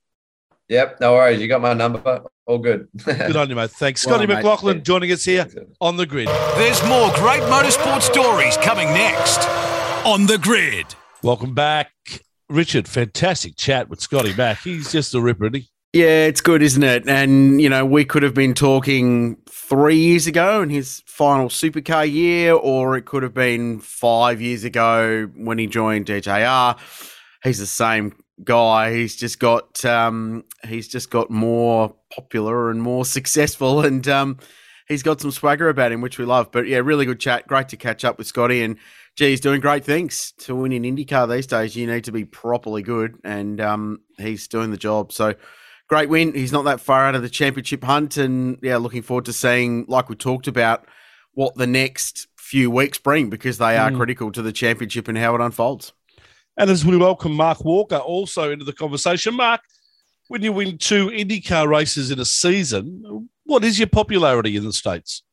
Yep, 0.70 1.02
no 1.02 1.14
worries. 1.14 1.42
You 1.42 1.48
got 1.48 1.62
my 1.62 1.74
number. 1.74 2.24
All 2.46 2.60
good. 2.60 2.88
good 3.06 3.36
on 3.36 3.50
you, 3.50 3.56
mate. 3.56 3.72
Thanks. 3.72 4.06
Well, 4.06 4.16
Scotty 4.16 4.28
mate. 4.28 4.36
McLaughlin 4.36 4.84
joining 4.84 5.12
us 5.12 5.26
here 5.26 5.48
on 5.82 5.98
the 5.98 6.06
grid. 6.06 6.28
There's 6.56 6.84
more 6.86 7.12
great 7.16 7.42
motorsport 7.44 8.02
stories 8.02 8.58
coming 8.58 8.88
next 8.88 9.48
on 10.06 10.26
the 10.26 10.38
grid. 10.38 10.88
Welcome 11.22 11.54
back. 11.54 11.92
Richard, 12.50 12.88
fantastic 12.88 13.56
chat 13.56 13.90
with 13.90 14.00
Scotty 14.00 14.34
back. 14.34 14.60
He's 14.64 14.92
just 14.92 15.16
a 15.16 15.22
ripper, 15.22 15.46
isn't 15.46 15.56
he? 15.56 15.70
Yeah, 15.94 16.26
it's 16.26 16.42
good, 16.42 16.64
isn't 16.64 16.82
it? 16.82 17.08
And, 17.08 17.62
you 17.62 17.70
know, 17.70 17.86
we 17.86 18.04
could 18.04 18.24
have 18.24 18.34
been 18.34 18.56
talking 18.56 19.38
three 19.48 19.96
years 19.98 20.26
ago 20.26 20.64
in 20.64 20.72
his 20.72 21.04
final 21.06 21.50
supercar 21.50 22.12
year, 22.12 22.54
or 22.54 22.98
it 22.98 23.06
could 23.06 23.22
have 23.22 23.36
been 23.36 23.80
five 23.80 24.42
years 24.42 24.64
ago 24.64 25.30
when 25.36 25.60
he 25.60 25.68
joined 25.68 26.08
DJR. 26.08 26.80
He's 27.44 27.60
the 27.60 27.68
same 27.68 28.16
guy. 28.44 28.92
He's 28.96 29.16
just 29.16 29.38
got 29.38 29.86
um, 29.86 30.46
he's 30.68 30.88
just 30.88 31.12
got 31.12 31.30
more 31.30 31.94
popular 32.12 32.72
and 32.72 32.82
more 32.82 33.06
successful, 33.18 33.86
and 33.86 34.08
um, 34.08 34.40
he's 34.88 35.04
got 35.04 35.22
some 35.22 35.30
swagger 35.30 35.70
about 35.70 35.92
him, 35.92 36.02
which 36.02 36.18
we 36.18 36.26
love. 36.26 36.52
But 36.52 36.68
yeah, 36.68 36.80
really 36.80 37.06
good 37.06 37.20
chat. 37.20 37.48
Great 37.48 37.70
to 37.70 37.78
catch 37.78 38.04
up 38.04 38.18
with 38.18 38.26
Scotty, 38.26 38.64
and 38.64 38.78
gee, 39.16 39.30
he's 39.30 39.42
doing 39.42 39.62
great 39.62 39.86
things. 39.86 40.34
To 40.40 40.56
win 40.56 40.72
in 40.72 40.82
IndyCar 40.82 41.30
these 41.30 41.46
days, 41.46 41.76
you 41.76 41.86
need 41.86 42.06
to 42.06 42.12
be 42.12 42.26
properly 42.26 42.82
good, 42.82 43.20
and 43.24 43.62
um, 43.62 44.00
he's 44.18 44.48
doing 44.48 44.72
the 44.72 44.78
job. 44.78 45.12
So 45.12 45.36
great 45.88 46.10
win. 46.10 46.34
He's 46.34 46.52
not 46.52 46.64
that 46.64 46.80
far 46.80 47.06
out 47.06 47.16
of 47.16 47.22
the 47.22 47.30
championship 47.30 47.84
hunt, 47.84 48.18
and 48.18 48.58
yeah, 48.62 48.78
looking 48.78 49.02
forward 49.02 49.26
to 49.26 49.34
seeing, 49.34 49.86
like 49.88 50.10
we 50.10 50.16
talked 50.16 50.48
about, 50.48 50.86
what 51.34 51.56
the 51.56 51.68
next 51.68 52.28
few 52.38 52.70
weeks 52.70 52.98
bring 52.98 53.30
because 53.30 53.58
they 53.58 53.78
are 53.78 53.90
mm. 53.90 53.98
critical 53.98 54.32
to 54.32 54.42
the 54.42 54.52
championship 54.52 55.08
and 55.08 55.18
how 55.18 55.34
it 55.34 55.42
unfolds. 55.42 55.94
And 56.58 56.70
as 56.70 56.86
we 56.86 56.98
welcome 56.98 57.34
Mark 57.34 57.66
Walker 57.66 57.98
also 57.98 58.52
into 58.52 58.66
the 58.66 58.74
conversation, 58.74 59.36
Mark, 59.36 59.62
when 60.28 60.44
you 60.44 60.54
win 60.54 60.78
two 60.78 61.08
IndyCar 61.08 61.68
races 61.68 62.12
in 62.12 62.20
a 62.20 62.26
season, 62.26 63.30
what 63.46 63.64
is 63.64 63.80
your 63.80 63.88
popularity 63.88 64.56
in 64.56 64.64
the 64.64 64.74
states? 64.74 65.24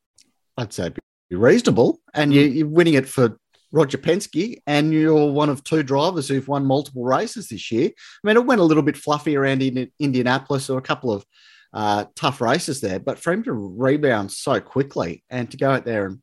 I'd 0.57 0.73
say 0.73 0.91
be 1.29 1.37
reasonable, 1.37 2.01
and 2.15 2.35
you, 2.35 2.65
are 2.65 2.69
winning 2.69 2.95
it 2.95 3.09
for 3.09 3.39
Roger 3.73 3.99
Penske, 3.99 4.59
and 4.67 4.93
you're 4.93 5.31
one 5.31 5.49
of 5.49 5.63
two 5.63 5.83
drivers 5.83 6.29
who've 6.29 6.49
won 6.49 6.65
multiple 6.67 7.05
races 7.05 7.49
this 7.49 7.71
year. 7.71 7.89
I 7.89 8.27
mean, 8.27 8.37
it 8.37 8.47
went 8.47 8.61
a 8.61 8.65
little 8.65 8.83
bit 8.83 8.97
fluffy 8.97 9.37
around 9.37 9.63
in 9.63 9.91
Indianapolis 9.99 10.69
or 10.69 10.79
a 10.79 10.83
couple 10.83 11.13
of 11.13 11.25
uh, 11.73 12.07
tough 12.17 12.41
races 12.41 12.81
there, 12.81 12.99
but 12.99 13.19
for 13.19 13.33
him 13.33 13.45
to 13.45 13.53
rebound 13.53 14.33
so 14.33 14.61
quickly 14.61 15.23
and 15.31 15.51
to 15.51 15.57
go 15.57 15.71
out 15.71 15.85
there 15.85 16.07
and 16.07 16.21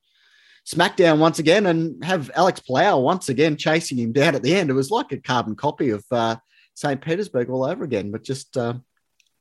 smack 0.65 0.97
down 0.97 1.19
once 1.19 1.39
again 1.39 1.65
and 1.67 2.03
have 2.03 2.29
Alex 2.36 2.60
Palou 2.60 3.01
once 3.01 3.29
again 3.29 3.55
chasing 3.55 3.97
him 3.97 4.12
down 4.12 4.36
at 4.36 4.43
the 4.43 4.53
end, 4.53 4.69
it 4.69 4.73
was 4.73 4.91
like 4.91 5.13
a 5.13 5.17
carbon 5.17 5.55
copy 5.55 5.91
of 5.91 6.03
uh, 6.12 6.36
St. 6.73 6.99
Petersburg 6.99 7.49
all 7.49 7.63
over 7.63 7.86
again, 7.86 8.12
but 8.12 8.23
just 8.23 8.57
uh, 8.57 8.73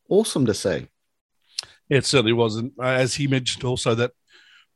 awesome 0.09 0.47
to 0.47 0.55
see. 0.55 0.87
It 1.88 2.05
certainly 2.05 2.33
wasn't. 2.33 2.73
As 2.81 3.14
he 3.14 3.27
mentioned 3.27 3.64
also 3.64 3.95
that 3.97 4.12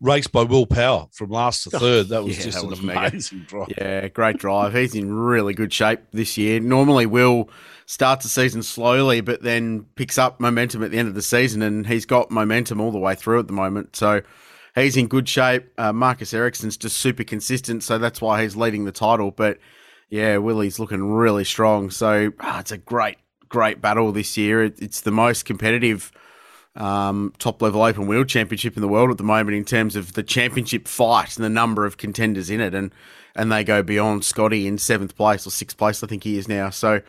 race 0.01 0.27
by 0.27 0.43
Will 0.43 0.67
Power 0.67 1.07
from 1.13 1.31
last 1.31 1.65
to 1.65 1.71
third. 1.71 2.09
That 2.09 2.25
was 2.25 2.39
yeah, 2.39 2.45
just 2.45 2.63
an 2.63 2.71
was 2.71 2.81
amazing 2.81 3.39
mega. 3.39 3.49
drive. 3.49 3.69
Yeah, 3.79 4.09
great 4.09 4.39
drive. 4.39 4.75
He's 4.75 4.95
in 4.95 5.13
really 5.13 5.55
good 5.55 5.73
shape 5.73 6.01
this 6.13 6.39
year. 6.39 6.61
Normally, 6.61 7.07
Will 7.07 7.51
starts 7.87 8.25
the 8.25 8.31
season 8.31 8.63
slowly, 8.63 9.21
but 9.21 9.43
then 9.43 9.87
picks 9.97 10.19
up 10.19 10.41
momentum 10.41 10.83
at 10.83 10.91
the 10.91 10.99
end 10.99 11.09
of 11.09 11.15
the 11.15 11.23
season, 11.23 11.63
and 11.63 11.87
he's 11.87 12.07
got 12.07 12.31
momentum 12.31 12.81
all 12.81 12.93
the 12.93 12.99
way 12.99 13.15
through 13.15 13.41
at 13.41 13.47
the 13.47 13.53
moment. 13.53 13.97
So 13.97 14.23
he's 14.75 14.97
in 14.97 15.07
good 15.07 15.29
shape. 15.29 15.67
Uh, 15.79 15.93
Marcus 15.93 16.33
Ericsson's 16.33 16.77
just 16.77 16.97
super 16.97 17.25
consistent, 17.25 17.83
so 17.83 17.99
that's 17.99 18.21
why 18.21 18.43
he's 18.43 18.57
leading 18.57 18.85
the 18.85 18.93
title. 18.93 19.31
But 19.31 19.59
yeah, 20.09 20.39
Willie's 20.39 20.79
looking 20.79 21.13
really 21.13 21.45
strong. 21.45 21.91
So 21.91 22.33
ah, 22.41 22.61
it's 22.61 22.73
a 22.73 22.79
great, 22.79 23.19
great 23.49 23.81
battle 23.81 24.13
this 24.13 24.37
year. 24.37 24.65
It, 24.65 24.81
it's 24.81 25.03
the 25.03 25.11
most 25.11 25.45
competitive 25.45 26.11
um, 26.77 27.33
top 27.39 27.61
level 27.63 27.83
open 27.83 28.07
wheel 28.07 28.25
championship 28.25 28.77
in 28.77 28.83
the 28.83 28.89
world 28.89 29.11
at 29.11 29.19
the 29.19 29.25
moment 29.25 29.57
in 29.57 29.65
terms 29.65 29.97
of 29.97 30.13
the 30.15 30.23
championship 30.23 30.87
fight 30.87 31.37
and 31.37 31.45
the 31.45 31.51
number 31.51 31.87
of 31.87 31.97
contenders 31.97 32.51
in 32.51 32.61
it, 32.61 32.75
and 32.75 32.93
and 33.35 33.51
they 33.51 33.63
go 33.63 33.83
beyond 33.83 34.25
Scotty 34.25 34.67
in 34.67 34.79
seventh 34.79 35.17
place 35.17 35.47
or 35.47 35.51
sixth 35.51 35.77
place, 35.77 36.03
I 36.03 36.07
think 36.07 36.25
he 36.25 36.39
is 36.39 36.49
now. 36.49 36.71
So. 36.71 37.03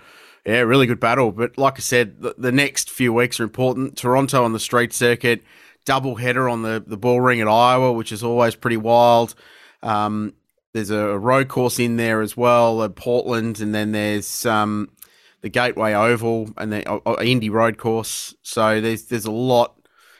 Yeah, 0.43 0.61
really 0.61 0.87
good 0.87 0.99
battle. 0.99 1.31
But 1.31 1.55
like 1.59 1.75
I 1.75 1.81
said, 1.81 2.19
the, 2.19 2.33
the 2.35 2.51
next 2.51 2.89
few 2.89 3.13
weeks 3.13 3.39
are 3.39 3.43
important. 3.43 3.95
Toronto 3.95 4.43
on 4.43 4.53
the 4.53 4.59
street 4.59 4.91
circuit, 4.91 5.43
double 5.85 6.15
header 6.15 6.49
on 6.49 6.63
the, 6.63 6.83
the 6.83 6.97
ball 6.97 7.21
ring 7.21 7.41
at 7.41 7.47
Iowa, 7.47 7.91
which 7.93 8.11
is 8.11 8.23
always 8.23 8.55
pretty 8.55 8.77
wild. 8.77 9.35
Um, 9.83 10.33
there's 10.73 10.89
a 10.89 11.17
road 11.17 11.47
course 11.47 11.79
in 11.79 11.97
there 11.97 12.21
as 12.21 12.37
well 12.37 12.83
at 12.83 12.95
Portland, 12.95 13.59
and 13.59 13.75
then 13.75 13.91
there's 13.91 14.45
um, 14.45 14.89
the 15.41 15.49
Gateway 15.49 15.93
Oval 15.93 16.49
and 16.57 16.71
the 16.71 16.89
uh, 16.89 16.99
uh, 17.05 17.15
Indy 17.21 17.49
Road 17.49 17.77
Course. 17.77 18.35
So 18.43 18.79
there's 18.81 19.05
there's 19.05 19.25
a 19.25 19.31
lot 19.31 19.75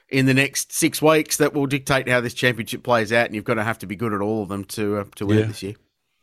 in 0.10 0.26
the 0.26 0.34
next 0.34 0.74
six 0.74 1.02
weeks 1.02 1.38
that 1.38 1.54
will 1.54 1.68
dictate 1.68 2.10
how 2.10 2.20
this 2.22 2.34
championship 2.34 2.84
plays 2.84 3.14
out, 3.14 3.28
and 3.28 3.36
you've 3.36 3.46
got 3.46 3.54
to 3.56 3.64
have 3.64 3.80
to 3.80 3.86
be 3.88 3.96
good 3.96 4.14
at 4.14 4.22
all 4.22 4.44
of 4.44 4.50
them 4.50 4.66
to 4.66 4.98
uh, 4.98 5.04
to 5.16 5.26
win 5.26 5.40
Yeah. 5.40 5.46
this 5.46 5.64
year. 5.64 5.74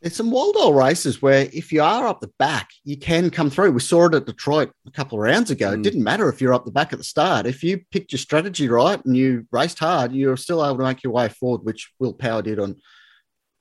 There's 0.00 0.14
some 0.14 0.30
wild 0.30 0.54
old 0.56 0.76
races 0.76 1.20
where 1.20 1.48
if 1.52 1.72
you 1.72 1.82
are 1.82 2.06
up 2.06 2.20
the 2.20 2.30
back, 2.38 2.68
you 2.84 2.96
can 2.96 3.30
come 3.30 3.50
through. 3.50 3.72
We 3.72 3.80
saw 3.80 4.06
it 4.06 4.14
at 4.14 4.26
Detroit 4.26 4.70
a 4.86 4.92
couple 4.92 5.18
of 5.18 5.22
rounds 5.24 5.50
ago. 5.50 5.72
It 5.72 5.78
Mm. 5.80 5.82
didn't 5.82 6.04
matter 6.04 6.28
if 6.28 6.40
you're 6.40 6.54
up 6.54 6.64
the 6.64 6.70
back 6.70 6.92
at 6.92 7.00
the 7.00 7.04
start. 7.04 7.46
If 7.46 7.64
you 7.64 7.80
picked 7.90 8.12
your 8.12 8.20
strategy 8.20 8.68
right 8.68 9.04
and 9.04 9.16
you 9.16 9.46
raced 9.50 9.80
hard, 9.80 10.12
you're 10.12 10.36
still 10.36 10.64
able 10.64 10.76
to 10.78 10.84
make 10.84 11.02
your 11.02 11.12
way 11.12 11.28
forward, 11.28 11.64
which 11.64 11.90
Will 11.98 12.12
Power 12.12 12.42
did 12.42 12.60
on 12.60 12.76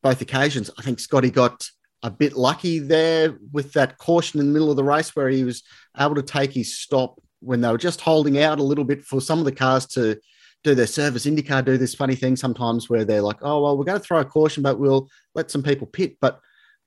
both 0.03 0.21
occasions. 0.21 0.69
I 0.77 0.83
think 0.83 0.99
Scotty 0.99 1.31
got 1.31 1.67
a 2.03 2.11
bit 2.11 2.33
lucky 2.33 2.79
there 2.79 3.37
with 3.51 3.73
that 3.73 3.97
caution 3.97 4.39
in 4.39 4.47
the 4.47 4.53
middle 4.53 4.69
of 4.69 4.77
the 4.77 4.83
race 4.83 5.15
where 5.15 5.29
he 5.29 5.43
was 5.43 5.63
able 5.99 6.15
to 6.15 6.21
take 6.21 6.51
his 6.51 6.77
stop 6.77 7.19
when 7.39 7.61
they 7.61 7.69
were 7.69 7.77
just 7.77 8.01
holding 8.01 8.39
out 8.41 8.59
a 8.59 8.63
little 8.63 8.83
bit 8.83 9.03
for 9.03 9.19
some 9.21 9.39
of 9.39 9.45
the 9.45 9.51
cars 9.51 9.85
to 9.85 10.19
do 10.63 10.75
their 10.75 10.87
service. 10.87 11.25
IndyCar 11.25 11.63
do 11.65 11.77
this 11.77 11.95
funny 11.95 12.15
thing 12.15 12.35
sometimes 12.35 12.89
where 12.89 13.05
they're 13.05 13.21
like, 13.21 13.37
oh, 13.41 13.61
well, 13.61 13.77
we're 13.77 13.85
going 13.85 13.99
to 13.99 14.03
throw 14.03 14.19
a 14.19 14.25
caution, 14.25 14.63
but 14.63 14.79
we'll 14.79 15.07
let 15.35 15.49
some 15.51 15.63
people 15.63 15.87
pit. 15.87 16.17
But 16.19 16.39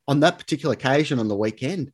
on 0.08 0.20
that 0.20 0.38
particular 0.38 0.72
occasion 0.74 1.18
on 1.18 1.28
the 1.28 1.36
weekend, 1.36 1.92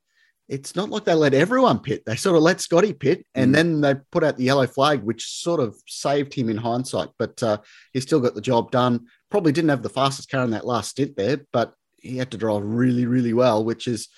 it's 0.49 0.77
not 0.77 0.91
like 0.91 1.05
they 1.05 1.15
let 1.15 1.35
everyone 1.35 1.81
pit. 1.81 2.03
They 2.07 2.17
sort 2.17 2.37
of 2.37 2.43
let 2.43 2.61
Scotty 2.61 2.93
pit 2.93 3.27
and 3.35 3.51
Mm. 3.51 3.55
then 3.55 3.81
they 3.81 3.95
put 4.13 4.25
out 4.25 4.37
the 4.37 4.45
yellow 4.45 4.67
flag, 4.67 5.03
which 5.03 5.27
sort 5.27 5.61
of 5.61 5.77
saved 5.89 6.33
him 6.33 6.49
in 6.49 6.57
hindsight. 6.57 7.09
But 7.19 7.43
uh, 7.43 7.59
he 7.93 8.01
still 8.01 8.21
got 8.21 8.35
the 8.35 8.41
job 8.41 8.71
done. 8.71 9.07
Probably 9.31 9.53
didn't 9.53 9.71
have 9.71 9.83
the 9.83 9.89
fastest 9.89 10.31
car 10.31 10.45
in 10.45 10.51
that 10.51 10.67
last 10.67 10.91
stint 10.91 11.17
there, 11.17 11.41
but 11.53 11.75
he 12.07 12.17
had 12.19 12.31
to 12.33 12.39
drive 12.39 12.63
really, 12.65 13.07
really 13.07 13.33
well, 13.33 13.65
which 13.65 13.87
is 13.87 14.09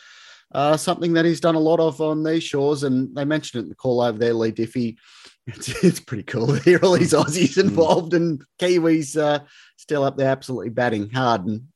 uh, 0.55 0.77
something 0.77 1.13
that 1.15 1.25
he's 1.25 1.41
done 1.41 1.55
a 1.55 1.61
lot 1.61 1.81
of 1.81 2.01
on 2.01 2.23
these 2.25 2.43
shores. 2.45 2.83
And 2.83 3.15
they 3.15 3.25
mentioned 3.25 3.61
it 3.61 3.65
in 3.65 3.69
the 3.69 3.75
call 3.75 4.01
over 4.01 4.19
there, 4.19 4.35
Leigh 4.35 4.53
Diffey. 4.53 4.97
It's, 5.51 5.83
it's 5.83 5.99
pretty 6.01 6.25
cool 6.25 6.47
to 6.59 6.63
hear 6.63 6.79
all 6.83 6.93
these 6.93 7.15
Aussies 7.15 7.57
involved 7.57 8.13
and 8.13 8.45
Kiwis 8.61 9.19
uh, 9.19 9.43
still 9.79 10.05
up 10.05 10.19
there 10.19 10.29
absolutely 10.29 10.69
batting 10.69 11.09
hard. 11.09 11.47
And 11.47 11.69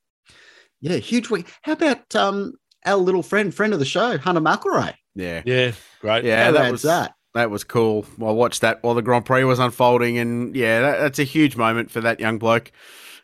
yeah, 0.79 0.97
huge 0.97 1.31
week. 1.31 1.51
How 1.63 1.71
about 1.71 2.15
um, 2.15 2.53
our 2.85 2.97
little 2.97 3.23
friend, 3.23 3.51
friend 3.51 3.73
of 3.73 3.79
the 3.79 3.85
show, 3.85 4.19
Hunter 4.19 4.41
McElrea? 4.41 4.93
Yeah, 5.15 5.41
Yeah, 5.43 5.71
great. 6.01 6.23
yeah, 6.23 6.45
How 6.45 6.51
that 6.51 6.71
was 6.71 6.83
that. 6.83 7.15
That 7.33 7.49
was 7.49 7.63
cool. 7.63 8.05
I 8.19 8.29
watched 8.29 8.61
that 8.61 8.83
while 8.83 8.93
the 8.93 9.01
Grand 9.01 9.25
Prix 9.25 9.43
was 9.43 9.57
unfolding, 9.57 10.19
and 10.19 10.55
yeah, 10.55 10.81
that, 10.81 10.99
that's 10.99 11.17
a 11.19 11.23
huge 11.23 11.55
moment 11.57 11.89
for 11.89 11.99
that 12.01 12.19
young 12.19 12.37
bloke. 12.37 12.71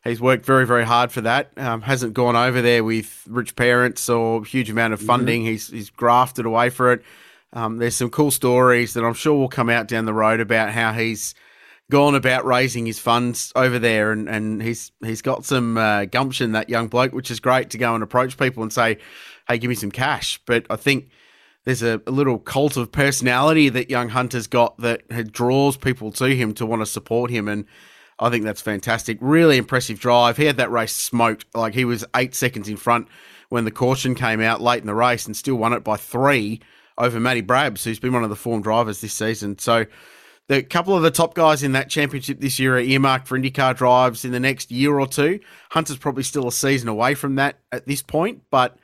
He's 0.03 0.21
worked 0.21 0.45
very, 0.45 0.65
very 0.65 0.85
hard 0.85 1.12
for 1.12 1.21
that. 1.21 1.51
Um, 1.57 1.81
hasn't 1.81 2.13
gone 2.13 2.35
over 2.35 2.62
there 2.62 2.83
with 2.83 3.25
rich 3.27 3.55
parents 3.55 4.07
or 4.09 4.45
huge 4.45 4.69
amount 4.69 4.93
of 4.93 5.01
funding. 5.01 5.43
He's 5.43 5.67
he's 5.67 5.89
grafted 5.89 6.45
away 6.45 6.69
for 6.69 6.93
it. 6.93 7.03
Um, 7.51 7.77
there's 7.77 7.95
some 7.95 8.09
cool 8.09 8.31
stories 8.31 8.93
that 8.93 9.03
I'm 9.03 9.13
sure 9.13 9.38
will 9.38 9.49
come 9.49 9.69
out 9.69 9.88
down 9.88 10.05
the 10.05 10.13
road 10.13 10.39
about 10.39 10.71
how 10.71 10.93
he's 10.93 11.33
gone 11.89 12.13
about 12.15 12.45
raising 12.45 12.85
his 12.85 12.99
funds 12.99 13.51
over 13.55 13.79
there, 13.79 14.12
and, 14.12 14.29
and 14.29 14.62
he's 14.62 14.91
he's 15.03 15.21
got 15.21 15.43
some 15.43 15.77
uh, 15.77 16.05
gumption 16.05 16.53
that 16.53 16.69
young 16.69 16.88
bloke, 16.88 17.13
which 17.13 17.31
is 17.31 17.39
great 17.39 17.69
to 17.71 17.77
go 17.77 17.93
and 17.93 18.03
approach 18.03 18.38
people 18.38 18.63
and 18.63 18.71
say, 18.71 18.97
"Hey, 19.47 19.57
give 19.57 19.69
me 19.69 19.75
some 19.75 19.91
cash." 19.91 20.39
But 20.45 20.65
I 20.69 20.75
think 20.75 21.09
there's 21.65 21.83
a, 21.83 22.01
a 22.07 22.12
little 22.12 22.39
cult 22.39 22.77
of 22.77 22.91
personality 22.91 23.69
that 23.69 23.89
young 23.89 24.09
Hunter's 24.09 24.47
got 24.47 24.77
that 24.79 25.31
draws 25.31 25.75
people 25.75 26.12
to 26.13 26.27
him 26.35 26.53
to 26.53 26.65
want 26.65 26.81
to 26.83 26.85
support 26.85 27.31
him, 27.31 27.47
and 27.47 27.65
I 28.19 28.29
think 28.29 28.43
that's 28.43 28.62
fantastic. 28.62 29.17
Really 29.21 29.58
impressive 29.58 29.99
drive. 29.99 30.38
He 30.38 30.45
had 30.45 30.58
that 30.58 30.71
race 30.71 30.93
smoked. 30.93 31.45
Like 31.55 31.73
he 31.73 31.86
was 31.86 32.05
eight 32.15 32.36
seconds 32.36 32.67
in 32.67 32.77
front 32.77 33.08
when 33.49 33.65
the 33.65 33.71
caution 33.71 34.13
came 34.13 34.41
out 34.41 34.62
late 34.62 34.82
in 34.82 34.88
the 34.88 34.93
race, 34.93 35.25
and 35.25 35.36
still 35.36 35.55
won 35.55 35.73
it 35.73 35.84
by 35.84 35.97
three 35.97 36.62
over 36.97 37.19
Matty 37.19 37.41
Brabs, 37.41 37.84
who's 37.84 37.99
been 37.99 38.13
one 38.13 38.23
of 38.23 38.29
the 38.29 38.36
form 38.36 38.62
drivers 38.62 39.01
this 39.01 39.13
season. 39.13 39.58
So. 39.58 39.86
The 40.47 40.63
couple 40.63 40.95
of 40.97 41.03
the 41.03 41.12
top 41.12 41.36
guys 41.36 41.62
in 41.62 41.73
that 41.73 41.91
championship 41.91 42.39
this 42.39 42.58
year 42.58 42.75
are 42.77 42.79
earmarked 42.79 43.27
for 43.27 43.38
IndyCar 43.38 43.77
drives 43.77 44.25
in 44.25 44.32
the 44.32 44.39
next 44.39 44.71
year 44.71 44.99
or 44.99 45.05
two. 45.05 45.39
Hunter's 45.69 45.97
probably 45.97 46.23
still 46.23 46.47
a 46.47 46.51
season 46.51 46.89
away 46.89 47.13
from 47.13 47.36
that 47.36 47.60
at 47.71 47.86
this 47.86 48.01
point, 48.01 48.41
but 48.49 48.75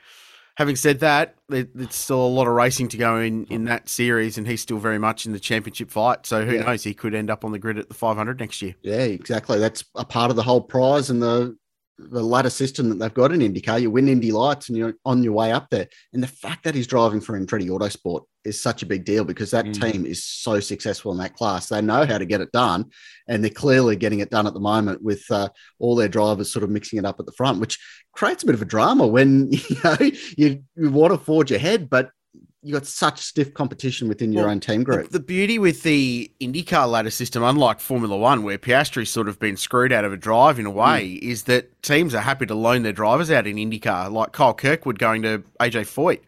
having 0.55 0.75
said 0.75 0.99
that, 1.01 1.35
there, 1.49 1.67
there's 1.73 1.95
still 1.95 2.25
a 2.25 2.27
lot 2.27 2.47
of 2.47 2.53
racing 2.53 2.87
to 2.89 2.97
go 2.97 3.17
in 3.17 3.45
in 3.45 3.65
that 3.65 3.89
series, 3.89 4.37
and 4.37 4.47
he's 4.47 4.61
still 4.61 4.77
very 4.79 4.97
much 4.99 5.25
in 5.25 5.31
the 5.31 5.39
championship 5.39 5.91
fight. 5.91 6.25
So 6.25 6.45
who 6.45 6.55
Yeah. 6.55 6.63
knows? 6.63 6.83
He 6.83 6.93
could 6.93 7.13
end 7.13 7.29
up 7.29 7.45
on 7.45 7.51
the 7.51 7.59
grid 7.59 7.77
at 7.77 7.87
the 7.89 7.93
500 7.93 8.39
next 8.39 8.61
year. 8.61 8.75
Yeah, 8.81 9.03
exactly. 9.03 9.59
That's 9.59 9.83
a 9.95 10.05
part 10.05 10.29
of 10.29 10.35
the 10.35 10.43
whole 10.43 10.61
prize 10.61 11.09
and 11.09 11.21
the 11.21 11.55
the 11.97 12.21
ladder 12.21 12.49
system 12.49 12.89
that 12.89 12.99
they've 12.99 13.13
got 13.13 13.31
in 13.31 13.39
IndyCar. 13.39 13.81
You 13.81 13.89
win 13.89 14.09
Indy 14.09 14.31
Lights 14.31 14.67
and 14.69 14.77
you're 14.77 14.95
on 15.05 15.23
your 15.23 15.33
way 15.33 15.51
up 15.51 15.69
there. 15.69 15.87
And 16.13 16.21
the 16.21 16.27
fact 16.27 16.63
that 16.65 16.75
he's 16.75 16.87
driving 16.87 17.21
for 17.21 17.39
Andretti 17.39 17.69
Autosport 17.69 18.23
is 18.43 18.61
such 18.61 18.83
a 18.83 18.85
big 18.85 19.05
deal 19.05 19.23
because 19.23 19.51
that 19.51 19.65
Mm. 19.65 19.91
team 19.91 20.05
is 20.05 20.23
so 20.23 20.59
successful 20.59 21.11
in 21.13 21.17
that 21.19 21.35
class. 21.35 21.69
They 21.69 21.81
know 21.81 22.05
how 22.05 22.17
to 22.17 22.25
get 22.25 22.41
it 22.41 22.51
done, 22.51 22.91
and 23.27 23.43
they're 23.43 23.49
clearly 23.49 23.95
getting 23.95 24.19
it 24.19 24.29
done 24.29 24.45
at 24.45 24.53
the 24.53 24.59
moment 24.59 25.01
with 25.01 25.23
uh, 25.31 25.49
all 25.79 25.95
their 25.95 26.09
drivers 26.09 26.51
sort 26.51 26.63
of 26.63 26.69
mixing 26.69 26.99
it 26.99 27.05
up 27.05 27.19
at 27.19 27.25
the 27.25 27.31
front, 27.31 27.59
which 27.59 27.79
creates 28.13 28.43
a 28.43 28.45
bit 28.45 28.55
of 28.55 28.61
a 28.61 28.65
drama 28.65 29.07
when 29.07 29.51
you 29.51 29.77
know 29.83 29.97
you, 30.37 30.63
you 30.75 30.89
want 30.91 31.13
to 31.13 31.17
forge 31.17 31.51
ahead, 31.51 31.89
but 31.89 32.09
you 32.65 32.73
got 32.73 32.87
such 32.87 33.19
stiff 33.19 33.53
competition 33.53 34.07
within 34.07 34.33
your 34.33 34.43
Well, 34.43 34.51
own 34.51 34.59
team 34.59 34.83
group. 34.83 35.11
the 35.11 35.19
beauty 35.19 35.59
with 35.59 35.83
the 35.83 36.31
IndyCar 36.41 36.89
ladder 36.89 37.11
system, 37.11 37.43
unlike 37.43 37.79
Formula 37.79 38.17
One, 38.17 38.41
where 38.41 38.57
Piastri's 38.57 39.11
sort 39.11 39.29
of 39.29 39.37
been 39.39 39.55
screwed 39.55 39.93
out 39.93 40.03
of 40.03 40.11
a 40.11 40.17
drive 40.17 40.57
in 40.57 40.65
a 40.65 40.71
way, 40.71 41.13
is 41.21 41.43
that 41.43 41.81
teams 41.83 42.15
are 42.15 42.21
happy 42.21 42.47
to 42.47 42.55
loan 42.55 42.81
their 42.81 42.91
drivers 42.91 43.29
out 43.29 43.45
in 43.45 43.57
IndyCar, 43.57 44.11
like 44.11 44.31
Kyle 44.31 44.53
Kirkwood 44.55 44.97
going 44.97 45.21
to 45.21 45.43
AJ 45.59 45.81
Foyt. 45.83 46.21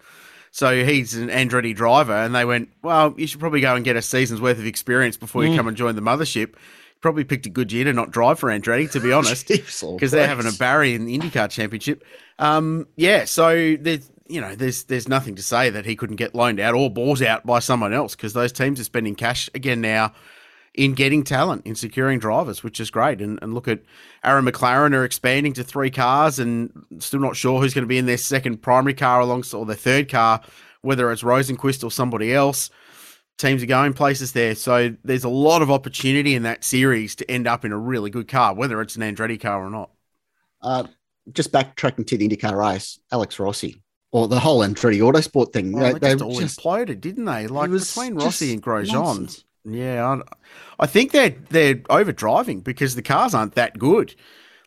So 0.51 0.83
he's 0.85 1.13
an 1.15 1.29
Andretti 1.29 1.75
driver, 1.75 2.13
and 2.13 2.33
they 2.35 2.45
went, 2.45 2.69
well, 2.83 3.13
you 3.17 3.25
should 3.27 3.39
probably 3.39 3.61
go 3.61 3.75
and 3.75 3.83
get 3.83 3.95
a 3.95 4.01
season's 4.01 4.39
worth 4.39 4.59
of 4.59 4.65
experience 4.65 5.17
before 5.17 5.43
you 5.43 5.55
come 5.55 5.67
and 5.67 5.75
join 5.75 5.95
the 5.95 6.01
mothership. 6.01 6.53
Probably 7.01 7.23
picked 7.23 7.45
a 7.45 7.49
good 7.49 7.71
year 7.71 7.83
to 7.83 7.93
not 7.93 8.09
drive 8.11 8.39
for 8.39 8.49
Andretti, 8.49 8.89
to 8.91 8.99
be 8.99 9.11
honest 9.13 9.47
because 9.47 10.11
they're 10.11 10.27
having 10.27 10.47
a 10.47 10.51
Barry 10.51 10.95
in 10.95 11.05
the 11.05 11.17
IndyCar 11.17 11.49
Championship. 11.49 12.03
Um, 12.39 12.87
yeah, 12.95 13.25
so 13.25 13.75
there's 13.79 14.11
you 14.29 14.41
know 14.41 14.55
there's 14.55 14.83
there's 14.85 15.07
nothing 15.07 15.35
to 15.35 15.41
say 15.41 15.69
that 15.69 15.85
he 15.85 15.95
couldn't 15.95 16.17
get 16.17 16.35
loaned 16.35 16.59
out 16.59 16.73
or 16.75 16.89
bought 16.89 17.21
out 17.21 17.45
by 17.45 17.59
someone 17.59 17.93
else 17.93 18.15
because 18.15 18.33
those 18.33 18.51
teams 18.51 18.79
are 18.79 18.83
spending 18.83 19.15
cash 19.15 19.49
again 19.55 19.81
now 19.81 20.13
in 20.77 20.93
getting 20.93 21.23
talent, 21.23 21.65
in 21.65 21.73
securing 21.73 22.19
drivers, 22.19 22.63
which 22.63 22.79
is 22.79 22.91
great. 22.91 23.19
And, 23.19 23.39
and 23.41 23.55
look 23.55 23.67
at 23.67 23.81
Arrow 24.23 24.43
McLaren 24.43 24.93
are 24.93 25.03
expanding 25.03 25.53
to 25.53 25.63
three 25.63 25.89
cars 25.89 26.37
and 26.37 26.71
still 26.99 27.19
not 27.19 27.35
sure 27.35 27.59
who's 27.59 27.73
going 27.73 27.83
to 27.83 27.87
be 27.87 27.97
in 27.97 28.05
their 28.05 28.17
second 28.17 28.61
primary 28.61 28.93
car 28.93 29.19
alongside 29.19 29.57
or 29.57 29.65
their 29.65 29.75
third 29.75 30.07
car, 30.07 30.39
whether 30.81 31.11
it's 31.11 31.23
Rosenqvist 31.23 31.83
or 31.83 31.89
somebody 31.89 32.31
else. 32.31 32.69
Teams 33.39 33.63
are 33.63 33.67
going 33.67 33.93
places 33.93 34.33
there. 34.33 34.53
So 34.53 34.95
there's 35.03 35.23
a 35.23 35.29
lot 35.29 35.63
of 35.63 35.71
opportunity 35.71 36.35
in 36.35 36.43
that 36.43 36.63
series 36.63 37.15
to 37.15 37.29
end 37.29 37.47
up 37.47 37.65
in 37.65 37.71
a 37.71 37.77
really 37.77 38.11
good 38.11 38.27
car, 38.27 38.53
whether 38.53 38.79
it's 38.79 38.95
an 38.95 39.01
Andretti 39.01 39.39
car 39.41 39.65
or 39.65 39.71
not. 39.71 39.89
uh, 40.61 40.83
just 41.31 41.51
backtracking 41.51 42.05
to 42.07 42.17
the 42.17 42.27
IndyCar 42.27 42.55
race, 42.57 42.99
Alex 43.11 43.39
Rossi, 43.39 43.81
or 44.11 44.27
the 44.27 44.39
whole 44.39 44.59
Andretti 44.61 44.99
Autosport 44.99 45.53
thing. 45.53 45.71
Well, 45.71 45.93
they, 45.93 45.99
they, 45.99 46.13
just 46.13 46.23
all 46.23 46.39
just- 46.39 46.59
imploded, 46.59 47.01
didn't 47.01 47.25
they? 47.25 47.47
Like 47.47 47.71
between 47.71 48.15
Rossi 48.15 48.53
and 48.53 48.63
Grosjean. 48.63 48.93
nonsense. 48.93 49.43
Yeah, 49.69 50.07
I, 50.07 50.83
I 50.83 50.87
think 50.87 51.11
they're 51.11 51.35
they're 51.49 51.75
overdriving 51.75 52.63
because 52.63 52.95
the 52.95 53.01
cars 53.01 53.33
aren't 53.33 53.55
that 53.55 53.77
good. 53.77 54.15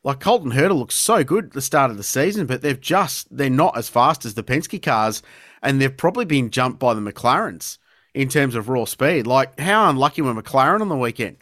Like 0.03 0.20
Colton 0.20 0.53
Herta 0.53 0.76
looks 0.76 0.94
so 0.94 1.24
good 1.24 1.46
at 1.46 1.53
the 1.53 1.62
start 1.62 1.90
of 1.90 1.96
the 1.96 2.03
season, 2.03 2.46
but 2.46 2.62
they've 2.62 2.81
just 2.81 3.35
they're 3.35 3.50
not 3.50 3.76
as 3.76 3.88
fast 3.88 4.24
as 4.24 4.35
the 4.35 4.42
Penske 4.42 4.83
cars, 4.83 5.22
and 5.62 5.81
they've 5.81 5.96
probably 5.96 6.24
been 6.26 6.50
jumped 6.50 6.79
by 6.79 6.94
the 6.94 7.00
McLarens 7.00 7.79
in 8.14 8.29
terms 8.29 8.55
of 8.55 8.68
raw 8.68 8.85
speed. 8.85 9.26
Like 9.26 9.59
how 9.59 9.88
unlucky 9.88 10.22
were 10.22 10.35
McLaren 10.35 10.81
on 10.83 10.88
the 10.88 10.96
weekend? 10.96 11.38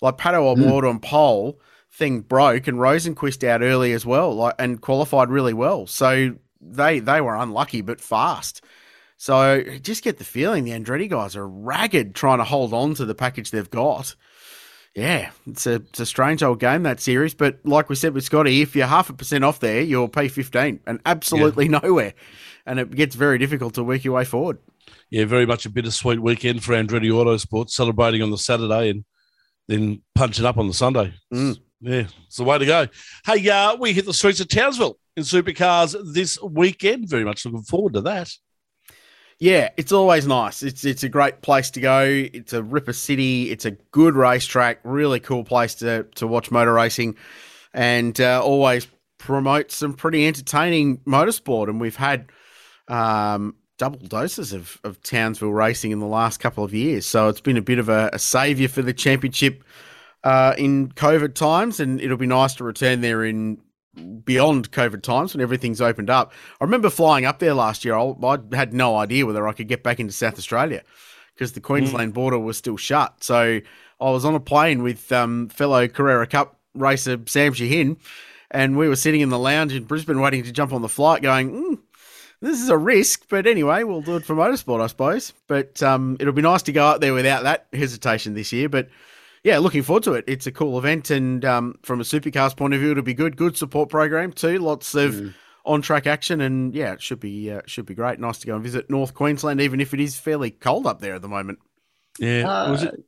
Like 0.00 0.18
Pato 0.18 0.54
hmm. 0.54 0.62
O'Ward 0.62 0.84
on 0.84 1.00
pole 1.00 1.60
thing 1.90 2.20
broke, 2.20 2.66
and 2.66 2.78
Rosenqvist 2.78 3.46
out 3.46 3.62
early 3.62 3.92
as 3.92 4.04
well, 4.04 4.34
like 4.34 4.54
and 4.58 4.80
qualified 4.80 5.30
really 5.30 5.54
well. 5.54 5.86
So 5.86 6.36
they 6.60 6.98
they 6.98 7.20
were 7.20 7.36
unlucky 7.36 7.80
but 7.80 8.00
fast. 8.00 8.62
So 9.16 9.64
just 9.82 10.04
get 10.04 10.18
the 10.18 10.24
feeling 10.24 10.64
the 10.64 10.70
Andretti 10.70 11.08
guys 11.08 11.34
are 11.34 11.46
ragged 11.46 12.14
trying 12.14 12.38
to 12.38 12.44
hold 12.44 12.72
on 12.72 12.94
to 12.94 13.04
the 13.04 13.14
package 13.14 13.50
they've 13.50 13.70
got. 13.70 14.14
Yeah, 14.94 15.30
it's 15.46 15.66
a 15.66 15.74
it's 15.74 16.00
a 16.00 16.06
strange 16.06 16.42
old 16.42 16.60
game 16.60 16.84
that 16.84 17.00
series, 17.00 17.34
but 17.34 17.58
like 17.64 17.88
we 17.88 17.94
said 17.94 18.14
with 18.14 18.24
Scotty, 18.24 18.62
if 18.62 18.74
you're 18.74 18.86
half 18.86 19.10
a 19.10 19.12
percent 19.12 19.44
off 19.44 19.60
there, 19.60 19.80
you'll 19.80 20.08
pay 20.08 20.28
fifteen 20.28 20.80
and 20.86 21.00
absolutely 21.04 21.68
nowhere, 21.68 22.14
and 22.66 22.78
it 22.80 22.90
gets 22.90 23.14
very 23.14 23.38
difficult 23.38 23.74
to 23.74 23.84
work 23.84 24.04
your 24.04 24.14
way 24.14 24.24
forward. 24.24 24.58
Yeah, 25.10 25.24
very 25.24 25.46
much 25.46 25.66
a 25.66 25.70
bittersweet 25.70 26.20
weekend 26.20 26.64
for 26.64 26.72
Andretti 26.72 27.10
Autosport, 27.10 27.70
celebrating 27.70 28.22
on 28.22 28.30
the 28.30 28.38
Saturday 28.38 28.90
and 28.90 29.04
then 29.66 30.02
punching 30.14 30.44
up 30.44 30.58
on 30.58 30.66
the 30.66 30.74
Sunday. 30.74 31.14
Mm. 31.32 31.58
Yeah, 31.80 32.06
it's 32.26 32.36
the 32.36 32.44
way 32.44 32.58
to 32.58 32.66
go. 32.66 32.88
Hey, 33.24 33.48
uh, 33.48 33.76
we 33.76 33.92
hit 33.92 34.04
the 34.04 34.14
streets 34.14 34.40
of 34.40 34.48
Townsville 34.48 34.98
in 35.18 35.24
supercars 35.24 35.96
this 36.14 36.40
weekend. 36.40 37.08
Very 37.08 37.24
much 37.24 37.44
looking 37.44 37.62
forward 37.62 37.94
to 37.94 38.00
that. 38.02 38.32
Yeah, 39.40 39.68
it's 39.76 39.92
always 39.92 40.26
nice. 40.26 40.62
It's 40.62 40.84
it's 40.84 41.04
a 41.04 41.08
great 41.08 41.42
place 41.42 41.70
to 41.72 41.80
go. 41.80 42.02
It's 42.02 42.52
a 42.52 42.62
ripper 42.62 42.92
city. 42.92 43.50
It's 43.50 43.64
a 43.64 43.72
good 43.92 44.16
racetrack. 44.16 44.80
Really 44.82 45.20
cool 45.20 45.44
place 45.44 45.76
to 45.76 46.04
to 46.16 46.26
watch 46.26 46.50
motor 46.50 46.72
racing, 46.72 47.16
and 47.72 48.20
uh, 48.20 48.42
always 48.42 48.88
promote 49.18 49.70
some 49.70 49.94
pretty 49.94 50.26
entertaining 50.26 50.98
motorsport. 50.98 51.68
And 51.68 51.80
we've 51.80 51.96
had 51.96 52.32
um, 52.88 53.54
double 53.76 54.00
doses 54.00 54.52
of 54.52 54.80
of 54.82 55.00
Townsville 55.04 55.52
racing 55.52 55.92
in 55.92 56.00
the 56.00 56.06
last 56.06 56.40
couple 56.40 56.64
of 56.64 56.74
years, 56.74 57.06
so 57.06 57.28
it's 57.28 57.40
been 57.40 57.56
a 57.56 57.62
bit 57.62 57.78
of 57.78 57.88
a, 57.88 58.10
a 58.12 58.18
saviour 58.18 58.68
for 58.68 58.82
the 58.82 58.92
championship 58.92 59.62
uh, 60.24 60.54
in 60.58 60.88
COVID 60.88 61.34
times, 61.34 61.78
and 61.78 62.00
it'll 62.00 62.16
be 62.16 62.26
nice 62.26 62.54
to 62.54 62.64
return 62.64 63.02
there 63.02 63.24
in 63.24 63.58
beyond 64.24 64.70
COVID 64.72 65.02
times 65.02 65.34
when 65.34 65.40
everything's 65.40 65.80
opened 65.80 66.10
up. 66.10 66.32
I 66.60 66.64
remember 66.64 66.90
flying 66.90 67.24
up 67.24 67.38
there 67.38 67.54
last 67.54 67.84
year. 67.84 67.96
I, 67.96 68.14
I 68.22 68.38
had 68.52 68.72
no 68.72 68.96
idea 68.96 69.26
whether 69.26 69.46
I 69.46 69.52
could 69.52 69.68
get 69.68 69.82
back 69.82 70.00
into 70.00 70.12
South 70.12 70.38
Australia 70.38 70.82
because 71.34 71.52
the 71.52 71.60
Queensland 71.60 72.12
mm. 72.12 72.14
border 72.14 72.38
was 72.38 72.56
still 72.56 72.76
shut. 72.76 73.22
So 73.22 73.60
I 74.00 74.10
was 74.10 74.24
on 74.24 74.34
a 74.34 74.40
plane 74.40 74.82
with 74.82 75.10
um, 75.12 75.48
fellow 75.48 75.88
Carrera 75.88 76.26
Cup 76.26 76.58
racer 76.74 77.18
Sam 77.26 77.52
Shahin, 77.52 77.96
and 78.50 78.76
we 78.76 78.88
were 78.88 78.96
sitting 78.96 79.20
in 79.20 79.28
the 79.28 79.38
lounge 79.38 79.74
in 79.74 79.84
Brisbane 79.84 80.20
waiting 80.20 80.42
to 80.44 80.52
jump 80.52 80.72
on 80.72 80.82
the 80.82 80.88
flight, 80.88 81.22
going. 81.22 81.50
Mm, 81.50 81.78
this 82.40 82.60
is 82.60 82.68
a 82.68 82.78
risk, 82.78 83.24
but 83.28 83.48
anyway, 83.48 83.82
we'll 83.82 84.00
do 84.00 84.14
it 84.14 84.24
for 84.24 84.36
motorsport, 84.36 84.80
I 84.80 84.86
suppose. 84.86 85.32
But 85.48 85.82
um, 85.82 86.16
it'll 86.20 86.32
be 86.32 86.42
nice 86.42 86.62
to 86.62 86.72
go 86.72 86.86
out 86.86 87.00
there 87.00 87.12
without 87.12 87.42
that 87.42 87.66
hesitation 87.72 88.34
this 88.34 88.52
year. 88.52 88.68
But 88.68 88.88
yeah, 89.44 89.58
looking 89.58 89.82
forward 89.82 90.02
to 90.04 90.14
it. 90.14 90.24
It's 90.26 90.46
a 90.46 90.52
cool 90.52 90.78
event, 90.78 91.10
and 91.10 91.44
um, 91.44 91.74
from 91.82 92.00
a 92.00 92.04
supercars 92.04 92.56
point 92.56 92.74
of 92.74 92.80
view, 92.80 92.92
it'll 92.92 93.02
be 93.02 93.14
good. 93.14 93.36
Good 93.36 93.56
support 93.56 93.88
program 93.88 94.32
too. 94.32 94.58
Lots 94.58 94.94
of 94.94 95.14
mm. 95.14 95.34
on 95.64 95.82
track 95.82 96.06
action, 96.06 96.40
and 96.40 96.74
yeah, 96.74 96.92
it 96.92 97.02
should 97.02 97.20
be 97.20 97.50
uh, 97.50 97.62
should 97.66 97.86
be 97.86 97.94
great. 97.94 98.18
Nice 98.18 98.38
to 98.38 98.46
go 98.46 98.54
and 98.54 98.62
visit 98.62 98.90
North 98.90 99.14
Queensland, 99.14 99.60
even 99.60 99.80
if 99.80 99.94
it 99.94 100.00
is 100.00 100.18
fairly 100.18 100.50
cold 100.50 100.86
up 100.86 101.00
there 101.00 101.14
at 101.14 101.22
the 101.22 101.28
moment. 101.28 101.58
Yeah, 102.18 102.48
uh, 102.48 102.70
was 102.70 102.82
it? 102.82 103.04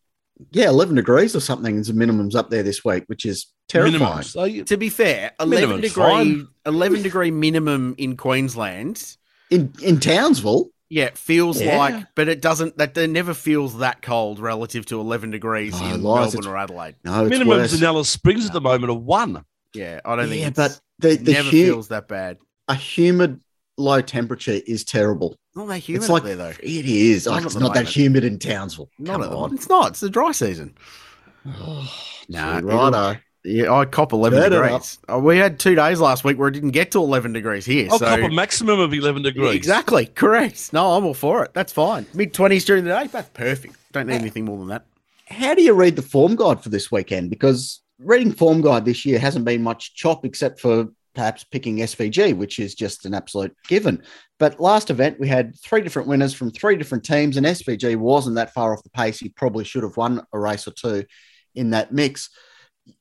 Yeah, 0.53 0.69
eleven 0.69 0.95
degrees 0.95 1.37
or 1.37 1.41
something 1.41 1.77
is 1.77 1.89
the 1.89 1.93
minimums 1.93 2.35
up 2.35 2.49
there 2.49 2.63
this 2.63 2.85
week, 2.85 3.05
which 3.09 3.27
is 3.27 3.47
terrifying. 3.69 4.23
So 4.23 4.45
you, 4.45 4.65
to 4.65 4.77
be 4.77 4.89
fair, 4.89 5.33
eleven 5.39 5.81
degree 5.81 6.03
fine. 6.03 6.49
eleven 6.65 7.03
degree 7.03 7.31
minimum 7.31 7.95
in 7.99 8.17
Queensland 8.17 9.17
in 9.51 9.73
in 9.83 10.01
Townsville. 10.01 10.71
Yeah, 10.91 11.05
it 11.05 11.17
feels 11.17 11.63
yeah. 11.63 11.79
like, 11.79 12.07
but 12.17 12.29
it 12.29 12.43
doesn't. 12.43 12.77
That 12.79 12.99
it 12.99 13.09
never 13.09 13.33
feels 13.33 13.79
that 13.79 14.03
cold 14.03 14.41
relative 14.41 14.85
to 14.87 15.01
11 15.01 15.31
degrees 15.31 15.73
oh, 15.77 15.95
in 15.95 16.03
lies, 16.03 16.35
Melbourne 16.35 16.51
or 16.51 16.57
Adelaide. 16.57 16.97
No, 17.05 17.13
minimums 17.31 17.47
worse. 17.47 17.79
in 17.79 17.85
Alice 17.85 18.09
Springs 18.09 18.41
no. 18.41 18.47
at 18.49 18.53
the 18.53 18.61
moment 18.61 18.91
are 18.91 18.95
one. 18.95 19.45
Yeah, 19.73 20.01
I 20.05 20.17
don't 20.17 20.29
think. 20.29 20.43
Yeah, 20.43 20.51
but 20.51 20.81
the, 20.99 21.17
the 21.17 21.33
never 21.33 21.49
hu- 21.49 21.65
feels 21.65 21.89
that 21.89 22.09
bad. 22.09 22.39
A 22.67 22.75
humid 22.75 23.41
low 23.79 24.01
temperature 24.01 24.61
is 24.67 24.83
terrible. 24.85 25.37
Not 25.55 25.69
that 25.69 25.79
humid 25.79 26.03
it's 26.03 26.11
like, 26.11 26.25
there 26.25 26.35
though. 26.35 26.55
It 26.61 26.87
is. 26.87 27.27
Like, 27.27 27.45
oh, 27.45 27.47
it's 27.47 27.55
not 27.55 27.75
that 27.75 27.89
humid 27.89 28.25
in 28.25 28.41
Townsville. 28.41 28.91
Not 28.99 29.21
Come 29.21 29.33
on. 29.33 29.55
It's 29.55 29.69
not. 29.69 29.91
It's 29.91 30.01
the 30.01 30.11
dry 30.11 30.33
season. 30.33 30.75
Oh, 31.47 31.89
nah, 32.29 32.59
righto. 32.59 33.21
Yeah, 33.43 33.73
I 33.73 33.87
cop 33.87 34.13
11 34.13 34.39
Turn 34.39 34.51
degrees. 34.53 34.99
Oh, 35.09 35.19
we 35.19 35.39
had 35.39 35.59
two 35.59 35.75
days 35.75 35.99
last 35.99 36.25
week 36.25 36.39
where 36.39 36.49
it 36.49 36.53
didn't 36.53 36.73
get 36.73 36.91
to 36.91 36.99
11 36.99 37.33
degrees 37.33 37.65
here. 37.65 37.89
I'll 37.91 37.99
so... 37.99 38.05
cop 38.05 38.21
a 38.21 38.29
maximum 38.29 38.81
of 38.81 38.93
11 38.93 39.23
degrees. 39.23 39.55
Exactly. 39.55 40.07
Correct. 40.07 40.73
No, 40.73 40.93
I'm 40.93 41.07
all 41.07 41.15
for 41.15 41.45
it. 41.45 41.55
That's 41.55 41.73
fine. 41.73 42.07
Mid 42.13 42.35
20s 42.35 42.67
during 42.67 42.85
the 42.85 42.91
day, 42.91 43.07
that's 43.07 43.31
perfect. 43.31 43.77
Don't 43.93 44.09
need 44.09 44.17
anything 44.17 44.45
more 44.45 44.59
than 44.59 44.69
that. 44.69 44.85
How 45.27 45.55
do 45.55 45.63
you 45.63 45.73
read 45.73 45.97
the 45.97 46.03
form 46.03 46.37
guide 46.37 46.63
for 46.63 46.69
this 46.69 46.93
weekend? 46.93 47.31
Because 47.31 47.81
reading 47.99 48.33
form 48.33 48.61
guide 48.61 48.85
this 48.85 49.07
year 49.07 49.19
hasn't 49.19 49.45
been 49.45 49.63
much 49.63 49.95
chop 49.95 50.25
except 50.25 50.61
for 50.61 50.89
perhaps 51.15 51.45
picking 51.45 51.79
SVG, 51.79 52.37
which 52.37 52.59
is 52.59 52.75
just 52.75 53.07
an 53.07 53.15
absolute 53.15 53.57
given. 53.69 54.03
But 54.39 54.61
last 54.61 54.91
event, 54.91 55.19
we 55.19 55.29
had 55.29 55.59
three 55.59 55.81
different 55.81 56.09
winners 56.09 56.35
from 56.35 56.51
three 56.51 56.77
different 56.77 57.05
teams, 57.05 57.37
and 57.37 57.47
SVG 57.47 57.97
wasn't 57.97 58.37
that 58.37 58.53
far 58.53 58.73
off 58.73 58.83
the 58.83 58.91
pace. 58.91 59.19
He 59.19 59.29
probably 59.31 59.65
should 59.65 59.83
have 59.83 59.97
won 59.97 60.25
a 60.33 60.39
race 60.39 60.69
or 60.69 60.73
two 60.73 61.05
in 61.55 61.71
that 61.71 61.93
mix 61.93 62.31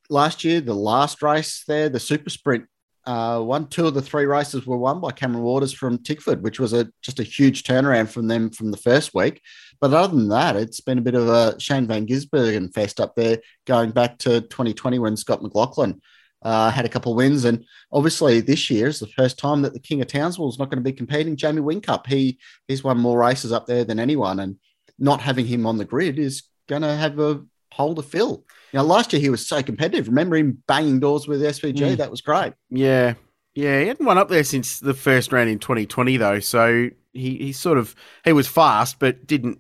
last 0.09 0.43
year, 0.43 0.61
the 0.61 0.73
last 0.73 1.21
race 1.21 1.63
there, 1.67 1.89
the 1.89 1.99
super 1.99 2.29
sprint 2.29 2.65
uh, 3.09 3.41
one, 3.41 3.65
two 3.67 3.87
of 3.87 3.95
the 3.95 4.01
three 4.03 4.25
races 4.25 4.67
were 4.67 4.77
won 4.77 4.99
by 4.99 5.09
Cameron 5.11 5.43
Waters 5.43 5.73
from 5.73 5.97
Tickford, 5.97 6.43
which 6.43 6.59
was 6.59 6.73
a 6.73 6.91
just 7.01 7.19
a 7.19 7.23
huge 7.23 7.63
turnaround 7.63 8.09
from 8.09 8.27
them 8.27 8.51
from 8.51 8.69
the 8.69 8.77
first 8.77 9.15
week. 9.15 9.41
But 9.81 9.93
other 9.93 10.15
than 10.15 10.29
that, 10.29 10.55
it's 10.55 10.79
been 10.81 10.99
a 10.99 11.01
bit 11.01 11.15
of 11.15 11.27
a 11.27 11.59
Shane 11.59 11.87
Van 11.87 12.05
Gisbergen 12.05 12.71
fest 12.71 12.99
up 12.99 13.15
there, 13.15 13.39
going 13.65 13.89
back 13.89 14.19
to 14.19 14.41
2020 14.41 14.99
when 14.99 15.17
Scott 15.17 15.41
McLaughlin 15.41 16.01
uh, 16.43 16.69
had 16.69 16.85
a 16.85 16.89
couple 16.89 17.15
wins. 17.15 17.45
And 17.45 17.65
obviously, 17.91 18.41
this 18.41 18.69
year 18.69 18.85
is 18.87 18.99
the 18.99 19.07
first 19.07 19.39
time 19.39 19.63
that 19.63 19.73
the 19.73 19.79
King 19.79 20.01
of 20.01 20.07
Townsville 20.07 20.49
is 20.49 20.59
not 20.59 20.69
going 20.69 20.83
to 20.83 20.87
be 20.87 20.93
competing. 20.95 21.35
Jamie 21.35 21.61
Whincup, 21.61 22.05
he 22.05 22.37
he's 22.67 22.83
won 22.83 22.99
more 22.99 23.17
races 23.17 23.51
up 23.51 23.65
there 23.65 23.85
than 23.85 23.99
anyone, 23.99 24.39
and 24.39 24.57
not 24.99 25.21
having 25.21 25.47
him 25.47 25.65
on 25.65 25.79
the 25.79 25.85
grid 25.85 26.19
is 26.19 26.43
going 26.67 26.83
to 26.83 26.95
have 26.95 27.17
a 27.19 27.43
hole 27.79 27.95
to 27.95 28.03
fill. 28.03 28.43
You 28.73 28.79
know, 28.79 28.83
last 28.83 29.13
year 29.13 29.21
he 29.21 29.29
was 29.29 29.47
so 29.47 29.63
competitive. 29.63 30.07
Remember 30.07 30.35
him 30.35 30.61
banging 30.67 30.99
doors 30.99 31.27
with 31.27 31.41
SVG? 31.41 31.77
Mm. 31.77 31.97
That 31.97 32.11
was 32.11 32.21
great. 32.21 32.53
Yeah. 32.69 33.13
Yeah, 33.55 33.79
he 33.79 33.87
hadn't 33.87 34.05
won 34.05 34.17
up 34.17 34.29
there 34.29 34.43
since 34.43 34.79
the 34.79 34.93
first 34.93 35.31
round 35.31 35.49
in 35.49 35.59
2020 35.59 36.17
though. 36.17 36.39
So 36.39 36.89
he, 37.13 37.37
he 37.37 37.51
sort 37.51 37.77
of 37.77 37.95
he 38.23 38.33
was 38.33 38.47
fast 38.47 38.99
but 38.99 39.25
didn't 39.25 39.59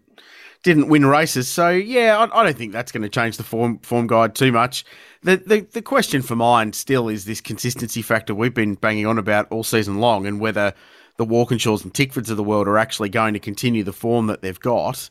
didn't 0.63 0.89
win 0.89 1.05
races. 1.05 1.47
So 1.47 1.69
yeah, 1.69 2.17
I, 2.17 2.39
I 2.39 2.43
don't 2.43 2.57
think 2.57 2.71
that's 2.71 2.91
going 2.91 3.03
to 3.03 3.09
change 3.09 3.37
the 3.37 3.43
form 3.43 3.79
form 3.79 4.07
guide 4.07 4.35
too 4.35 4.51
much. 4.51 4.85
The, 5.23 5.37
the 5.37 5.61
the 5.61 5.81
question 5.81 6.21
for 6.21 6.35
mine 6.35 6.73
still 6.73 7.09
is 7.09 7.25
this 7.25 7.41
consistency 7.41 8.01
factor 8.01 8.35
we've 8.35 8.53
been 8.53 8.75
banging 8.75 9.05
on 9.05 9.17
about 9.17 9.51
all 9.51 9.63
season 9.63 9.99
long, 9.99 10.27
and 10.27 10.39
whether 10.39 10.73
the 11.17 11.25
Walkinshaws 11.25 11.83
and 11.83 11.93
Tickfords 11.93 12.29
of 12.29 12.37
the 12.37 12.43
world 12.43 12.67
are 12.67 12.77
actually 12.77 13.09
going 13.09 13.33
to 13.33 13.39
continue 13.39 13.83
the 13.83 13.91
form 13.91 14.27
that 14.27 14.41
they've 14.41 14.59
got. 14.59 15.09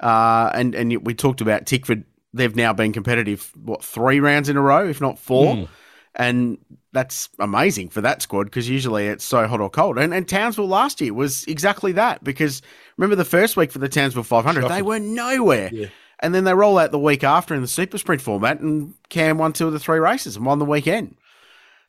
Uh, 0.00 0.50
and 0.54 0.74
and 0.74 1.04
we 1.04 1.14
talked 1.14 1.40
about 1.40 1.66
Tickford 1.66 2.04
they've 2.32 2.54
now 2.54 2.72
been 2.72 2.92
competitive 2.92 3.50
what 3.56 3.82
three 3.82 4.20
rounds 4.20 4.48
in 4.48 4.56
a 4.56 4.60
row, 4.60 4.88
if 4.88 5.00
not 5.00 5.18
four, 5.18 5.54
mm. 5.54 5.68
and 6.14 6.58
that's 6.92 7.28
amazing 7.38 7.88
for 7.88 8.00
that 8.00 8.22
squad 8.22 8.44
because 8.44 8.68
usually 8.68 9.06
it's 9.06 9.24
so 9.24 9.46
hot 9.46 9.60
or 9.60 9.70
cold. 9.70 9.98
And, 9.98 10.14
and 10.14 10.28
Townsville 10.28 10.68
last 10.68 11.00
year 11.00 11.12
was 11.12 11.44
exactly 11.44 11.92
that 11.92 12.24
because 12.24 12.62
remember 12.96 13.16
the 13.16 13.24
first 13.24 13.56
week 13.56 13.70
for 13.70 13.78
the 13.78 13.88
Townsville 13.88 14.22
500, 14.22 14.62
Shocking. 14.62 14.74
they 14.74 14.82
were 14.82 14.98
nowhere. 14.98 15.70
Yeah. 15.72 15.88
And 16.20 16.34
then 16.34 16.44
they 16.44 16.54
roll 16.54 16.78
out 16.78 16.90
the 16.90 16.98
week 16.98 17.22
after 17.22 17.54
in 17.54 17.60
the 17.60 17.68
super 17.68 17.96
sprint 17.96 18.20
format, 18.20 18.58
and 18.58 18.94
Cam 19.08 19.38
won 19.38 19.52
two 19.52 19.68
of 19.68 19.72
the 19.72 19.78
three 19.78 20.00
races 20.00 20.34
and 20.34 20.44
won 20.44 20.58
the 20.58 20.64
weekend. 20.64 21.16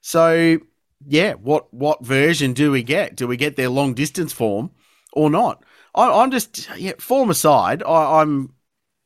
So, 0.02 0.60
yeah, 1.08 1.34
what 1.34 1.74
what 1.74 2.06
version 2.06 2.54
do 2.54 2.72
we 2.72 2.84
get? 2.84 3.16
Do 3.16 3.28
we 3.28 3.38
get 3.38 3.56
their 3.56 3.70
long 3.70 3.96
distance 3.96 4.32
form 4.32 4.70
or 5.14 5.32
not? 5.32 5.64
I, 5.96 6.24
am 6.24 6.30
just 6.30 6.70
yeah, 6.78 6.94
form 7.00 7.32
aside. 7.32 7.82
I, 7.82 8.22
I'm 8.22 8.54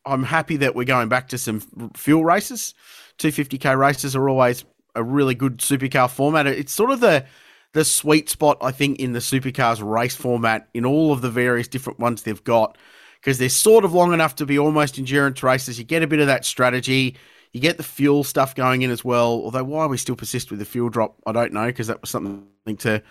I'm 0.06 0.24
happy 0.24 0.58
that 0.58 0.76
we're 0.76 0.84
going 0.84 1.10
back 1.10 1.30
to 1.30 1.38
some 1.38 1.62
fuel 1.96 2.26
races. 2.26 2.74
250k 3.20 3.78
races 3.78 4.16
are 4.16 4.28
always 4.28 4.66
a 4.96 5.04
really 5.04 5.36
good 5.36 5.58
supercar 5.58 6.10
format. 6.10 6.48
It's 6.48 6.74
sort 6.74 6.92
of 6.92 7.00
the 7.00 7.26
the 7.74 7.84
sweet 7.84 8.30
spot, 8.30 8.58
I 8.62 8.72
think, 8.72 9.00
in 9.00 9.14
the 9.14 9.20
supercars 9.20 9.84
race 9.84 10.16
format 10.16 10.70
in 10.76 10.86
all 10.86 11.12
of 11.12 11.22
the 11.22 11.32
various 11.32 11.68
different 11.68 12.00
ones 12.00 12.22
they've 12.22 12.44
got 12.44 12.78
because 13.20 13.40
they're 13.40 13.50
sort 13.50 13.84
of 13.84 13.94
long 13.94 14.14
enough 14.14 14.36
to 14.36 14.46
be 14.46 14.60
almost 14.60 15.00
endurance 15.00 15.42
races. 15.42 15.80
You 15.80 15.86
get 15.86 16.04
a 16.04 16.08
bit 16.08 16.20
of 16.20 16.28
that 16.28 16.46
strategy. 16.46 17.16
You 17.52 17.62
get 17.62 17.78
the 17.78 17.84
fuel 17.84 18.24
stuff 18.24 18.54
going 18.54 18.84
in 18.84 18.92
as 18.92 19.04
well. 19.04 19.42
Although 19.44 19.64
why 19.64 19.88
we 19.88 19.98
still 19.98 20.16
persist 20.16 20.52
with 20.52 20.60
the 20.60 20.66
fuel 20.66 20.90
drop, 20.90 21.16
I 21.26 21.32
don't 21.32 21.54
know 21.54 21.66
because 21.66 21.88
that 21.88 22.02
was 22.02 22.12
something 22.12 22.46
to 22.78 23.02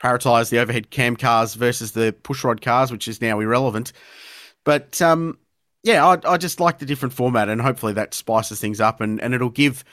prioritize 0.00 0.50
the 0.50 0.58
overhead 0.58 0.90
cam 0.90 1.16
cars 1.16 1.54
versus 1.54 1.92
the 1.92 2.14
pushrod 2.22 2.60
cars, 2.60 2.90
which 2.90 3.08
is 3.08 3.20
now 3.20 3.40
irrelevant. 3.40 3.92
But 4.64 5.00
um, 5.02 5.38
yeah, 5.82 6.06
I, 6.06 6.18
I 6.24 6.36
just 6.36 6.60
like 6.60 6.78
the 6.78 6.86
different 6.86 7.14
format, 7.14 7.48
and 7.48 7.60
hopefully 7.60 7.92
that 7.94 8.14
spices 8.14 8.60
things 8.60 8.80
up, 8.80 9.00
and, 9.00 9.20
and 9.20 9.34
it'll 9.34 9.50
give 9.50 9.84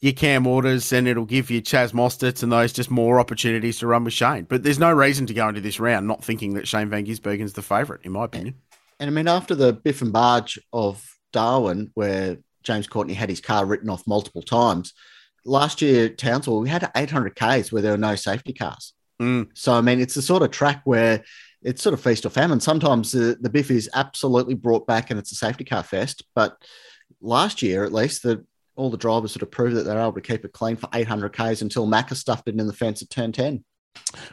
your 0.00 0.12
Cam 0.12 0.44
Waters 0.44 0.92
and 0.92 1.08
it'll 1.08 1.24
give 1.24 1.50
you 1.50 1.60
Chaz 1.60 1.92
Mosterts 1.92 2.42
and 2.42 2.52
those 2.52 2.72
just 2.72 2.90
more 2.90 3.18
opportunities 3.18 3.78
to 3.78 3.86
run 3.86 4.04
with 4.04 4.14
Shane. 4.14 4.44
But 4.44 4.62
there's 4.62 4.78
no 4.78 4.92
reason 4.92 5.26
to 5.26 5.34
go 5.34 5.48
into 5.48 5.60
this 5.60 5.80
round 5.80 6.06
not 6.06 6.24
thinking 6.24 6.54
that 6.54 6.68
Shane 6.68 6.88
Van 6.88 7.04
Gisbergen's 7.04 7.54
the 7.54 7.62
favourite, 7.62 8.04
in 8.04 8.12
my 8.12 8.24
opinion. 8.24 8.54
And 9.00 9.10
I 9.10 9.12
mean, 9.12 9.28
after 9.28 9.54
the 9.54 9.72
biff 9.72 10.02
and 10.02 10.12
barge 10.12 10.58
of 10.72 11.04
Darwin, 11.32 11.90
where 11.94 12.38
James 12.62 12.86
Courtney 12.86 13.14
had 13.14 13.28
his 13.28 13.40
car 13.40 13.64
written 13.64 13.90
off 13.90 14.06
multiple 14.06 14.42
times, 14.42 14.94
last 15.44 15.82
year 15.82 16.08
Townsville, 16.08 16.60
we 16.60 16.68
had 16.68 16.90
800 16.96 17.34
Ks 17.34 17.72
where 17.72 17.82
there 17.82 17.92
were 17.92 17.98
no 17.98 18.14
safety 18.14 18.52
cars. 18.52 18.92
Mm. 19.20 19.48
So, 19.54 19.72
I 19.72 19.80
mean, 19.80 20.00
it's 20.00 20.14
the 20.14 20.22
sort 20.22 20.42
of 20.42 20.50
track 20.50 20.82
where 20.84 21.24
it's 21.62 21.82
sort 21.82 21.94
of 21.94 22.00
feast 22.00 22.24
or 22.24 22.30
famine. 22.30 22.60
Sometimes 22.60 23.10
the, 23.12 23.36
the 23.40 23.50
biff 23.50 23.70
is 23.70 23.90
absolutely 23.94 24.54
brought 24.54 24.86
back 24.86 25.10
and 25.10 25.18
it's 25.18 25.32
a 25.32 25.36
safety 25.36 25.64
car 25.64 25.82
fest. 25.82 26.22
But 26.34 26.56
last 27.20 27.62
year, 27.62 27.84
at 27.84 27.92
least, 27.92 28.22
the 28.22 28.44
all 28.76 28.90
the 28.90 28.96
drivers 28.96 29.32
sort 29.32 29.42
of 29.42 29.50
proved 29.50 29.74
that 29.74 29.82
they're 29.82 29.98
able 29.98 30.12
to 30.12 30.20
keep 30.20 30.44
it 30.44 30.52
clean 30.52 30.76
for 30.76 30.88
800 30.94 31.30
Ks 31.32 31.62
until 31.62 31.86
Macca 31.88 32.14
stuffed 32.14 32.46
it 32.48 32.58
in 32.58 32.66
the 32.68 32.72
fence 32.72 33.02
at 33.02 33.10
turn 33.10 33.32
10. 33.32 33.64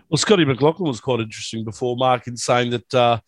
Well, 0.08 0.18
Scotty 0.20 0.46
McLaughlin 0.46 0.88
was 0.88 1.02
quite 1.02 1.20
interesting 1.20 1.66
before, 1.66 1.98
Mark, 1.98 2.28
in 2.28 2.38
saying 2.38 2.70
that 2.70 2.94
uh, 2.94 3.20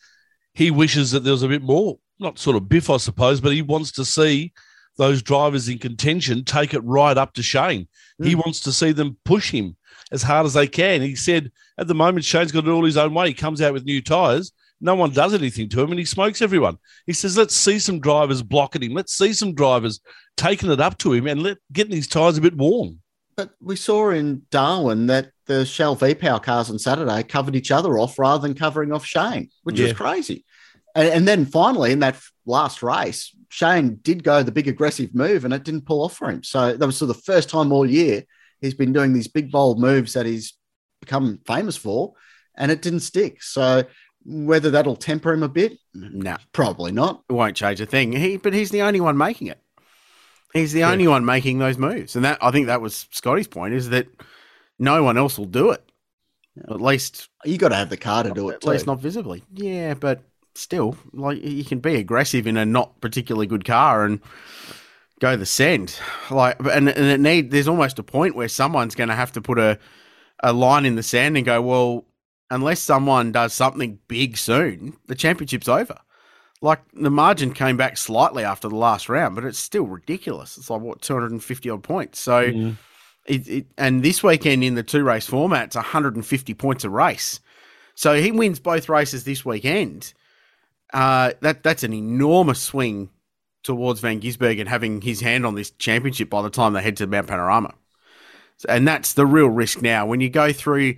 he 0.53 0.69
wishes 0.69 1.09
that 1.11 1.21
there 1.21 1.33
was 1.33 1.41
a 1.41 1.47
bit 1.47 1.63
more, 1.63 1.97
not 2.19 2.37
sort 2.37 2.55
of 2.55 2.69
biff, 2.69 2.91
I 2.91 2.97
suppose, 2.97 3.41
but 3.41 3.51
he 3.51 3.63
wants 3.63 3.91
to 3.93 4.05
see 4.05 4.53
those 4.99 5.23
drivers 5.23 5.69
in 5.69 5.79
contention 5.79 6.43
take 6.43 6.75
it 6.75 6.81
right 6.83 7.17
up 7.17 7.33
to 7.33 7.41
Shane. 7.41 7.87
He 8.21 8.33
Hmm. 8.33 8.39
wants 8.41 8.59
to 8.61 8.71
see 8.71 8.91
them 8.91 9.17
push 9.25 9.49
him 9.49 9.75
as 10.11 10.23
hard 10.23 10.45
as 10.45 10.53
they 10.53 10.67
can. 10.67 11.01
He 11.01 11.15
said 11.15 11.51
at 11.77 11.87
the 11.87 11.95
moment 11.95 12.25
Shane's 12.25 12.51
got 12.51 12.65
it 12.65 12.69
all 12.71 12.85
his 12.85 12.97
own 12.97 13.13
way. 13.13 13.27
He 13.27 13.33
comes 13.33 13.61
out 13.61 13.73
with 13.73 13.85
new 13.85 14.01
tyres. 14.01 14.51
No 14.79 14.95
one 14.95 15.11
does 15.11 15.33
anything 15.33 15.69
to 15.69 15.81
him 15.81 15.89
and 15.91 15.99
he 15.99 16.05
smokes 16.05 16.41
everyone. 16.41 16.77
He 17.07 17.13
says, 17.13 17.37
let's 17.37 17.55
see 17.55 17.79
some 17.79 17.99
drivers 17.99 18.43
blocking 18.43 18.83
him. 18.83 18.93
Let's 18.93 19.17
see 19.17 19.33
some 19.33 19.55
drivers 19.55 19.99
taking 20.35 20.71
it 20.71 20.79
up 20.79 20.97
to 20.99 21.13
him 21.13 21.27
and 21.27 21.41
let 21.41 21.57
getting 21.73 21.95
his 21.95 22.07
tyres 22.07 22.37
a 22.37 22.41
bit 22.41 22.55
warm. 22.55 22.99
But 23.35 23.51
we 23.59 23.75
saw 23.75 24.11
in 24.11 24.43
Darwin 24.51 25.07
that 25.07 25.31
the 25.45 25.65
Shell 25.65 25.95
V 25.95 26.15
Power 26.15 26.39
cars 26.39 26.69
on 26.69 26.77
Saturday 26.79 27.23
covered 27.23 27.55
each 27.55 27.71
other 27.71 27.97
off 27.97 28.19
rather 28.19 28.41
than 28.47 28.55
covering 28.55 28.91
off 28.91 29.05
Shane, 29.05 29.49
which 29.63 29.79
Yeah. 29.79 29.87
was 29.87 29.93
crazy. 29.93 30.45
And, 30.95 31.07
and 31.09 31.27
then 31.27 31.45
finally, 31.45 31.91
in 31.91 31.99
that 31.99 32.19
last 32.45 32.81
race, 32.81 33.35
Shane 33.49 33.99
did 34.01 34.23
go 34.23 34.43
the 34.43 34.51
big 34.51 34.67
aggressive 34.67 35.13
move 35.15 35.45
and 35.45 35.53
it 35.53 35.63
didn't 35.63 35.85
pull 35.85 36.03
off 36.03 36.17
for 36.17 36.29
him. 36.29 36.43
So 36.43 36.75
that 36.75 36.85
was 36.85 36.97
sort 36.97 37.09
of 37.11 37.17
the 37.17 37.23
first 37.23 37.49
time 37.49 37.71
all 37.71 37.89
year 37.89 38.23
he's 38.61 38.73
been 38.73 38.93
doing 38.93 39.13
these 39.13 39.27
big, 39.27 39.51
bold 39.51 39.79
moves 39.79 40.13
that 40.13 40.25
he's 40.25 40.53
become 41.01 41.39
famous 41.45 41.77
for, 41.77 42.13
and 42.55 42.71
it 42.71 42.81
didn't 42.81 43.01
stick. 43.01 43.41
So 43.43 43.83
whether 44.25 44.71
that'll 44.71 44.95
temper 44.95 45.31
him 45.33 45.43
a 45.43 45.47
bit, 45.49 45.77
No, 45.93 46.35
probably 46.51 46.91
not. 46.91 47.23
it 47.29 47.33
won't 47.33 47.55
change 47.55 47.79
a 47.81 47.85
thing. 47.85 48.11
He, 48.13 48.37
but 48.37 48.53
he's 48.53 48.71
the 48.71 48.81
only 48.81 48.99
one 48.99 49.17
making 49.17 49.47
it. 49.47 49.59
He's 50.53 50.73
the 50.73 50.79
Yeah. 50.79 50.91
only 50.91 51.07
one 51.07 51.23
making 51.25 51.59
those 51.59 51.77
moves, 51.77 52.15
and 52.15 52.25
that 52.25 52.37
I 52.41 52.51
think 52.51 52.67
that 52.67 52.81
was 52.81 53.07
Scotty's 53.11 53.47
point 53.47 53.73
is 53.73 53.89
that 53.89 54.07
no 54.79 55.03
one 55.03 55.17
else 55.17 55.37
will 55.37 55.45
do 55.45 55.71
it. 55.71 55.83
At 56.69 56.81
least, 56.81 57.29
You 57.45 57.57
got 57.57 57.69
to 57.69 57.75
have 57.75 57.89
the 57.89 57.97
car 57.97 58.23
to 58.23 58.31
do 58.31 58.49
it 58.49 58.55
at 58.55 58.61
too. 58.61 58.69
least 58.71 58.87
not 58.87 58.99
visibly. 58.99 59.43
Yeah, 59.53 59.93
but 59.93 60.21
still, 60.55 60.97
like 61.13 61.43
you 61.43 61.63
can 61.63 61.79
be 61.79 61.95
aggressive 61.95 62.47
in 62.47 62.57
a 62.57 62.65
not 62.65 62.99
particularly 62.99 63.45
good 63.45 63.63
car 63.65 64.03
and 64.05 64.19
go 65.20 65.36
the 65.36 65.45
send. 65.45 65.97
Like, 66.30 66.59
and, 66.59 66.89
and 66.89 67.05
it 67.05 67.20
need 67.20 67.51
there's 67.51 67.68
almost 67.68 67.99
a 67.99 68.03
point 68.03 68.36
where 68.36 68.47
someone's 68.47 68.95
going 68.95 69.09
to 69.09 69.15
have 69.15 69.32
to 69.34 69.41
put 69.41 69.59
a 69.59 69.80
a 70.43 70.53
line 70.53 70.86
in 70.86 70.95
the 70.95 71.03
sand 71.03 71.36
and 71.36 71.45
go, 71.45 71.61
well, 71.61 72.05
unless 72.49 72.80
someone 72.80 73.32
does 73.32 73.53
something 73.53 73.99
big 74.07 74.38
soon, 74.38 74.95
the 75.07 75.15
championship's 75.15 75.68
over. 75.68 75.97
Like 76.61 76.80
the 76.93 77.11
margin 77.11 77.53
came 77.53 77.78
back 77.78 77.97
slightly 77.97 78.43
after 78.43 78.68
the 78.68 78.76
last 78.76 79.09
round, 79.09 79.36
but 79.36 79.43
it's 79.43 79.59
still 79.59 79.86
ridiculous. 79.86 80.57
It's 80.57 80.70
like 80.70 80.82
what 80.82 81.01
250 81.01 81.70
odd 81.70 81.84
points. 81.84 82.20
So 82.20 82.39
it, 83.26 83.47
it 83.47 83.68
and 83.78 84.01
this 84.01 84.24
weekend 84.24 84.63
in 84.63 84.76
the 84.76 84.84
two 84.84 85.03
race 85.03 85.28
format, 85.28 85.65
it's 85.65 85.76
150 85.76 86.53
points 86.55 86.84
a 86.84 86.89
race. 86.89 87.39
So 87.93 88.20
he 88.20 88.32
wins 88.32 88.59
both 88.59 88.89
races 88.89 89.24
this 89.24 89.45
weekend. 89.45 90.13
Uh, 90.93 91.34
that 91.41 91.63
that's 91.63 91.84
an 91.84 91.93
enormous 91.93 92.61
swing 92.61 93.09
towards 93.68 93.99
Van 93.99 94.20
Gisbergen 94.20 94.68
having 94.68 95.01
his 95.01 95.22
hand 95.22 95.45
on 95.45 95.55
this 95.55 95.70
championship 95.72 96.30
by 96.30 96.41
the 96.41 96.49
time 96.49 96.74
they 96.74 96.82
head 96.82 96.97
to 96.97 97.07
Mount 97.07 97.28
Panorama. 97.28 97.76
And 98.68 98.88
that's 98.88 99.13
the 99.13 99.26
real 99.26 99.49
risk 99.49 99.84
now. 99.84 100.07
When 100.07 100.20
you 100.20 100.30
go 100.30 100.51
through 100.51 100.95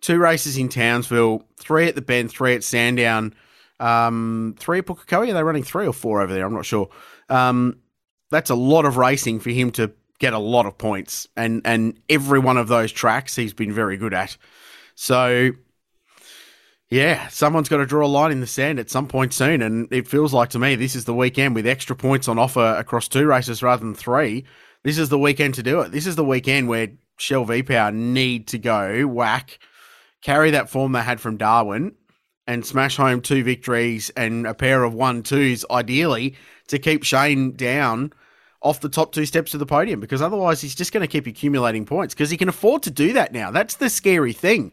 two 0.00 0.18
races 0.18 0.56
in 0.56 0.68
Townsville, 0.68 1.42
three 1.58 1.88
at 1.88 1.94
the 1.94 2.00
Bend, 2.00 2.30
three 2.30 2.54
at 2.54 2.64
Sandown, 2.64 3.34
um, 3.80 4.54
three 4.58 4.78
at 4.78 4.86
Pukekohe. 4.86 5.30
Are 5.30 5.32
they 5.34 5.42
running 5.42 5.62
three 5.64 5.86
or 5.86 5.92
four 5.92 6.22
over 6.22 6.32
there? 6.32 6.46
I'm 6.46 6.54
not 6.54 6.64
sure. 6.64 6.88
Um, 7.28 7.78
that's 8.30 8.50
a 8.50 8.54
lot 8.54 8.84
of 8.86 8.96
racing 8.96 9.40
for 9.40 9.50
him 9.50 9.70
to 9.72 9.92
get 10.18 10.32
a 10.32 10.38
lot 10.38 10.66
of 10.66 10.78
points, 10.78 11.26
and 11.36 11.60
and 11.64 11.98
every 12.08 12.38
one 12.38 12.56
of 12.56 12.68
those 12.68 12.92
tracks 12.92 13.36
he's 13.36 13.52
been 13.52 13.72
very 13.72 13.96
good 13.96 14.14
at. 14.14 14.36
So, 14.94 15.50
yeah, 16.92 17.26
someone's 17.28 17.70
got 17.70 17.78
to 17.78 17.86
draw 17.86 18.04
a 18.04 18.06
line 18.06 18.32
in 18.32 18.40
the 18.40 18.46
sand 18.46 18.78
at 18.78 18.90
some 18.90 19.08
point 19.08 19.32
soon, 19.32 19.62
and 19.62 19.90
it 19.90 20.06
feels 20.06 20.34
like 20.34 20.50
to 20.50 20.58
me 20.58 20.74
this 20.74 20.94
is 20.94 21.06
the 21.06 21.14
weekend 21.14 21.54
with 21.54 21.66
extra 21.66 21.96
points 21.96 22.28
on 22.28 22.38
offer 22.38 22.76
across 22.78 23.08
two 23.08 23.24
races 23.24 23.62
rather 23.62 23.82
than 23.82 23.94
three. 23.94 24.44
This 24.82 24.98
is 24.98 25.08
the 25.08 25.18
weekend 25.18 25.54
to 25.54 25.62
do 25.62 25.80
it. 25.80 25.90
This 25.90 26.06
is 26.06 26.16
the 26.16 26.24
weekend 26.24 26.68
where 26.68 26.88
Shell 27.16 27.46
V 27.46 27.62
Power 27.62 27.92
need 27.92 28.46
to 28.48 28.58
go 28.58 29.06
whack, 29.06 29.58
carry 30.20 30.50
that 30.50 30.68
form 30.68 30.92
they 30.92 31.00
had 31.00 31.18
from 31.18 31.38
Darwin, 31.38 31.94
and 32.46 32.66
smash 32.66 32.98
home 32.98 33.22
two 33.22 33.42
victories 33.42 34.10
and 34.10 34.46
a 34.46 34.52
pair 34.52 34.84
of 34.84 34.92
one 34.92 35.22
twos, 35.22 35.64
ideally, 35.70 36.36
to 36.68 36.78
keep 36.78 37.04
Shane 37.04 37.56
down 37.56 38.12
off 38.60 38.80
the 38.80 38.90
top 38.90 39.12
two 39.12 39.24
steps 39.24 39.54
of 39.54 39.60
the 39.60 39.66
podium 39.66 39.98
because 39.98 40.20
otherwise 40.20 40.60
he's 40.60 40.74
just 40.74 40.92
going 40.92 41.00
to 41.00 41.10
keep 41.10 41.26
accumulating 41.26 41.86
points 41.86 42.12
because 42.12 42.28
he 42.28 42.36
can 42.36 42.50
afford 42.50 42.82
to 42.82 42.90
do 42.90 43.14
that 43.14 43.32
now. 43.32 43.50
That's 43.50 43.76
the 43.76 43.88
scary 43.88 44.34
thing. 44.34 44.72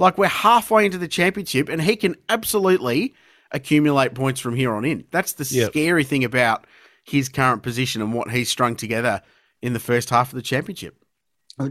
Like 0.00 0.16
we're 0.16 0.28
halfway 0.28 0.86
into 0.86 0.96
the 0.98 1.06
championship 1.06 1.68
and 1.68 1.80
he 1.82 1.94
can 1.94 2.16
absolutely 2.30 3.14
accumulate 3.52 4.14
points 4.14 4.40
from 4.40 4.56
here 4.56 4.72
on 4.72 4.84
in. 4.84 5.04
That's 5.10 5.34
the 5.34 5.44
Yep. 5.44 5.70
scary 5.70 6.04
thing 6.04 6.24
about 6.24 6.66
his 7.04 7.28
current 7.28 7.62
position 7.62 8.00
and 8.00 8.14
what 8.14 8.30
he's 8.30 8.48
strung 8.48 8.76
together 8.76 9.20
in 9.60 9.74
the 9.74 9.78
first 9.80 10.08
half 10.08 10.32
of 10.32 10.36
the 10.36 10.42
championship. 10.42 10.96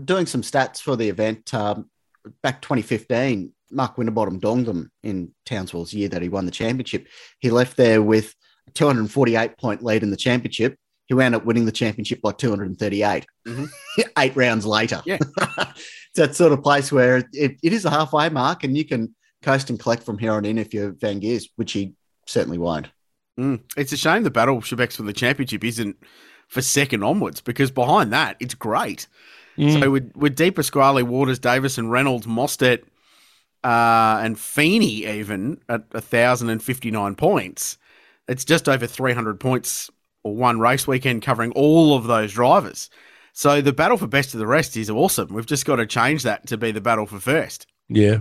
Doing 0.06 0.28
some 0.28 0.44
stats 0.44 0.80
for 0.80 0.96
the 0.96 1.10
event 1.10 1.52
um, 1.54 1.90
back 2.44 2.62
2015 2.62 3.52
mark 3.72 3.98
winterbottom 3.98 4.40
donged 4.40 4.66
them 4.66 4.92
in 5.04 5.32
townsville's 5.46 5.94
year 5.94 6.10
that 6.10 6.22
he 6.22 6.30
won 6.30 6.46
the 6.46 6.52
championship 6.52 7.08
he 7.40 7.50
left 7.52 7.78
there 7.78 8.02
with 8.02 8.36
a 8.68 8.72
248 8.72 9.58
point 9.58 9.84
lead 9.84 10.02
in 10.04 10.10
the 10.10 10.18
championship 10.18 10.76
he 11.10 11.14
wound 11.16 11.36
up 11.36 11.43
winning 11.43 11.66
the 11.66 11.72
championship 11.74 12.22
by 12.22 12.32
238 12.32 13.26
Mhm. 13.45 13.70
eight 14.18 14.36
rounds 14.38 14.66
later 14.66 15.01
Yeah. 15.05 15.18
it's 15.38 16.16
that 16.16 16.36
sort 16.36 16.53
of 16.53 16.64
place 16.64 16.91
where 16.91 17.18
it, 17.34 17.57
it 17.62 17.74
is 17.74 17.84
a 17.84 17.89
halfway 17.89 18.30
mark 18.30 18.64
and 18.64 18.78
you 18.78 18.86
can 18.86 19.14
coast 19.41 19.70
and 19.70 19.80
collect 19.80 20.03
from 20.03 20.18
here 20.18 20.32
on 20.34 20.45
in 20.45 20.57
if 20.57 20.74
you're 20.74 20.91
van 20.91 21.20
gears 21.20 21.49
which 21.57 21.74
he 21.74 21.93
certainly 22.26 22.57
won't 22.57 22.88
Mm. 23.39 23.62
It's 23.78 23.93
a 23.93 23.97
shame 23.97 24.24
the 24.24 24.30
battle 24.32 24.60
Shebex 24.60 24.97
for 24.97 25.03
the 25.03 25.14
championship 25.14 25.64
isn't 25.64 25.95
for 26.49 26.62
second 26.62 27.03
onwards 27.05 27.39
because 27.39 27.72
behind 27.72 28.12
that 28.12 28.36
it's 28.41 28.53
great. 28.53 29.07
Mm. 29.57 29.80
So 29.80 29.91
with 29.91 30.12
with 30.14 30.36
De 30.36 30.51
Pasquale, 30.51 31.03
Waters, 31.03 31.39
and 31.78 31.89
Reynolds, 31.89 32.28
Mostert, 32.28 32.82
uh, 33.64 34.20
and 34.22 34.38
Feeney 34.38 35.05
even 35.05 35.62
at 35.70 35.89
thousand 36.01 36.49
and 36.49 36.62
fifty 36.62 36.91
nine 36.91 37.16
points, 37.16 37.78
it's 38.28 38.43
just 38.43 38.68
over 38.68 38.86
three 38.86 39.14
hundred 39.14 39.39
points 39.39 39.89
or 40.24 40.36
one 40.36 40.59
race 40.59 40.88
weekend 40.88 41.22
covering 41.22 41.51
all 41.51 41.95
of 41.95 42.05
those 42.05 42.34
drivers. 42.34 42.89
So 43.34 43.61
the 43.61 43.74
battle 43.74 43.97
for 43.97 44.07
best 44.07 44.34
of 44.34 44.39
the 44.39 44.47
rest 44.47 44.76
is 44.76 44.89
awesome. 44.89 45.34
We've 45.34 45.45
just 45.45 45.65
got 45.65 45.78
to 45.78 45.86
change 45.86 46.24
that 46.24 46.47
to 46.47 46.57
be 46.57 46.72
the 46.72 46.82
battle 46.82 47.05
for 47.05 47.20
first. 47.20 47.67
yeah. 47.88 48.20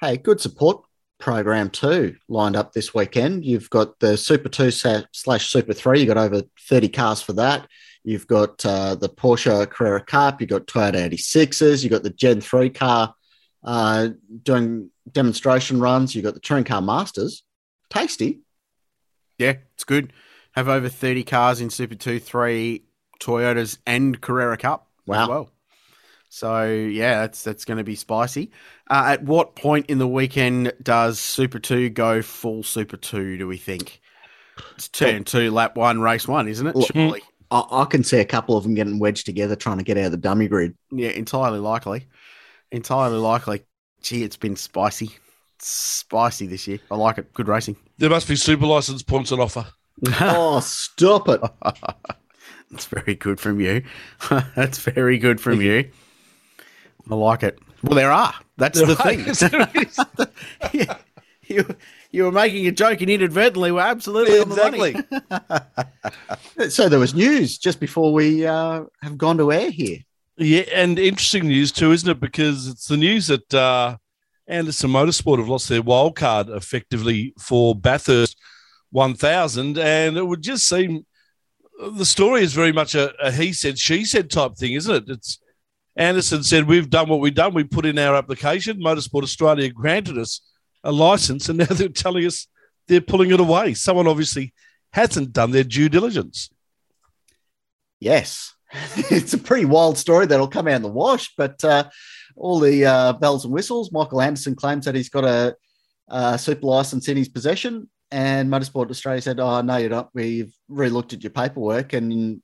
Hey, 0.00 0.16
good 0.16 0.40
support 0.40 0.84
program 1.20 1.70
too 1.70 2.16
lined 2.28 2.56
up 2.56 2.72
this 2.72 2.92
weekend. 2.92 3.44
You've 3.44 3.70
got 3.70 4.00
the 4.00 4.16
Super 4.16 4.48
2 4.48 4.72
slash 4.72 5.48
Super 5.48 5.72
3. 5.72 6.00
You've 6.00 6.08
got 6.08 6.16
over 6.16 6.42
30 6.68 6.88
cars 6.88 7.22
for 7.22 7.34
that. 7.34 7.68
You've 8.02 8.26
got 8.26 8.66
uh, 8.66 8.96
the 8.96 9.08
Porsche 9.08 9.70
Carrera 9.70 10.04
Cup. 10.04 10.40
You've 10.40 10.50
got 10.50 10.66
Toyota 10.66 11.08
86s. 11.08 11.84
You've 11.84 11.92
got 11.92 12.02
the 12.02 12.10
Gen 12.10 12.40
3 12.40 12.70
car 12.70 13.14
uh, 13.64 14.08
doing 14.42 14.90
demonstration 15.10 15.80
runs. 15.80 16.14
You've 16.14 16.24
got 16.24 16.34
the 16.34 16.40
Touring 16.40 16.64
Car 16.64 16.82
Masters. 16.82 17.44
Tasty. 17.90 18.40
Yeah, 19.38 19.54
it's 19.74 19.84
good. 19.84 20.12
Have 20.52 20.68
over 20.68 20.88
30 20.88 21.24
cars 21.24 21.60
in 21.60 21.70
Super 21.70 21.94
2, 21.94 22.18
3 22.20 22.82
Toyotas 23.20 23.78
and 23.86 24.20
Carrera 24.20 24.56
Cup 24.56 24.88
Wow. 25.06 25.22
as 25.22 25.28
well. 25.28 25.50
So, 26.28 26.66
yeah, 26.66 27.20
that's 27.20 27.42
that's 27.44 27.64
going 27.64 27.78
to 27.78 27.84
be 27.84 27.94
spicy. 27.94 28.50
Uh, 28.90 29.04
at 29.08 29.22
what 29.22 29.54
point 29.54 29.86
in 29.86 29.98
the 29.98 30.08
weekend 30.08 30.72
does 30.82 31.18
Super 31.18 31.58
2 31.58 31.90
go 31.90 32.22
full 32.22 32.62
Super 32.62 32.96
2, 32.96 33.36
do 33.38 33.46
we 33.46 33.56
think? 33.58 34.00
It's 34.74 34.88
turn 34.88 35.24
two, 35.24 35.50
lap 35.50 35.76
one, 35.76 36.00
race 36.00 36.28
one, 36.28 36.48
isn't 36.48 36.66
it? 36.66 36.76
Surely. 36.92 37.22
I, 37.50 37.64
I 37.70 37.84
can 37.86 38.04
see 38.04 38.18
a 38.18 38.24
couple 38.24 38.56
of 38.56 38.64
them 38.64 38.74
getting 38.74 38.98
wedged 38.98 39.26
together 39.26 39.56
trying 39.56 39.78
to 39.78 39.84
get 39.84 39.96
out 39.98 40.06
of 40.06 40.10
the 40.12 40.16
dummy 40.18 40.48
grid. 40.48 40.74
Yeah, 40.90 41.10
entirely 41.10 41.58
likely. 41.58 42.06
Entirely 42.70 43.18
likely. 43.18 43.64
Gee, 44.02 44.22
it's 44.24 44.36
been 44.36 44.56
spicy. 44.56 45.10
It's 45.56 45.68
spicy 45.68 46.46
this 46.46 46.66
year. 46.66 46.78
I 46.90 46.96
like 46.96 47.18
it. 47.18 47.32
Good 47.32 47.48
racing. 47.48 47.76
There 47.98 48.10
must 48.10 48.28
be 48.28 48.36
super 48.36 48.66
license 48.66 49.02
points 49.02 49.32
on 49.32 49.40
offer. 49.40 49.66
oh, 50.20 50.60
stop 50.60 51.28
it. 51.28 51.40
That's 52.70 52.86
very 52.86 53.14
good 53.14 53.38
from 53.38 53.60
you. 53.60 53.84
That's 54.56 54.78
very 54.78 55.18
good 55.18 55.40
from 55.40 55.60
you. 55.60 55.90
I 57.10 57.14
like 57.14 57.42
it. 57.42 57.58
Well, 57.82 57.94
there 57.94 58.12
are. 58.12 58.34
That's 58.56 58.80
the 58.80 58.96
thing. 58.96 60.28
Yeah. 60.72 60.96
you, 61.46 61.66
you 62.12 62.24
were 62.24 62.32
making 62.32 62.66
a 62.66 62.72
joke 62.72 63.00
and 63.00 63.10
inadvertently 63.10 63.72
were 63.72 63.80
absolutely 63.80 64.38
on 64.38 64.48
the 64.48 64.56
money. 64.56 64.94
exactly. 64.98 66.70
So 66.70 66.88
there 66.88 66.98
was 66.98 67.14
news 67.14 67.58
just 67.58 67.80
before 67.80 68.12
we 68.12 68.46
uh, 68.46 68.84
have 69.02 69.18
gone 69.18 69.36
to 69.38 69.52
air 69.52 69.70
here. 69.70 69.98
Yeah, 70.36 70.62
and 70.72 70.98
interesting 70.98 71.48
news 71.48 71.72
too, 71.72 71.92
isn't 71.92 72.08
it? 72.08 72.20
Because 72.20 72.68
it's 72.68 72.86
the 72.86 72.96
news 72.96 73.26
that 73.26 73.52
uh, 73.52 73.96
Anderson 74.46 74.90
Motorsport 74.90 75.38
have 75.38 75.48
lost 75.48 75.68
their 75.68 75.82
wild 75.82 76.16
card 76.16 76.48
effectively 76.48 77.34
for 77.38 77.74
Bathurst 77.74 78.38
1000, 78.92 79.78
and 79.78 80.16
it 80.16 80.26
would 80.26 80.42
just 80.42 80.68
seem 80.68 81.04
the 81.90 82.04
story 82.04 82.42
is 82.42 82.52
very 82.52 82.72
much 82.72 82.94
a, 82.94 83.12
a 83.24 83.32
he 83.32 83.52
said 83.52 83.78
she 83.78 84.04
said 84.04 84.30
type 84.30 84.54
thing, 84.56 84.72
isn't 84.72 84.94
it? 84.94 85.04
It's 85.08 85.38
Anderson 85.96 86.42
said 86.42 86.66
we've 86.66 86.88
done 86.88 87.08
what 87.08 87.20
we've 87.20 87.34
done. 87.34 87.54
We 87.54 87.64
put 87.64 87.86
in 87.86 87.98
our 87.98 88.14
application. 88.14 88.80
Motorsport 88.80 89.22
Australia 89.22 89.70
granted 89.70 90.18
us 90.18 90.40
a 90.84 90.92
license, 90.92 91.48
and 91.48 91.58
now 91.58 91.64
they're 91.70 91.88
telling 91.88 92.24
us 92.24 92.46
they're 92.88 93.00
pulling 93.00 93.30
it 93.30 93.40
away. 93.40 93.74
Someone 93.74 94.06
obviously 94.06 94.52
hasn't 94.92 95.32
done 95.32 95.50
their 95.50 95.64
due 95.64 95.88
diligence. 95.88 96.50
Yes, 98.00 98.54
it's 98.96 99.34
a 99.34 99.38
pretty 99.38 99.64
wild 99.64 99.98
story 99.98 100.26
that'll 100.26 100.48
come 100.48 100.68
out 100.68 100.76
in 100.76 100.82
the 100.82 100.88
wash, 100.88 101.34
but 101.36 101.62
uh, 101.64 101.88
all 102.36 102.58
the 102.58 102.84
uh, 102.84 103.12
bells 103.14 103.44
and 103.44 103.52
whistles. 103.52 103.92
Michael 103.92 104.22
Anderson 104.22 104.54
claims 104.54 104.84
that 104.84 104.94
he's 104.94 105.08
got 105.08 105.24
a, 105.24 105.56
a 106.08 106.38
super 106.38 106.66
license 106.66 107.08
in 107.08 107.16
his 107.16 107.28
possession, 107.28 107.88
and 108.12 108.50
Motorsport 108.50 108.90
Australia 108.90 109.22
said, 109.22 109.40
"Oh 109.40 109.60
no, 109.62 109.76
you 109.78 109.88
don't. 109.88 110.08
We've 110.14 110.54
re-looked 110.68 111.14
at 111.14 111.22
your 111.22 111.30
paperwork, 111.30 111.94
and 111.94 112.40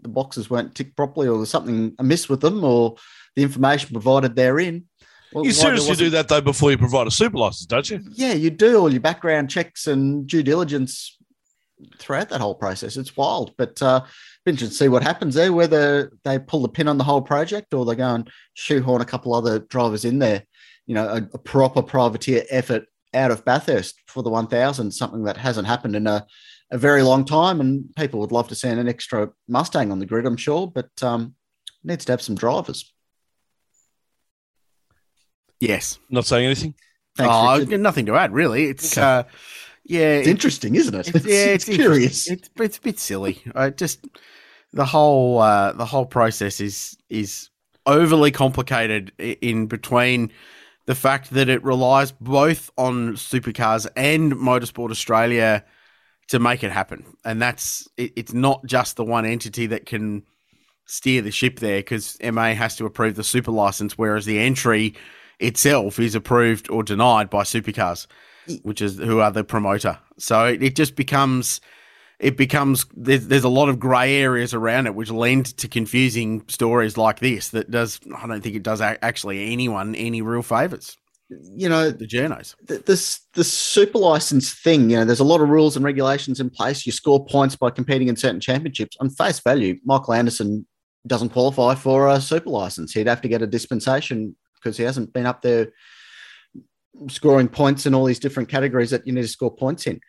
the 0.00 0.08
boxes 0.08 0.48
weren't 0.48 0.74
ticked 0.74 0.96
properly, 0.96 1.28
or 1.28 1.36
there's 1.36 1.50
something 1.50 1.94
amiss 1.98 2.28
with 2.28 2.40
them, 2.40 2.64
or 2.64 2.94
the 3.36 3.42
information 3.42 3.90
provided 3.90 4.36
therein." 4.36 4.86
Well, 5.32 5.44
you 5.44 5.52
seriously 5.52 5.96
do 5.96 6.10
that 6.10 6.28
though 6.28 6.40
before 6.40 6.70
you 6.70 6.78
provide 6.78 7.06
a 7.06 7.10
super 7.10 7.38
license, 7.38 7.66
don't 7.66 7.88
you? 7.90 8.00
Yeah, 8.12 8.32
you 8.32 8.50
do 8.50 8.78
all 8.78 8.90
your 8.90 9.00
background 9.00 9.50
checks 9.50 9.86
and 9.86 10.26
due 10.26 10.42
diligence 10.42 11.18
throughout 11.98 12.28
that 12.30 12.40
whole 12.40 12.54
process. 12.54 12.96
It's 12.96 13.16
wild, 13.16 13.54
but 13.56 13.80
uh, 13.82 14.04
interested 14.46 14.70
to 14.70 14.84
see 14.84 14.88
what 14.88 15.02
happens 15.02 15.34
there. 15.34 15.52
Whether 15.52 16.12
they 16.24 16.38
pull 16.38 16.62
the 16.62 16.68
pin 16.68 16.88
on 16.88 16.98
the 16.98 17.04
whole 17.04 17.22
project 17.22 17.74
or 17.74 17.84
they 17.84 17.94
go 17.94 18.14
and 18.14 18.30
shoehorn 18.54 19.02
a 19.02 19.06
couple 19.06 19.34
other 19.34 19.60
drivers 19.60 20.04
in 20.04 20.18
there. 20.18 20.44
You 20.86 20.94
know, 20.94 21.06
a, 21.06 21.16
a 21.34 21.38
proper 21.38 21.82
privateer 21.82 22.44
effort 22.50 22.86
out 23.14 23.30
of 23.30 23.44
Bathurst 23.44 24.00
for 24.06 24.22
the 24.22 24.30
1000, 24.30 24.90
something 24.90 25.24
that 25.24 25.36
hasn't 25.36 25.66
happened 25.66 25.96
in 25.96 26.06
a, 26.06 26.26
a 26.70 26.78
very 26.78 27.02
long 27.02 27.24
time. 27.24 27.60
And 27.60 27.84
people 27.96 28.20
would 28.20 28.32
love 28.32 28.48
to 28.48 28.54
see 28.54 28.68
an 28.68 28.88
extra 28.88 29.30
Mustang 29.48 29.90
on 29.90 29.98
the 29.98 30.06
grid, 30.06 30.26
I'm 30.26 30.36
sure, 30.36 30.66
but 30.66 30.90
um, 31.02 31.34
needs 31.82 32.04
to 32.06 32.12
have 32.12 32.22
some 32.22 32.36
drivers. 32.36 32.92
Yes. 35.58 35.98
Not 36.08 36.24
saying 36.24 36.46
anything? 36.46 36.74
Thanks, 37.16 37.32
oh, 37.34 37.58
Richard. 37.58 37.80
nothing 37.80 38.06
to 38.06 38.16
add, 38.16 38.32
really. 38.32 38.64
It's 38.64 38.96
okay. 38.96 39.06
uh, 39.06 39.22
yeah, 39.84 40.14
it's 40.14 40.28
interesting, 40.28 40.76
isn't 40.76 40.94
it? 40.94 41.14
It's, 41.14 41.26
yeah, 41.26 41.46
it's, 41.46 41.68
it's 41.68 41.76
curious. 41.76 42.30
It's, 42.30 42.48
it's 42.58 42.78
a 42.78 42.80
bit 42.80 42.98
silly. 42.98 43.42
I 43.54 43.70
just 43.70 44.06
the 44.72 44.84
whole 44.84 45.40
uh, 45.40 45.72
the 45.72 45.84
whole 45.84 46.06
process 46.06 46.60
is 46.60 46.96
is 47.08 47.50
overly 47.86 48.30
complicated 48.30 49.12
in 49.18 49.66
between 49.66 50.30
the 50.86 50.94
fact 50.94 51.30
that 51.30 51.48
it 51.48 51.62
relies 51.62 52.12
both 52.12 52.70
on 52.76 53.14
supercars 53.14 53.86
and 53.96 54.32
Motorsport 54.32 54.90
Australia 54.90 55.64
to 56.28 56.38
make 56.38 56.62
it 56.62 56.70
happen, 56.70 57.04
and 57.24 57.40
that's 57.40 57.88
it, 57.96 58.12
it's 58.16 58.32
not 58.32 58.64
just 58.64 58.96
the 58.96 59.04
one 59.04 59.24
entity 59.24 59.66
that 59.66 59.86
can 59.86 60.22
steer 60.86 61.22
the 61.22 61.30
ship 61.30 61.60
there 61.60 61.78
because 61.78 62.16
MA 62.20 62.52
has 62.54 62.76
to 62.76 62.84
approve 62.84 63.14
the 63.14 63.24
super 63.24 63.52
license, 63.52 63.96
whereas 63.96 64.26
the 64.26 64.38
entry 64.38 64.94
itself 65.38 65.98
is 65.98 66.14
approved 66.14 66.70
or 66.70 66.82
denied 66.82 67.30
by 67.30 67.42
supercars, 67.42 68.06
which 68.62 68.82
is 68.82 68.98
who 68.98 69.20
are 69.20 69.30
the 69.30 69.44
promoter. 69.44 69.98
So 70.18 70.46
it, 70.46 70.62
it 70.62 70.76
just 70.76 70.96
becomes 70.96 71.60
it 72.20 72.36
becomes 72.36 72.84
there's, 72.94 73.26
there's 73.26 73.44
a 73.44 73.48
lot 73.48 73.68
of 73.68 73.80
grey 73.80 74.16
areas 74.16 74.52
around 74.52 74.86
it, 74.86 74.94
which 74.94 75.10
lend 75.10 75.56
to 75.56 75.66
confusing 75.66 76.44
stories 76.48 76.96
like 76.96 77.18
this. 77.18 77.48
That 77.48 77.70
does 77.70 77.98
I 78.16 78.26
don't 78.26 78.42
think 78.42 78.54
it 78.54 78.62
does 78.62 78.80
actually 78.80 79.52
anyone 79.52 79.94
any 79.94 80.22
real 80.22 80.42
favors. 80.42 80.96
You 81.30 81.68
know 81.68 81.90
the 81.90 82.06
journos. 82.06 82.54
This 82.84 83.20
the 83.34 83.44
super 83.44 83.98
license 83.98 84.52
thing. 84.52 84.90
You 84.90 84.98
know, 84.98 85.04
there's 85.04 85.20
a 85.20 85.24
lot 85.24 85.40
of 85.40 85.48
rules 85.48 85.76
and 85.76 85.84
regulations 85.84 86.40
in 86.40 86.50
place. 86.50 86.84
You 86.84 86.92
score 86.92 87.24
points 87.24 87.56
by 87.56 87.70
competing 87.70 88.08
in 88.08 88.16
certain 88.16 88.40
championships. 88.40 88.96
On 89.00 89.08
face 89.08 89.40
value, 89.40 89.78
Michael 89.84 90.14
Anderson 90.14 90.66
doesn't 91.06 91.30
qualify 91.30 91.74
for 91.74 92.08
a 92.08 92.20
super 92.20 92.50
license. 92.50 92.92
He'd 92.92 93.06
have 93.06 93.22
to 93.22 93.28
get 93.28 93.42
a 93.42 93.46
dispensation 93.46 94.36
because 94.56 94.76
he 94.76 94.84
hasn't 94.84 95.12
been 95.14 95.24
up 95.24 95.40
there 95.40 95.68
scoring 97.08 97.48
points 97.48 97.86
in 97.86 97.94
all 97.94 98.04
these 98.04 98.18
different 98.18 98.50
categories 98.50 98.90
that 98.90 99.06
you 99.06 99.12
need 99.12 99.22
to 99.22 99.28
score 99.28 99.54
points 99.54 99.86
in 99.86 100.00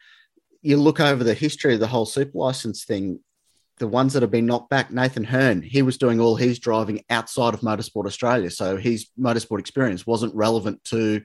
you 0.62 0.78
look 0.78 1.00
over 1.00 1.24
the 1.24 1.34
history 1.34 1.74
of 1.74 1.80
the 1.80 1.88
whole 1.88 2.06
super 2.06 2.38
license 2.38 2.86
thing, 2.86 3.20
the 3.80 3.88
ones 3.88 4.14
that 4.14 4.22
have 4.22 4.32
been 4.32 4.46
knocked 4.46 4.70
back, 4.70 4.92
Nathan 4.92 5.24
Hearn, 5.24 5.62
he 5.62 5.82
was 5.82 5.98
doing 5.98 6.20
all 6.20 6.36
his 6.36 6.60
driving 6.60 7.04
outside 7.10 7.54
of 7.54 7.62
Motorsport 7.62 8.06
Australia. 8.06 8.52
So 8.52 8.78
his 8.78 9.08
motorsport 9.20 9.60
experience 9.60 10.06
wasn't 10.06 10.36
relevant 10.36 10.84
to 10.86 11.22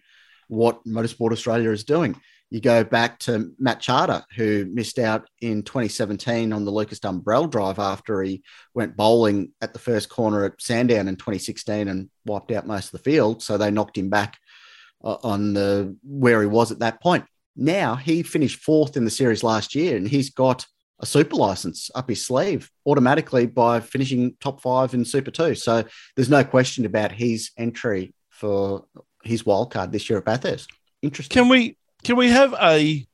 what 0.49 0.84
Motorsport 0.87 1.32
Australia 1.32 1.70
is 1.70 1.84
doing. 1.84 2.18
You 2.49 2.61
go 2.61 2.84
back 2.84 3.18
to 3.20 3.53
Matt 3.59 3.82
Chahda, 3.82 4.22
who 4.37 4.66
missed 4.72 4.99
out 4.99 5.28
in 5.41 5.64
2017 5.64 6.53
on 6.53 6.64
the 6.64 6.70
Lucas 6.70 7.01
Dumbrell 7.01 7.51
drive 7.51 7.78
after 7.80 8.22
he 8.22 8.43
went 8.72 8.97
bowling 8.97 9.53
at 9.61 9.72
the 9.72 9.80
first 9.80 10.09
corner 10.09 10.45
at 10.45 10.62
Sandown 10.62 11.09
in 11.09 11.16
2016 11.16 11.89
and 11.89 12.09
wiped 12.24 12.53
out 12.53 12.66
most 12.66 12.87
of 12.87 12.93
the 12.93 13.11
field. 13.11 13.43
So 13.43 13.59
they 13.59 13.72
knocked 13.72 13.99
him 13.99 14.11
back 14.11 14.39
uh, 15.05 15.16
on 15.24 15.55
the 15.55 15.97
where 16.05 16.41
he 16.41 16.47
was 16.47 16.70
at 16.70 16.78
that 16.78 17.03
point. 17.03 17.24
Now 17.57 17.96
he 17.96 18.22
finished 18.22 18.61
fourth 18.61 18.96
in 18.96 19.04
the 19.04 19.11
series 19.11 19.42
last 19.42 19.74
year, 19.74 19.96
and 19.96 20.07
he's 20.07 20.30
got 20.30 20.66
a 21.00 21.07
super 21.07 21.36
license 21.36 21.90
up 21.94 22.09
his 22.09 22.24
sleeve 22.24 22.70
automatically 22.86 23.46
by 23.46 23.80
finishing 23.80 24.36
top 24.40 24.61
five 24.61 24.94
in 24.94 25.04
Super 25.04 25.30
Two. 25.30 25.54
So 25.54 25.84
there's 26.14 26.30
no 26.30 26.44
question 26.44 26.86
about 26.86 27.12
his 27.12 27.50
entry 27.57 28.14
for 28.30 28.84
his 29.22 29.44
wild 29.44 29.72
card 29.72 29.92
this 29.92 30.09
year 30.09 30.18
at 30.18 30.24
Bathurst. 30.24 30.70
Interesting. 31.02 31.34
Can 31.34 31.48
we 31.48 31.76
can 32.04 32.16
we 32.16 32.28
have 32.28 32.54
a 32.61 33.07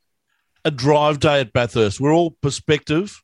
a 0.64 0.70
drive 0.70 1.20
day 1.20 1.40
at 1.40 1.52
Bathurst? 1.52 2.00
We're 2.00 2.14
all 2.14 2.32
prospective 2.32 3.22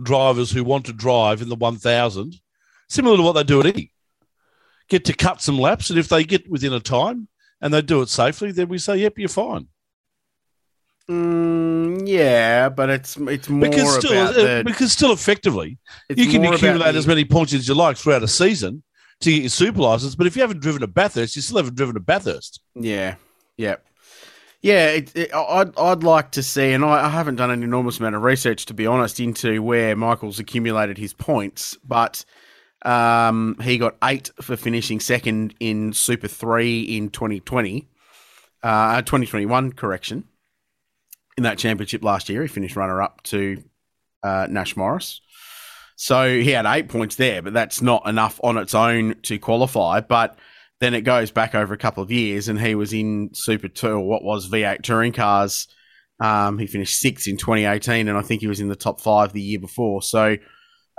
drivers 0.00 0.52
who 0.52 0.64
want 0.64 0.86
to 0.86 0.92
drive 0.92 1.42
in 1.42 1.48
the 1.48 1.56
1000, 1.56 2.40
similar 2.88 3.16
to 3.16 3.22
what 3.22 3.32
they 3.32 3.44
do 3.44 3.60
at 3.60 3.76
E. 3.76 3.90
Get 4.88 5.04
to 5.06 5.12
cut 5.12 5.42
some 5.42 5.58
laps, 5.58 5.90
and 5.90 5.98
if 5.98 6.08
they 6.08 6.24
get 6.24 6.48
within 6.48 6.72
a 6.72 6.80
time 6.80 7.28
and 7.60 7.74
they 7.74 7.82
do 7.82 8.00
it 8.00 8.08
safely, 8.08 8.52
then 8.52 8.68
we 8.68 8.78
say, 8.78 8.96
"Yep, 8.98 9.18
you're 9.18 9.28
fine." 9.28 9.68
Mm, 11.10 12.06
yeah, 12.06 12.68
but 12.68 12.90
it's 12.90 13.16
it's 13.16 13.48
more 13.48 13.68
because 13.68 13.94
still 13.94 14.12
uh, 14.12 14.32
the, 14.32 14.62
because 14.64 14.92
still 14.92 15.10
effectively 15.10 15.78
you 16.10 16.28
can 16.28 16.44
accumulate 16.44 16.94
as 16.94 17.06
many 17.06 17.24
points 17.24 17.54
as 17.54 17.66
you 17.66 17.74
like 17.74 17.96
throughout 17.96 18.22
a 18.22 18.28
season 18.28 18.82
to 19.20 19.30
get 19.30 19.40
your 19.40 19.48
super 19.48 19.80
license. 19.80 20.14
But 20.14 20.26
if 20.26 20.36
you 20.36 20.42
haven't 20.42 20.60
driven 20.60 20.82
a 20.82 20.86
Bathurst, 20.86 21.34
you 21.34 21.40
still 21.40 21.56
haven't 21.56 21.76
driven 21.76 21.96
a 21.96 22.00
Bathurst. 22.00 22.60
Yeah, 22.74 23.14
yeah, 23.56 23.76
yeah. 24.60 24.88
It, 24.88 25.16
it, 25.16 25.34
I'd 25.34 25.78
I'd 25.78 26.02
like 26.02 26.32
to 26.32 26.42
see, 26.42 26.72
and 26.72 26.84
I, 26.84 27.06
I 27.06 27.08
haven't 27.08 27.36
done 27.36 27.50
an 27.50 27.62
enormous 27.62 27.98
amount 27.98 28.14
of 28.14 28.22
research 28.22 28.66
to 28.66 28.74
be 28.74 28.86
honest 28.86 29.18
into 29.18 29.62
where 29.62 29.96
Michael's 29.96 30.38
accumulated 30.38 30.98
his 30.98 31.12
points, 31.12 31.76
but. 31.84 32.24
Um, 32.82 33.56
he 33.60 33.76
got 33.76 33.96
eight 34.04 34.30
for 34.40 34.56
finishing 34.56 35.00
second 35.00 35.52
in 35.58 35.92
Super 35.92 36.28
3 36.28 36.82
in 36.82 37.10
2020, 37.10 37.88
uh, 38.62 39.02
2021, 39.02 39.72
correction 39.72 40.22
in 41.38 41.44
that 41.44 41.56
championship 41.56 42.02
last 42.02 42.28
year. 42.28 42.42
He 42.42 42.48
finished 42.48 42.76
runner 42.76 43.00
up 43.00 43.22
to 43.22 43.62
uh, 44.22 44.48
Nash 44.50 44.76
Morris. 44.76 45.22
So 45.96 46.28
he 46.28 46.50
had 46.50 46.66
eight 46.66 46.88
points 46.88 47.14
there, 47.14 47.42
but 47.42 47.54
that's 47.54 47.80
not 47.80 48.06
enough 48.06 48.38
on 48.42 48.58
its 48.58 48.74
own 48.74 49.14
to 49.22 49.38
qualify. 49.38 50.00
But 50.00 50.36
then 50.80 50.94
it 50.94 51.02
goes 51.02 51.30
back 51.30 51.54
over 51.54 51.72
a 51.72 51.78
couple 51.78 52.02
of 52.02 52.10
years, 52.10 52.48
and 52.48 52.60
he 52.60 52.74
was 52.74 52.92
in 52.92 53.30
Super 53.34 53.68
2, 53.68 53.88
or 53.88 54.00
what 54.00 54.22
was 54.22 54.50
V8 54.50 54.82
touring 54.82 55.12
cars. 55.12 55.68
Um, 56.20 56.58
he 56.58 56.66
finished 56.66 57.00
sixth 57.00 57.28
in 57.28 57.36
2018, 57.36 58.08
and 58.08 58.18
I 58.18 58.22
think 58.22 58.40
he 58.40 58.48
was 58.48 58.60
in 58.60 58.68
the 58.68 58.76
top 58.76 59.00
five 59.00 59.32
the 59.32 59.40
year 59.40 59.60
before. 59.60 60.02
So 60.02 60.36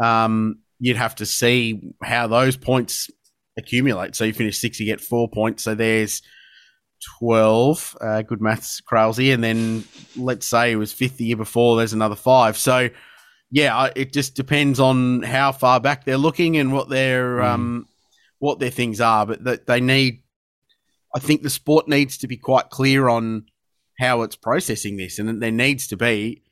um, 0.02 0.60
you'd 0.80 0.98
have 0.98 1.16
to 1.16 1.26
see 1.26 1.94
how 2.02 2.28
those 2.28 2.56
points 2.56 3.10
accumulate. 3.58 4.16
So 4.16 4.24
you 4.24 4.34
finish 4.34 4.58
sixth, 4.58 4.80
you 4.80 4.86
get 4.86 5.02
four 5.02 5.30
points. 5.30 5.64
So 5.64 5.76
there's 5.76 6.22
12. 7.20 7.98
Uh, 8.00 8.22
good 8.22 8.42
maths, 8.42 8.82
Crailsy. 8.82 9.34
And 9.34 9.44
then 9.44 9.84
let's 10.16 10.46
say 10.46 10.72
it 10.72 10.76
was 10.76 10.94
fifth 10.94 11.18
the 11.18 11.26
year 11.26 11.38
before, 11.38 11.78
there's 11.78 11.94
another 11.94 12.16
five. 12.16 12.58
So, 12.58 12.90
yeah, 13.52 13.90
it 13.96 14.14
just 14.14 14.36
depends 14.36 14.80
on 14.80 15.24
how 15.24 15.52
far 15.52 15.80
back 15.80 16.06
they're 16.06 16.18
looking 16.18 16.58
and 16.58 16.72
what 16.72 16.90
their 16.90 17.38
mm. 17.38 17.46
um, 17.46 17.88
what 18.40 18.60
their 18.60 18.70
things 18.70 19.02
are. 19.02 19.26
But 19.26 19.44
that 19.46 19.68
they 19.68 19.82
need, 19.82 20.22
I 21.16 21.20
think 21.20 21.42
the 21.42 21.50
sport 21.50 21.88
needs 21.88 22.18
to 22.20 22.28
be 22.28 22.38
quite 22.38 22.70
clear 22.70 23.08
on 23.10 23.46
how 24.00 24.22
it's 24.22 24.36
processing 24.36 24.98
this, 24.98 25.20
and 25.20 25.42
there 25.42 25.52
needs 25.52 25.88
to 25.88 25.98
be 25.98 26.44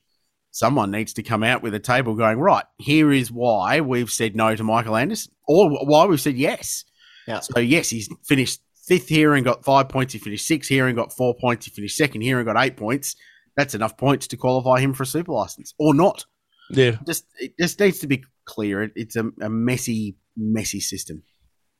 someone 0.51 0.89
needs 0.89 1.13
to 1.13 1.23
come 1.23 1.43
out 1.43 1.61
with 1.61 1.75
a 1.75 1.79
table 1.79 2.15
going 2.15 2.39
right. 2.39 2.65
Here 2.79 3.11
is 3.11 3.31
why 3.31 3.79
we've 3.81 4.11
said 4.11 4.35
no 4.35 4.55
to 4.55 4.63
Michael 4.63 4.95
Anderson, 4.95 5.33
or 5.47 5.69
why 5.85 6.05
we've 6.05 6.19
said 6.19 6.35
yes. 6.35 6.83
Yeah. 7.27 7.41
So 7.41 7.59
yes, 7.59 7.89
he's 7.89 8.09
finished 8.23 8.61
fifth 8.87 9.07
here 9.07 9.33
and 9.35 9.45
got 9.45 9.65
five 9.65 9.89
points. 9.89 10.13
He 10.13 10.19
finished 10.19 10.47
sixth 10.47 10.69
here 10.69 10.87
and 10.87 10.95
got 10.95 11.15
four 11.15 11.35
points. 11.39 11.65
He 11.65 11.71
finished 11.71 11.97
second 11.97 12.21
here 12.21 12.39
and 12.39 12.45
got 12.45 12.57
eight 12.63 12.77
points. 12.77 13.15
That's 13.55 13.75
enough 13.75 13.97
points 13.97 14.27
to 14.27 14.37
qualify 14.37 14.79
him 14.79 14.93
for 14.93 15.03
a 15.03 15.07
super 15.07 15.33
license 15.33 15.73
or 15.77 15.93
not. 15.93 16.25
Yeah. 16.69 16.97
Just 17.05 17.25
it 17.39 17.53
just 17.59 17.79
needs 17.79 17.99
to 17.99 18.07
be 18.07 18.23
clear. 18.45 18.83
It, 18.83 18.91
it's 18.95 19.15
a, 19.15 19.29
a, 19.41 19.49
messy, 19.49 20.15
messy 20.35 20.79
system. 20.79 21.23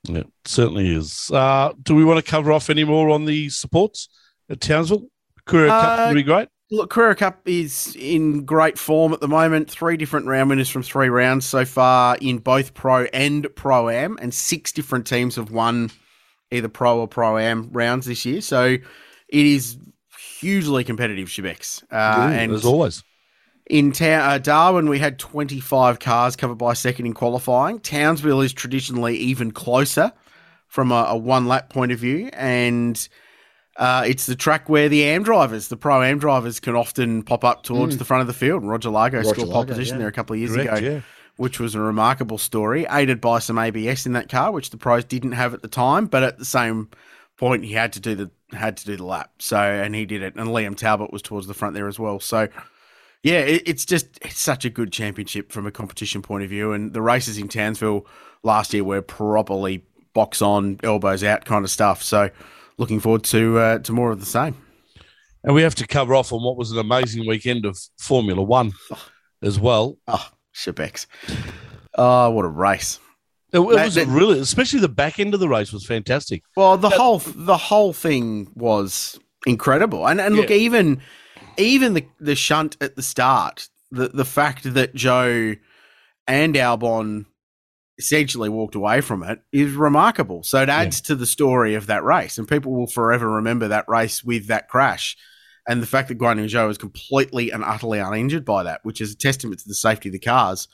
Yeah, 0.04 0.20
it 0.20 0.28
certainly 0.46 0.94
is. 0.94 1.30
Uh, 1.32 1.74
do 1.82 1.96
we 1.96 2.06
want 2.06 2.24
to 2.24 2.30
cover 2.30 2.52
off 2.52 2.70
any 2.70 2.84
more 2.84 3.10
on 3.10 3.26
the 3.26 3.50
supports 3.50 4.10
at 4.50 4.62
Townsville? 4.62 5.08
Carrera 5.46 5.72
uh, 5.72 5.82
Cup 5.82 6.10
would 6.10 6.16
be 6.16 6.24
great. 6.24 6.50
Look, 6.70 6.90
Carrera 6.90 7.16
Cup 7.16 7.42
is 7.46 7.96
in 7.98 8.44
great 8.44 8.78
form 8.78 9.14
at 9.14 9.22
the 9.22 9.28
moment. 9.28 9.72
Three 9.72 9.96
different 9.96 10.26
round 10.26 10.50
winners 10.50 10.70
from 10.70 10.84
three 10.84 11.08
rounds 11.08 11.46
so 11.46 11.64
far 11.64 12.18
in 12.20 12.40
both 12.40 12.74
Pro 12.74 13.04
and 13.14 13.48
Pro 13.56 13.90
Am, 13.90 14.18
and 14.22 14.34
six 14.34 14.72
different 14.74 15.08
teams 15.08 15.38
have 15.38 15.52
won 15.52 15.92
either 16.52 16.70
pro 16.70 17.00
or 17.00 17.08
pro 17.08 17.38
am 17.38 17.70
rounds 17.72 18.06
this 18.06 18.26
year. 18.26 18.42
So 18.42 18.66
it 18.66 19.46
is 19.46 19.78
hugely 20.40 20.84
competitive, 20.84 21.28
Shebex. 21.28 21.84
Uh, 21.92 22.30
and 22.32 22.52
as 22.52 22.66
always, 22.66 23.04
In 23.70 23.92
ta- 23.92 24.06
uh, 24.06 24.38
Darwin, 24.38 24.90
we 24.90 25.00
had 25.00 25.20
25 25.20 26.00
cars 26.00 26.36
covered 26.36 26.58
by 26.58 26.74
second 26.74 27.06
in 27.06 27.14
qualifying. 27.14 27.80
Townsville 27.80 28.42
is 28.42 28.54
traditionally 28.54 29.18
even 29.18 29.52
closer 29.52 30.12
from 30.68 30.92
a, 30.92 31.06
a 31.10 31.18
one 31.18 31.48
lap 31.48 31.70
point 31.70 31.92
of 31.92 32.00
view. 32.00 32.30
And 32.34 33.08
uh, 33.78 34.04
it's 34.08 34.26
the 34.26 34.36
track 34.36 34.70
where 34.70 34.90
the 34.90 35.04
AM 35.04 35.24
drivers, 35.24 35.68
the 35.68 35.78
pro 35.78 36.02
AM 36.02 36.20
drivers, 36.20 36.60
can 36.60 36.76
often 36.76 37.24
pop 37.24 37.44
up 37.44 37.64
towards 37.64 37.98
the 37.98 38.06
front 38.06 38.22
of 38.22 38.28
the 38.28 38.34
field. 38.34 38.64
Roger 38.64 38.90
Lago 38.90 39.18
Roger 39.18 39.30
scored 39.30 39.50
pole 39.50 39.66
position 39.66 39.96
yeah. 39.96 40.00
there 40.00 40.08
a 40.08 40.12
couple 40.12 40.34
of 40.34 40.40
years 40.40 40.54
Correct, 40.54 40.78
ago 40.78 40.88
yeah. 40.88 41.02
Which 41.38 41.60
was 41.60 41.76
a 41.76 41.80
remarkable 41.80 42.38
story, 42.38 42.86
aided 42.90 43.22
by 43.22 43.40
some 43.40 43.58
ABS 43.58 44.06
in 44.06 44.14
that 44.14 44.30
car, 44.30 44.52
which 44.52 44.70
the 44.70 44.78
pros 44.78 45.04
didn't 45.06 45.32
have 45.32 45.54
at 45.54 45.62
the 45.62 45.68
time. 45.68 46.08
But 46.08 46.24
at 46.24 46.38
the 46.38 46.46
same 46.46 46.90
point, 47.38 47.64
he 47.64 47.74
had 47.74 47.94
to 47.94 48.00
do 48.00 48.16
the 48.16 48.32
had 48.52 48.78
to 48.78 48.86
do 48.86 48.98
the 48.98 49.06
lap. 49.06 49.32
So 49.40 49.58
and 49.58 49.96
he 49.96 50.06
did 50.06 50.22
it, 50.22 50.36
and 50.36 50.50
Liam 50.50 50.76
Talbot 50.76 51.12
was 51.12 51.22
towards 51.22 51.48
the 51.48 51.54
front 51.54 51.74
there 51.76 51.88
as 51.88 52.00
well. 52.00 52.20
So 52.20 52.48
yeah, 53.24 53.40
it, 53.40 53.64
it's 53.66 53.86
just 53.86 54.20
it's 54.22 54.40
such 54.40 54.66
a 54.66 54.70
good 54.70 54.92
championship 54.92 55.52
from 55.52 55.66
a 55.66 55.72
competition 55.72 56.22
point 56.22 56.44
of 56.44 56.50
view, 56.50 56.74
and 56.74 56.94
the 56.94 57.02
races 57.02 57.38
in 57.38 57.48
Townsville 57.48 58.06
last 58.44 58.74
year 58.74 58.84
were 58.84 59.02
properly 59.02 59.84
box 60.14 60.42
on, 60.42 60.80
elbows 60.84 61.24
out 61.24 61.46
kind 61.46 61.64
of 61.64 61.72
stuff. 61.72 62.02
So 62.02 62.30
looking 62.78 63.00
forward 63.00 63.24
to 63.26 63.60
uh, 63.60 63.80
to 63.80 63.92
more 63.92 64.12
of 64.12 64.20
the 64.20 64.26
same. 64.26 64.56
And 65.44 65.54
we 65.54 65.62
have 65.62 65.76
to 65.76 65.88
cover 65.88 66.16
off 66.16 66.34
on 66.34 66.44
what 66.44 66.58
was 66.58 66.72
an 66.72 66.80
amazing 66.80 67.28
weekend 67.28 67.66
of 67.66 67.80
Formula 68.00 68.42
One 68.42 68.74
as 69.42 69.60
well. 69.60 69.98
Oh, 70.08 70.28
Shebex. 70.58 71.06
Oh, 71.96 72.32
what 72.32 72.46
a 72.46 72.50
race! 72.50 73.00
It, 73.54 73.60
it 73.60 73.62
was 73.62 73.96
that- 73.96 74.08
really, 74.08 74.40
especially 74.40 74.80
the 74.80 74.90
back 74.90 75.20
end 75.20 75.34
of 75.34 75.40
the 75.40 75.48
race 75.50 75.72
was 75.72 75.86
fantastic. 75.86 76.44
Well, 76.56 76.78
the 76.78 76.90
whole 76.90 77.20
the 77.20 77.58
whole 77.58 77.94
thing 77.94 78.52
was 78.56 79.20
incredible, 79.46 80.08
and 80.08 80.20
and 80.20 80.36
look, 80.36 80.50
Yeah. 80.50 80.58
even 80.58 81.02
even 81.58 81.94
the 81.94 82.06
the 82.20 82.36
shunt 82.36 82.76
at 82.82 82.96
the 82.96 83.04
start, 83.04 83.70
the 83.92 84.10
the 84.10 84.26
fact 84.26 84.74
that 84.74 84.94
Zhou 84.96 85.58
and 86.28 86.56
Albon 86.56 87.26
essentially 88.00 88.48
walked 88.50 88.76
away 88.76 89.02
from 89.02 89.24
it 89.24 89.40
is 89.52 89.74
remarkable. 89.74 90.44
So 90.44 90.62
it 90.62 90.70
adds 90.70 91.02
to 91.02 91.16
the 91.16 91.26
story 91.26 91.74
of 91.74 91.88
that 91.88 92.04
race, 92.04 92.38
and 92.38 92.48
people 92.48 92.74
will 92.74 92.86
forever 92.88 93.28
remember 93.32 93.68
that 93.70 93.86
race 93.88 94.24
with 94.24 94.48
that 94.48 94.68
crash. 94.68 95.18
And 95.68 95.82
the 95.82 95.88
fact 95.88 96.08
that 96.08 96.18
Guan 96.18 96.38
Zhou 96.46 96.68
was 96.68 96.78
completely 96.78 97.52
and 97.52 97.64
utterly 97.64 98.00
uninjured 98.00 98.46
by 98.46 98.64
that, 98.64 98.80
which 98.84 99.02
is 99.02 99.12
a 99.12 99.18
testament 99.18 99.60
to 99.60 99.68
the 99.68 99.76
safety 99.76 100.10
of 100.10 100.14
the 100.14 100.20
cars 100.20 100.68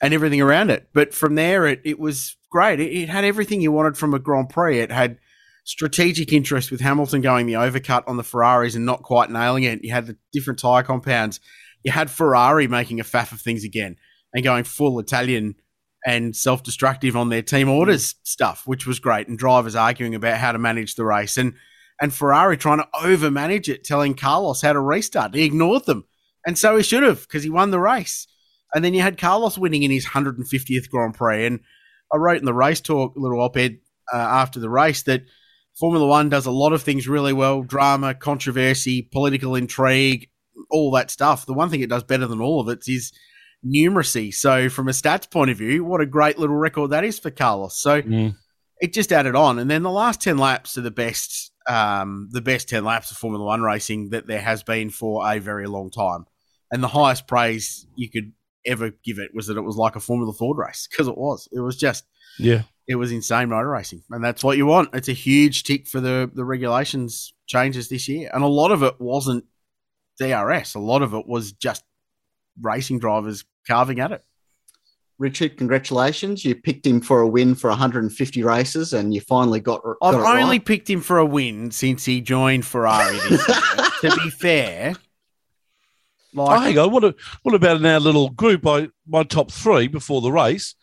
and 0.00 0.14
everything 0.14 0.40
around 0.40 0.70
it. 0.70 0.88
But 0.92 1.12
from 1.12 1.34
there, 1.34 1.66
it, 1.66 1.80
it 1.84 1.98
was 1.98 2.36
great. 2.50 2.78
It, 2.78 2.92
it 2.92 3.08
had 3.08 3.24
everything 3.24 3.60
you 3.60 3.72
wanted 3.72 3.96
from 3.96 4.14
a 4.14 4.18
Grand 4.18 4.50
Prix. 4.50 4.78
It 4.78 4.92
had 4.92 5.18
strategic 5.64 6.32
interest 6.32 6.70
with 6.70 6.80
Hamilton 6.80 7.20
going 7.20 7.46
the 7.46 7.54
overcut 7.54 8.04
on 8.06 8.16
the 8.16 8.24
Ferraris 8.24 8.74
and 8.74 8.86
not 8.86 9.02
quite 9.02 9.30
nailing 9.30 9.64
it. 9.64 9.84
You 9.84 9.92
had 9.92 10.06
the 10.06 10.16
different 10.32 10.60
tyre 10.60 10.82
compounds. 10.82 11.40
You 11.82 11.92
had 11.92 12.10
Ferrari 12.10 12.68
making 12.68 13.00
a 13.00 13.04
faff 13.04 13.32
of 13.32 13.40
things 13.40 13.64
again 13.64 13.96
and 14.32 14.44
going 14.44 14.64
full 14.64 14.98
Italian 14.98 15.56
and 16.06 16.34
self 16.34 16.62
destructive 16.62 17.16
on 17.16 17.28
their 17.28 17.42
team 17.42 17.68
orders 17.68 18.14
stuff, 18.22 18.62
which 18.66 18.86
was 18.86 18.98
great. 18.98 19.28
And 19.28 19.38
drivers 19.38 19.74
arguing 19.74 20.14
about 20.14 20.38
how 20.38 20.52
to 20.52 20.58
manage 20.58 20.94
the 20.94 21.04
race 21.04 21.36
and 21.36 21.54
and 22.00 22.12
Ferrari 22.12 22.56
trying 22.56 22.78
to 22.78 22.88
overmanage 22.94 23.68
it, 23.68 23.84
telling 23.84 24.14
Carlos 24.14 24.62
how 24.62 24.72
to 24.72 24.80
restart. 24.80 25.34
He 25.34 25.44
ignored 25.44 25.86
them. 25.86 26.04
And 26.46 26.56
so 26.56 26.76
he 26.76 26.82
should 26.82 27.02
have 27.02 27.22
because 27.22 27.42
he 27.42 27.50
won 27.50 27.70
the 27.70 27.80
race. 27.80 28.26
And 28.74 28.84
then 28.84 28.94
you 28.94 29.02
had 29.02 29.18
Carlos 29.18 29.58
winning 29.58 29.82
in 29.82 29.90
his 29.90 30.06
150th 30.06 30.90
Grand 30.90 31.14
Prix. 31.14 31.46
And 31.46 31.60
I 32.12 32.16
wrote 32.16 32.38
in 32.38 32.44
the 32.44 32.54
race 32.54 32.80
talk 32.80 33.14
little 33.16 33.40
op 33.40 33.56
ed 33.56 33.78
uh, 34.12 34.16
after 34.16 34.60
the 34.60 34.70
race 34.70 35.02
that 35.04 35.24
Formula 35.78 36.06
One 36.06 36.28
does 36.28 36.46
a 36.46 36.50
lot 36.50 36.72
of 36.72 36.82
things 36.82 37.08
really 37.08 37.32
well 37.32 37.62
drama, 37.62 38.14
controversy, 38.14 39.02
political 39.02 39.54
intrigue, 39.54 40.28
all 40.70 40.90
that 40.92 41.10
stuff. 41.10 41.46
The 41.46 41.54
one 41.54 41.70
thing 41.70 41.80
it 41.80 41.88
does 41.90 42.02
better 42.04 42.26
than 42.26 42.40
all 42.40 42.60
of 42.60 42.68
it 42.68 42.88
is 42.88 43.12
numeracy. 43.64 44.32
So, 44.34 44.68
from 44.68 44.88
a 44.88 44.92
stats 44.92 45.30
point 45.30 45.50
of 45.50 45.58
view, 45.58 45.84
what 45.84 46.00
a 46.00 46.06
great 46.06 46.38
little 46.38 46.56
record 46.56 46.90
that 46.90 47.04
is 47.04 47.18
for 47.18 47.30
Carlos. 47.30 47.78
So, 47.80 48.02
it 48.80 48.92
just 48.92 49.12
added 49.12 49.34
on. 49.34 49.58
And 49.58 49.70
then 49.70 49.82
the 49.82 49.90
last 49.90 50.20
10 50.20 50.38
laps 50.38 50.78
are 50.78 50.82
the 50.82 50.90
best. 50.90 51.52
Um, 51.68 52.28
the 52.32 52.40
best 52.40 52.68
10 52.68 52.84
laps 52.84 53.10
of 53.10 53.18
Formula 53.18 53.44
One 53.44 53.62
racing 53.62 54.10
that 54.10 54.26
there 54.26 54.40
has 54.40 54.62
been 54.62 54.88
for 54.90 55.30
a 55.30 55.38
very 55.38 55.66
long 55.66 55.90
time. 55.90 56.24
And 56.70 56.82
the 56.82 56.88
highest 56.88 57.26
praise 57.26 57.86
you 57.94 58.10
could 58.10 58.32
ever 58.66 58.90
give 59.04 59.18
it 59.18 59.32
was 59.34 59.46
that 59.46 59.56
it 59.56 59.62
was 59.62 59.76
like 59.76 59.96
a 59.96 60.00
Formula 60.00 60.32
Ford 60.32 60.58
race 60.58 60.86
because 60.90 61.08
it 61.08 61.16
was. 61.16 61.48
It 61.52 61.60
was 61.60 61.76
just 61.76 62.04
Yeah. 62.38 62.62
it 62.86 62.96
was 62.96 63.12
insane 63.12 63.48
motor 63.50 63.68
racing, 63.68 64.02
and 64.10 64.24
that's 64.24 64.42
what 64.44 64.56
you 64.56 64.66
want. 64.66 64.94
It's 64.94 65.08
a 65.08 65.12
huge 65.14 65.64
tick 65.64 65.86
for 65.86 66.00
the 66.00 66.30
the 66.32 66.44
regulations 66.44 67.32
changes 67.46 67.88
this 67.88 68.08
year, 68.08 68.30
and 68.32 68.42
a 68.42 68.48
lot 68.48 68.70
of 68.72 68.82
it 68.82 68.94
wasn't 68.98 69.44
DRS. 70.18 70.74
A 70.74 70.78
lot 70.80 71.02
of 71.02 71.14
it 71.14 71.26
was 71.26 71.52
just 71.52 71.84
racing 72.60 72.98
drivers 72.98 73.44
carving 73.66 74.00
at 74.00 74.12
it. 74.12 74.22
Richard, 75.18 75.56
congratulations. 75.56 76.44
You 76.44 76.54
picked 76.54 76.86
him 76.86 77.00
for 77.00 77.20
a 77.20 77.28
win 77.28 77.54
for 77.54 77.70
150 77.70 78.42
races 78.44 78.92
and 78.92 79.12
you 79.12 79.20
finally 79.20 79.60
got, 79.60 79.82
got 79.82 79.96
I've 80.00 80.14
it 80.14 80.18
only 80.18 80.58
right. 80.58 80.64
picked 80.64 80.88
him 80.88 81.00
for 81.00 81.18
a 81.18 81.26
win 81.26 81.70
since 81.72 82.04
he 82.04 82.20
joined 82.20 82.64
Ferrari. 82.64 83.18
This 83.28 83.44
to 84.00 84.16
be 84.22 84.30
fair, 84.30 84.94
Oh, 86.36 86.44
like 86.44 86.60
hang 86.62 86.78
on. 86.78 86.92
What, 86.92 87.04
a, 87.04 87.14
what 87.42 87.54
about 87.54 87.78
in 87.78 87.86
our 87.86 88.00
little 88.00 88.30
group? 88.30 88.66
I, 88.66 88.88
my 89.06 89.22
top 89.24 89.50
three 89.50 89.88
before 89.88 90.20
the 90.20 90.30
race, 90.30 90.74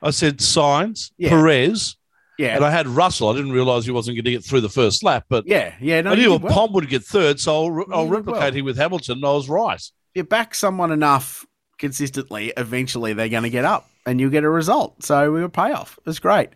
I 0.00 0.10
said 0.10 0.38
Sainz, 0.38 1.10
Yeah. 1.18 1.30
Perez, 1.30 1.96
yeah, 2.38 2.56
and 2.56 2.64
I 2.64 2.70
had 2.70 2.88
Russell. 2.88 3.28
I 3.28 3.36
didn't 3.36 3.52
realise 3.52 3.84
he 3.84 3.90
wasn't 3.90 4.16
going 4.16 4.24
to 4.24 4.30
get 4.30 4.44
through 4.44 4.62
the 4.62 4.68
first 4.68 5.04
lap, 5.04 5.26
but 5.28 5.46
yeah, 5.46 5.74
yeah. 5.80 6.00
No, 6.00 6.12
I 6.12 6.14
knew 6.14 6.30
did 6.30 6.42
well. 6.42 6.52
Pom 6.52 6.72
would 6.72 6.88
get 6.88 7.04
third, 7.04 7.38
so 7.38 7.66
I'll, 7.66 7.84
I'll 7.92 8.08
replicate 8.08 8.40
well. 8.40 8.52
him 8.52 8.64
with 8.64 8.76
Hamilton, 8.78 9.18
and 9.18 9.26
I 9.26 9.32
was 9.32 9.48
right. 9.48 9.82
you 10.14 10.24
back 10.24 10.54
someone 10.54 10.92
enough 10.92 11.44
consistently, 11.82 12.52
eventually 12.56 13.12
they're 13.12 13.28
going 13.28 13.42
to 13.42 13.50
get 13.50 13.64
up 13.64 13.90
and 14.06 14.20
you 14.20 14.30
get 14.30 14.44
a 14.44 14.48
result. 14.48 15.02
So 15.02 15.32
we 15.32 15.40
were 15.42 15.48
payoff. 15.48 15.98
It 15.98 16.06
was 16.06 16.20
great. 16.20 16.50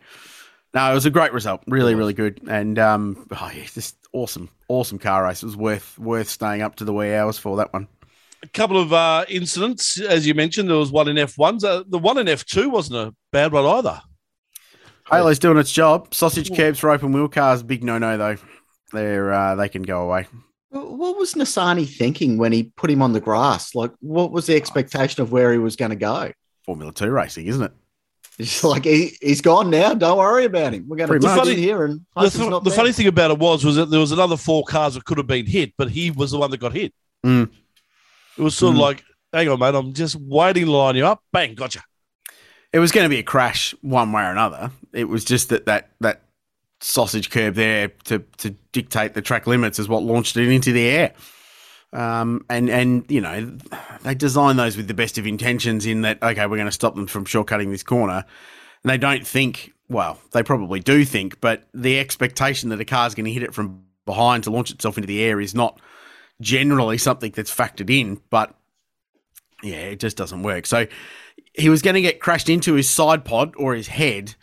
No, 0.73 0.91
it 0.91 0.95
was 0.95 1.05
a 1.05 1.11
great 1.11 1.33
result. 1.33 1.63
Really, 1.67 1.95
really 1.95 2.15
good. 2.15 2.41
And 2.49 2.79
um, 2.79 3.27
oh 3.33 3.51
yeah, 3.55 3.65
just 3.65 3.97
awesome, 4.13 4.49
awesome 4.69 4.99
car 4.99 5.25
race. 5.25 5.43
It 5.43 5.47
was 5.47 5.57
worth 5.57 5.99
worth 5.99 6.29
staying 6.29 6.63
up 6.63 6.77
to 6.77 6.85
the 6.85 6.93
wee 6.93 7.13
hours 7.13 7.39
for 7.39 7.57
that 7.57 7.73
one. 7.73 7.89
A 8.43 8.49
couple 8.49 8.81
of 8.81 8.93
uh, 8.93 9.25
incidents, 9.29 10.01
as 10.01 10.27
you 10.27 10.35
mentioned, 10.35 10.69
there 10.69 10.77
was 10.77 10.93
one 10.93 11.09
in 11.09 11.17
F1. 11.17 11.65
Uh, 11.65 11.83
the 11.89 11.99
one 11.99 12.19
in 12.19 12.27
F2 12.27 12.71
wasn't 12.71 12.97
a 12.97 13.15
bad 13.33 13.53
one 13.53 13.65
either. 13.65 14.01
Halo's 15.05 15.39
doing 15.39 15.59
its 15.59 15.73
job. 15.73 16.15
Sausage 16.15 16.55
curbs 16.55 16.79
for 16.79 16.91
open 16.91 17.13
wheel 17.13 17.29
cars, 17.29 17.63
big 17.63 17.83
no 17.83 17.99
no 17.99 18.17
though. 18.17 18.37
They're 18.93 19.33
uh, 19.33 19.55
they 19.57 19.69
can 19.69 19.83
go 19.83 20.03
away. 20.03 20.27
What 20.85 21.17
was 21.19 21.35
Nissany 21.35 21.89
thinking 21.89 22.39
when 22.39 22.53
he 22.53 22.65
put 22.77 22.91
him 22.91 23.03
on 23.03 23.13
the 23.13 23.21
grass? 23.21 23.75
Like, 23.75 23.93
what 24.01 24.31
was 24.33 24.47
the 24.47 24.55
expectation 24.57 25.23
of 25.23 25.33
where 25.33 25.53
he 25.53 25.59
was 25.59 25.77
going 25.77 25.91
to 25.91 25.97
go? 25.97 26.33
Formula 26.65 26.93
Two 26.93 27.11
racing, 27.11 27.47
isn't 27.47 27.63
it? 27.63 27.73
It's 28.39 28.63
like 28.73 28.85
he, 28.85 29.17
he's 29.23 29.41
gone 29.41 29.71
now. 29.71 29.95
Don't 29.95 30.19
worry 30.19 30.45
about 30.45 30.75
him. 30.75 30.87
We're 30.89 30.97
going 30.97 31.09
to 31.09 31.13
Pretty 31.13 31.27
put 31.27 31.37
much. 31.37 31.49
in 31.49 31.59
here 31.59 31.85
and 31.85 32.05
The, 32.17 32.29
th- 32.31 32.63
the 32.65 32.71
funny 32.71 32.93
thing 32.93 33.07
about 33.07 33.31
it 33.31 33.39
was, 33.39 33.65
was 33.65 33.77
that 33.77 33.87
there 33.91 34.01
was 34.01 34.13
another 34.13 34.37
four 34.37 34.65
cars 34.65 34.95
that 34.95 35.05
could 35.05 35.19
have 35.19 35.27
been 35.27 35.47
hit, 35.47 35.73
but 35.79 35.91
he 35.91 36.11
was 36.11 36.33
the 36.33 36.39
one 36.39 36.51
that 36.51 36.59
got 36.59 36.73
hit. 36.73 36.93
Mm. 37.25 37.51
It 38.37 38.43
was 38.43 38.55
sort 38.55 38.75
of 38.75 38.79
Mm. 38.79 38.83
like, 38.83 39.05
hang 39.33 39.49
on, 39.49 39.59
mate, 39.59 39.75
I'm 39.75 39.93
just 39.95 40.17
waiting 40.17 40.67
to 40.67 40.71
line 40.71 40.97
you 40.97 41.07
up. 41.07 41.23
Bang, 41.33 41.55
gotcha. 41.55 41.83
It 42.73 42.79
was 42.79 42.93
going 42.93 43.05
to 43.07 43.09
be 43.09 43.19
a 43.19 43.23
crash 43.23 43.75
one 43.81 44.13
way 44.13 44.23
or 44.23 44.31
another. 44.31 44.71
It 44.93 45.05
was 45.09 45.25
just 45.25 45.49
that 45.49 45.65
that 45.67 45.91
that 46.01 46.23
sausage 46.81 47.31
curb 47.31 47.55
there 47.55 47.89
to 48.05 48.21
to 48.39 48.51
dictate 48.73 49.15
the 49.15 49.23
track 49.23 49.47
limits 49.47 49.79
is 49.79 49.89
what 49.89 50.03
launched 50.03 50.37
it 50.37 50.49
into 50.49 50.73
the 50.73 50.87
air. 50.87 51.13
Um, 51.93 52.45
and 52.51 52.69
and 52.69 53.05
you 53.09 53.21
know 53.21 53.57
they 54.03 54.15
design 54.15 54.57
those 54.57 54.77
with 54.77 54.89
the 54.89 54.95
best 54.95 55.19
of 55.19 55.27
intentions 55.27 55.87
in 55.87 56.03
that 56.03 56.23
okay 56.23 56.47
we're 56.47 56.57
going 56.57 56.67
to 56.67 56.73
stop 56.73 56.95
them 56.95 57.07
from 57.07 57.25
shortcutting 57.25 57.71
this 57.71 57.83
corner. 57.83 58.25
And 58.83 58.91
they 58.91 58.99
don't 58.99 59.27
think 59.27 59.73
well 59.89 60.19
they 60.33 60.43
probably 60.43 60.81
do 60.81 61.05
think, 61.05 61.41
but 61.41 61.65
the 61.73 61.99
expectation 61.99 62.69
that 62.71 62.81
a 62.81 62.85
car's 62.85 63.15
going 63.15 63.27
to 63.27 63.33
hit 63.33 63.43
it 63.43 63.55
from 63.55 63.85
behind 64.05 64.45
to 64.45 64.51
launch 64.51 64.71
itself 64.71 64.99
into 64.99 65.07
the 65.07 65.23
air 65.23 65.41
is 65.41 65.55
not 65.55 65.81
generally 66.41 66.99
something 66.99 67.33
that's 67.33 67.55
factored 67.55 67.91
in. 67.91 68.21
But 68.31 68.55
yeah, 69.63 69.77
it 69.77 70.01
just 70.01 70.17
doesn't 70.17 70.43
work. 70.43 70.67
So 70.67 70.87
he 71.55 71.69
was 71.69 71.83
going 71.83 71.95
to 71.95 72.03
get 72.03 72.21
crashed 72.21 72.49
into 72.49 72.75
his 72.75 72.89
side 72.89 73.25
pod 73.25 73.55
or 73.57 73.75
his 73.75 73.89
head, 73.89 74.35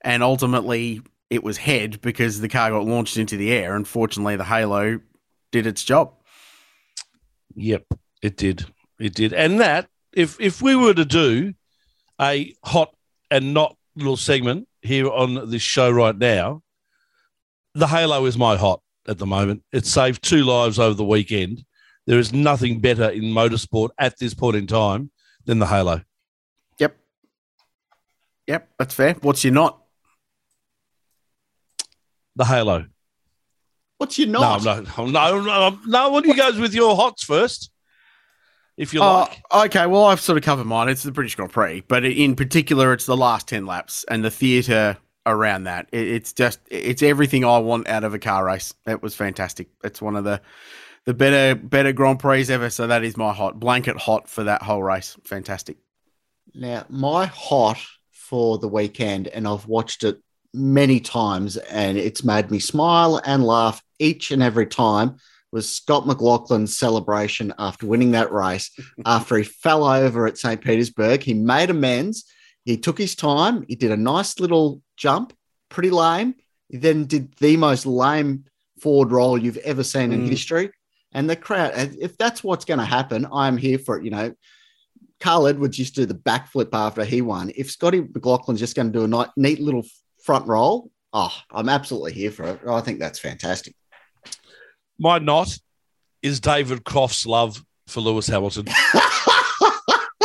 and 0.00 0.22
ultimately 0.22 1.02
it 1.32 1.42
was 1.42 1.56
head 1.56 1.98
because 2.02 2.40
the 2.40 2.48
car 2.48 2.70
got 2.70 2.84
launched 2.84 3.16
into 3.16 3.38
the 3.38 3.50
air. 3.50 3.74
Unfortunately, 3.74 4.36
the 4.36 4.44
Halo 4.44 5.00
did 5.50 5.66
its 5.66 5.82
job. 5.82 6.12
Yep, 7.54 7.86
it 8.20 8.36
did. 8.36 8.66
It 9.00 9.14
did. 9.14 9.32
And 9.32 9.58
that, 9.60 9.88
if 10.12 10.38
if 10.38 10.60
we 10.60 10.76
were 10.76 10.92
to 10.92 11.06
do 11.06 11.54
a 12.20 12.54
hot 12.62 12.94
and 13.30 13.54
not 13.54 13.74
little 13.96 14.18
segment 14.18 14.68
here 14.82 15.08
on 15.08 15.48
this 15.48 15.62
show 15.62 15.90
right 15.90 16.16
now, 16.16 16.62
the 17.74 17.86
Halo 17.86 18.26
is 18.26 18.36
my 18.36 18.56
hot 18.58 18.82
at 19.08 19.16
the 19.16 19.26
moment. 19.26 19.62
It 19.72 19.86
saved 19.86 20.22
two 20.22 20.44
lives 20.44 20.78
over 20.78 20.94
the 20.94 21.02
weekend. 21.02 21.64
There 22.06 22.18
is 22.18 22.34
nothing 22.34 22.80
better 22.80 23.08
in 23.08 23.22
motorsport 23.22 23.88
at 23.96 24.18
this 24.18 24.34
point 24.34 24.56
in 24.56 24.66
time 24.66 25.10
than 25.46 25.60
the 25.60 25.66
Halo. 25.66 26.02
Yep. 26.78 26.94
Yep, 28.48 28.68
that's 28.78 28.94
fair. 28.94 29.14
What's 29.22 29.44
your 29.44 29.54
not? 29.54 29.81
The 32.36 32.44
Halo. 32.44 32.86
What's 33.98 34.18
your 34.18 34.28
not? 34.28 34.64
No, 34.64 34.80
no, 34.80 35.06
no, 35.06 35.40
no, 35.40 35.40
no. 35.70 35.78
No, 35.86 36.08
what 36.10 36.24
do 36.24 36.30
you 36.30 36.36
guys 36.36 36.56
with 36.58 36.74
your 36.74 36.96
hots 36.96 37.24
first? 37.24 37.70
if 38.76 38.94
you 38.94 39.00
Oh, 39.00 39.28
like. 39.52 39.66
okay, 39.66 39.86
well, 39.86 40.04
I've 40.06 40.20
sort 40.20 40.38
of 40.38 40.44
covered 40.44 40.64
mine. 40.66 40.88
It's 40.88 41.02
the 41.02 41.12
British 41.12 41.34
Grand 41.36 41.52
Prix, 41.52 41.82
but 41.88 42.04
in 42.04 42.34
particular, 42.34 42.92
it's 42.94 43.06
the 43.06 43.16
last 43.16 43.46
10 43.48 43.66
laps 43.66 44.04
and 44.10 44.24
the 44.24 44.30
theatre 44.30 44.96
around 45.26 45.64
that. 45.64 45.88
It, 45.92 46.08
it's 46.08 46.32
just, 46.32 46.58
it's 46.70 47.02
everything 47.02 47.44
I 47.44 47.58
want 47.58 47.86
out 47.86 48.02
of 48.02 48.14
a 48.14 48.18
car 48.18 48.44
race. 48.46 48.72
It 48.86 49.02
was 49.02 49.14
fantastic. 49.14 49.68
It's 49.84 50.00
one 50.02 50.16
of 50.16 50.24
the 50.24 50.40
the 51.04 51.14
better 51.14 51.54
better 51.60 51.92
Grand 51.92 52.18
Prix 52.20 52.48
ever. 52.48 52.70
So 52.70 52.86
that 52.86 53.04
is 53.04 53.16
my 53.16 53.32
hot 53.32 53.58
blanket 53.60 53.96
hot 53.98 54.28
for 54.28 54.44
that 54.44 54.62
whole 54.62 54.82
race. 54.82 55.16
Fantastic. 55.24 55.76
Now, 56.54 56.86
my 56.88 57.26
hot 57.26 57.78
for 58.10 58.58
the 58.58 58.68
weekend, 58.68 59.28
and 59.28 59.46
I've 59.46 59.66
watched 59.66 60.02
it 60.04 60.20
many 60.54 61.00
times, 61.00 61.56
and 61.56 61.96
it's 61.98 62.24
made 62.24 62.50
me 62.50 62.58
smile 62.58 63.20
and 63.24 63.44
laugh 63.44 63.82
each 63.98 64.30
and 64.30 64.42
every 64.42 64.66
time, 64.66 65.16
was 65.50 65.68
Scott 65.68 66.04
McLaughlin's 66.04 66.76
celebration 66.76 67.52
after 67.58 67.86
winning 67.86 68.12
that 68.12 68.32
race. 68.32 68.70
after 69.06 69.36
he 69.36 69.44
fell 69.44 69.84
over 69.84 70.26
at 70.26 70.38
St. 70.38 70.60
Petersburg, 70.60 71.22
he 71.22 71.34
made 71.34 71.70
amends. 71.70 72.24
He 72.64 72.76
took 72.76 72.98
his 72.98 73.14
time. 73.14 73.64
He 73.68 73.74
did 73.74 73.90
a 73.90 73.96
nice 73.96 74.38
little 74.40 74.82
jump, 74.96 75.32
pretty 75.68 75.90
lame. 75.90 76.34
He 76.68 76.78
then 76.78 77.04
did 77.06 77.34
the 77.34 77.56
most 77.56 77.84
lame 77.86 78.44
forward 78.80 79.12
roll 79.12 79.36
you've 79.36 79.58
ever 79.58 79.84
seen 79.84 80.12
in 80.12 80.22
Mm. 80.24 80.28
history. 80.28 80.70
And 81.12 81.28
the 81.28 81.36
crowd, 81.36 81.72
if 82.00 82.16
that's 82.16 82.42
what's 82.42 82.64
going 82.64 82.78
to 82.80 82.86
happen, 82.86 83.26
I'm 83.30 83.58
here 83.58 83.78
for 83.78 83.98
it. 83.98 84.04
You 84.04 84.10
know, 84.10 84.34
Carl 85.20 85.46
Edwards 85.46 85.78
used 85.78 85.94
to 85.96 86.02
do 86.02 86.06
the 86.06 86.14
backflip 86.14 86.70
after 86.72 87.04
he 87.04 87.20
won. 87.20 87.52
If 87.54 87.70
Scotty 87.70 88.00
McLaughlin's 88.00 88.60
just 88.60 88.74
going 88.74 88.90
to 88.92 89.06
do 89.06 89.16
a 89.16 89.32
neat 89.36 89.60
little 89.60 89.84
front 90.22 90.46
roll, 90.46 90.90
oh, 91.12 91.32
I'm 91.50 91.68
absolutely 91.68 92.12
here 92.12 92.30
for 92.30 92.44
it. 92.44 92.60
Oh, 92.64 92.74
I 92.74 92.80
think 92.80 92.98
that's 92.98 93.18
fantastic. 93.18 93.74
My 94.98 95.18
not 95.18 95.58
is 96.22 96.40
David 96.40 96.84
Croft's 96.84 97.26
love 97.26 97.62
for 97.86 98.00
Lewis 98.00 98.26
Hamilton. 98.28 98.66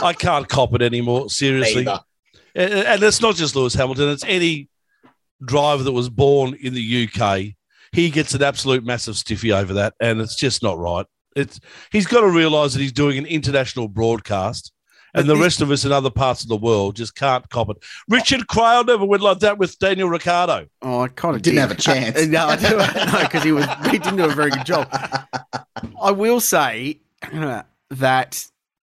I 0.03 0.13
can't 0.17 0.47
cop 0.47 0.73
it 0.75 0.81
anymore. 0.81 1.29
Seriously, 1.29 1.87
and, 2.55 2.73
and 2.73 3.03
it's 3.03 3.21
not 3.21 3.35
just 3.35 3.55
Lewis 3.55 3.73
Hamilton; 3.73 4.09
it's 4.09 4.23
any 4.25 4.69
driver 5.43 5.83
that 5.83 5.91
was 5.91 6.09
born 6.09 6.55
in 6.61 6.73
the 6.73 7.09
UK. 7.09 7.55
He 7.91 8.09
gets 8.09 8.33
an 8.33 8.43
absolute 8.43 8.85
massive 8.85 9.17
stiffy 9.17 9.51
over 9.51 9.73
that, 9.75 9.95
and 9.99 10.21
it's 10.21 10.35
just 10.35 10.61
not 10.61 10.77
right. 10.77 11.05
It's 11.35 11.59
he's 11.91 12.07
got 12.07 12.21
to 12.21 12.29
realise 12.29 12.73
that 12.73 12.81
he's 12.81 12.91
doing 12.91 13.17
an 13.17 13.25
international 13.25 13.87
broadcast, 13.87 14.71
and 15.17 15.29
the 15.29 15.35
rest 15.41 15.61
of 15.61 15.71
us 15.71 15.83
in 15.85 15.91
other 15.91 16.09
parts 16.09 16.43
of 16.43 16.49
the 16.49 16.55
world 16.57 16.95
just 16.95 17.15
can't 17.15 17.49
cop 17.49 17.69
it. 17.69 17.77
Richard 18.09 18.47
Craill 18.47 18.85
never 18.85 19.05
went 19.05 19.23
like 19.23 19.39
that 19.39 19.57
with 19.57 19.77
Daniel 19.79 20.09
Ricciardo. 20.09 20.67
Oh, 20.81 21.01
I 21.01 21.07
kind 21.09 21.35
of 21.35 21.41
Didn't 21.41 21.59
have 21.59 21.71
a 21.71 21.75
chance. 21.75 22.25
no, 22.27 22.47
I 22.47 22.55
do, 22.55 22.77
no, 22.77 23.21
because 23.23 23.43
he 23.43 23.51
was 23.51 23.65
he 23.91 23.97
didn't 23.97 24.17
do 24.17 24.25
a 24.25 24.29
very 24.33 24.51
good 24.51 24.65
job. 24.65 24.87
I 26.01 26.11
will 26.11 26.39
say 26.39 26.99
uh, 27.33 27.63
that 27.91 28.45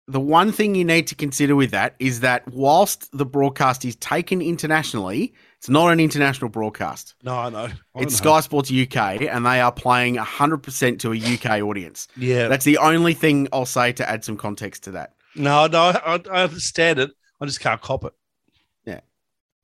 the 0.07 0.21
one 0.21 0.53
thing 0.53 0.75
you 0.75 0.85
need 0.87 1.07
to 1.09 1.14
consider 1.14 1.55
with 1.55 1.71
that 1.73 1.95
is 1.99 2.21
that 2.21 2.47
whilst 2.49 3.11
the 3.16 3.27
broadcast 3.27 3.85
is 3.85 3.95
taken 3.97 4.41
internationally, 4.41 5.35
it's 5.59 5.69
not 5.69 5.89
an 5.93 6.01
international 6.01 6.49
broadcast. 6.49 7.14
No, 7.23 7.35
I 7.37 7.51
know. 7.51 7.64
I 7.95 8.01
It's 8.01 8.14
know. 8.25 8.31
Sky 8.33 8.41
Sports 8.41 8.73
UK, 8.73 8.97
and 9.23 9.45
they 9.45 9.61
are 9.61 9.71
playing 9.73 10.16
100% 10.16 10.99
to 11.01 11.12
a 11.12 11.16
UK 11.35 11.62
audience. 11.62 12.09
Yeah, 12.16 12.49
That's 12.49 12.64
the 12.64 12.79
only 12.79 13.12
thing 13.12 13.49
I'll 13.53 13.66
say 13.66 13.93
to 13.93 14.09
add 14.09 14.25
some 14.25 14.37
context 14.39 14.85
to 14.85 14.93
that. 14.93 15.12
No, 15.35 15.66
no. 15.66 15.81
I, 15.81 16.20
I 16.31 16.43
understand 16.45 16.99
it. 16.99 17.11
I 17.41 17.47
just 17.47 17.61
can't 17.61 17.81
cop 17.81 18.05
it. 18.05 18.12
Yeah. 18.85 19.01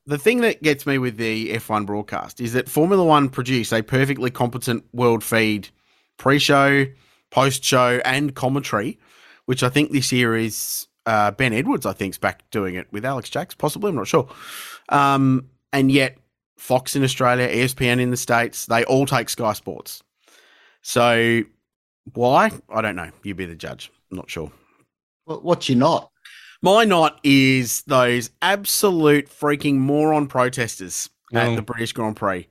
The 0.07 0.19
thing 0.19 0.41
that 0.41 0.63
gets 0.63 0.87
me 0.87 0.99
with 0.99 1.17
the 1.17 1.51
F1 1.55 1.87
broadcast 1.87 2.41
is 2.41 2.53
that 2.53 2.69
Formula 2.69 3.05
One 3.05 3.29
produce 3.29 3.73
a 3.73 3.83
perfectly 3.83 4.31
competent 4.31 4.85
world 4.93 5.25
feed 5.25 5.69
pre 6.17 6.39
show, 6.39 6.87
post 7.31 7.65
show, 7.65 8.01
and 8.05 8.35
commentary, 8.35 8.99
which 9.47 9.63
I 9.63 9.69
think 9.69 9.91
this 9.91 10.13
year 10.13 10.37
is 10.37 10.87
uh, 11.07 11.31
Ben 11.33 11.53
Edwards, 11.53 11.87
I 11.87 11.93
think, 11.93 12.15
is 12.15 12.19
back 12.19 12.49
doing 12.51 12.75
it 12.77 12.87
with 12.93 13.05
Alex 13.05 13.31
Jacques, 13.31 13.59
possibly. 13.59 13.91
I'm 13.91 13.97
not 13.97 14.07
sure. 14.07 14.29
Um, 14.89 15.49
and 15.73 15.91
yet, 15.91 16.17
Fox 16.57 16.97
in 16.97 17.03
Australia, 17.03 17.49
ESPN 17.49 18.01
in 18.01 18.11
the 18.11 18.17
States, 18.17 18.67
they 18.67 18.85
all 18.85 19.07
take 19.07 19.29
Sky 19.29 19.53
Sports. 19.53 20.03
So, 20.83 21.43
why? 22.13 22.51
I 22.69 22.81
don't 22.81 22.97
know. 22.97 23.11
You 23.23 23.35
be 23.35 23.47
the 23.47 23.55
judge. 23.55 23.91
I'm 24.11 24.17
not 24.17 24.31
sure. 24.31 24.53
What, 25.25 25.45
your 25.45 25.69
you 25.69 25.75
not? 25.75 26.11
My 26.63 26.85
not 26.85 27.21
is 27.23 27.83
those 27.83 28.31
absolute 28.41 29.29
freaking 29.29 29.77
moron 29.77 30.27
protesters 30.27 31.11
at 31.33 31.49
Mm. 31.49 31.57
the 31.57 31.63
British 31.63 31.93
Grand 31.93 32.17
Prix. 32.17 32.49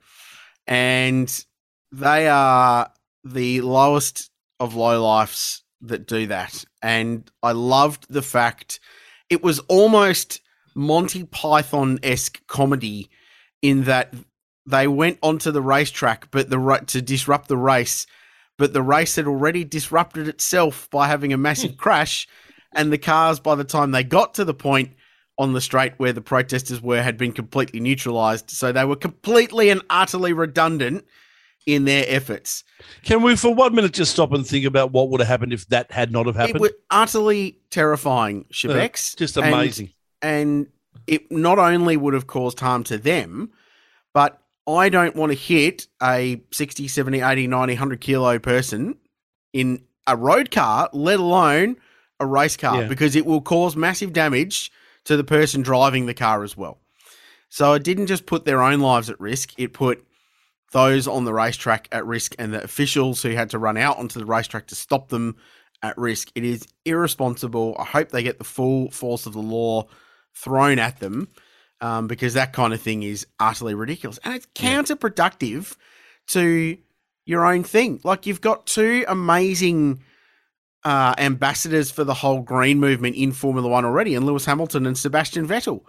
And 0.66 1.44
they 1.90 2.28
are 2.28 2.90
the 3.24 3.60
lowest 3.60 4.30
of 4.60 4.74
low 4.74 5.02
lifes 5.04 5.62
that 5.80 6.06
do 6.06 6.26
that. 6.28 6.64
And 6.82 7.30
I 7.42 7.52
loved 7.52 8.06
the 8.08 8.22
fact 8.22 8.80
it 9.30 9.42
was 9.42 9.58
almost 9.60 10.40
Monty 10.74 11.24
Python 11.24 11.98
esque 12.02 12.44
comedy 12.46 13.08
in 13.62 13.84
that 13.84 14.14
they 14.66 14.86
went 14.86 15.18
onto 15.22 15.50
the 15.50 15.62
racetrack, 15.62 16.30
but 16.30 16.50
the 16.50 16.58
to 16.88 17.02
disrupt 17.02 17.48
the 17.48 17.56
race, 17.56 18.06
but 18.58 18.72
the 18.72 18.82
race 18.82 19.16
had 19.16 19.26
already 19.26 19.64
disrupted 19.64 20.28
itself 20.28 20.88
by 20.90 21.06
having 21.06 21.32
a 21.32 21.36
massive 21.38 21.76
crash, 21.76 22.26
and 22.74 22.92
the 22.92 22.98
cars 22.98 23.40
by 23.40 23.54
the 23.54 23.64
time 23.64 23.90
they 23.90 24.04
got 24.04 24.34
to 24.34 24.44
the 24.44 24.54
point 24.54 24.92
on 25.38 25.52
the 25.52 25.60
straight 25.60 25.92
where 25.96 26.12
the 26.12 26.20
protesters 26.20 26.80
were 26.80 27.02
had 27.02 27.16
been 27.16 27.32
completely 27.32 27.80
neutralized, 27.80 28.50
so 28.50 28.70
they 28.72 28.84
were 28.84 28.96
completely 28.96 29.68
and 29.70 29.82
utterly 29.90 30.32
redundant 30.32 31.04
in 31.66 31.86
their 31.86 32.04
efforts. 32.06 32.62
Can 33.04 33.22
we, 33.22 33.36
for 33.36 33.54
one 33.54 33.74
minute, 33.74 33.92
just 33.94 34.12
stop 34.12 34.32
and 34.32 34.46
think 34.46 34.64
about 34.66 34.92
what 34.92 35.08
would 35.08 35.20
have 35.20 35.28
happened 35.28 35.52
if 35.52 35.66
that 35.68 35.90
had 35.90 36.12
not 36.12 36.26
have 36.26 36.36
happened? 36.36 36.56
It 36.56 36.60
was 36.60 36.72
utterly 36.90 37.58
terrifying, 37.70 38.44
Uh, 38.50 38.52
Shebex. 38.52 39.16
just 39.16 39.36
And- 39.36 39.46
amazing. 39.46 39.90
and 40.22 40.66
it 41.06 41.32
not 41.32 41.58
only 41.58 41.96
would 41.96 42.14
have 42.14 42.26
caused 42.26 42.60
harm 42.60 42.84
to 42.84 42.98
them, 42.98 43.50
but 44.12 44.40
I 44.68 44.88
don't 44.88 45.16
want 45.16 45.32
to 45.32 45.38
hit 45.38 45.88
a 46.02 46.40
60, 46.52 46.86
70, 46.86 47.20
80, 47.20 47.46
90, 47.46 47.74
100 47.74 48.00
kilo 48.00 48.38
person 48.38 48.96
in 49.52 49.82
a 50.06 50.16
road 50.16 50.50
car, 50.50 50.88
let 50.92 51.18
alone 51.18 51.76
a 52.20 52.26
race 52.26 52.56
car, 52.56 52.82
Yeah. 52.82 52.88
because 52.88 53.16
it 53.16 53.26
will 53.26 53.40
cause 53.40 53.76
massive 53.76 54.12
damage 54.12 54.70
to 55.04 55.16
the 55.16 55.24
person 55.24 55.62
driving 55.62 56.06
the 56.06 56.14
car 56.14 56.42
as 56.42 56.56
well. 56.56 56.80
So 57.48 57.72
it 57.74 57.84
didn't 57.84 58.06
just 58.06 58.26
put 58.26 58.44
their 58.44 58.62
own 58.62 58.80
lives 58.80 59.10
at 59.10 59.20
risk, 59.20 59.52
it 59.58 59.72
put 59.72 60.04
those 60.72 61.06
on 61.06 61.24
the 61.24 61.32
racetrack 61.32 61.86
at 61.92 62.04
risk 62.04 62.34
and 62.38 62.52
the 62.52 62.62
officials 62.62 63.22
who 63.22 63.30
had 63.30 63.50
to 63.50 63.58
run 63.58 63.76
out 63.76 63.98
onto 63.98 64.18
the 64.18 64.26
racetrack 64.26 64.66
to 64.68 64.74
stop 64.74 65.08
them 65.08 65.36
at 65.82 65.96
risk. 65.96 66.30
It 66.34 66.44
is 66.44 66.66
irresponsible. 66.84 67.76
I 67.78 67.84
hope 67.84 68.08
they 68.08 68.22
get 68.24 68.38
the 68.38 68.44
full 68.44 68.90
force 68.90 69.26
of 69.26 69.34
the 69.34 69.38
law 69.42 69.86
thrown 70.34 70.80
at 70.80 70.98
them 70.98 71.28
um, 71.80 72.08
because 72.08 72.34
that 72.34 72.52
kind 72.52 72.72
of 72.72 72.80
thing 72.80 73.04
is 73.04 73.26
utterly 73.38 73.74
ridiculous. 73.74 74.18
And 74.24 74.34
it's 74.34 74.46
counterproductive 74.46 75.76
to 76.28 76.76
your 77.26 77.46
own 77.46 77.62
thing. 77.62 78.00
Like 78.02 78.26
you've 78.26 78.40
got 78.40 78.66
two 78.66 79.04
amazing 79.06 80.02
uh, 80.84 81.14
ambassadors 81.18 81.90
for 81.90 82.04
the 82.04 82.14
whole 82.14 82.40
green 82.40 82.78
movement 82.78 83.16
in 83.16 83.32
Formula 83.32 83.68
One 83.68 83.84
already, 83.84 84.14
and 84.14 84.26
Lewis 84.26 84.44
Hamilton 84.44 84.86
and 84.86 84.96
Sebastian 84.98 85.46
Vettel. 85.48 85.82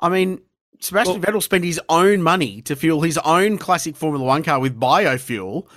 I 0.00 0.08
mean, 0.08 0.40
Sebastian 0.80 1.20
Vettel 1.22 1.42
spent 1.42 1.64
his 1.64 1.80
own 1.88 2.22
money 2.22 2.60
to 2.62 2.74
fuel 2.76 3.02
his 3.02 3.18
own 3.18 3.58
classic 3.58 3.96
Formula 3.96 4.24
One 4.24 4.42
car 4.42 4.60
with 4.60 4.78
biofuel 4.78 5.68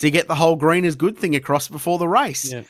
to 0.00 0.10
get 0.10 0.28
the 0.28 0.34
whole 0.34 0.56
green 0.56 0.84
is 0.84 0.96
good 0.96 1.16
thing 1.18 1.34
across 1.36 1.68
before 1.68 1.98
the 1.98 2.08
race. 2.08 2.52
Yeah. 2.52 2.62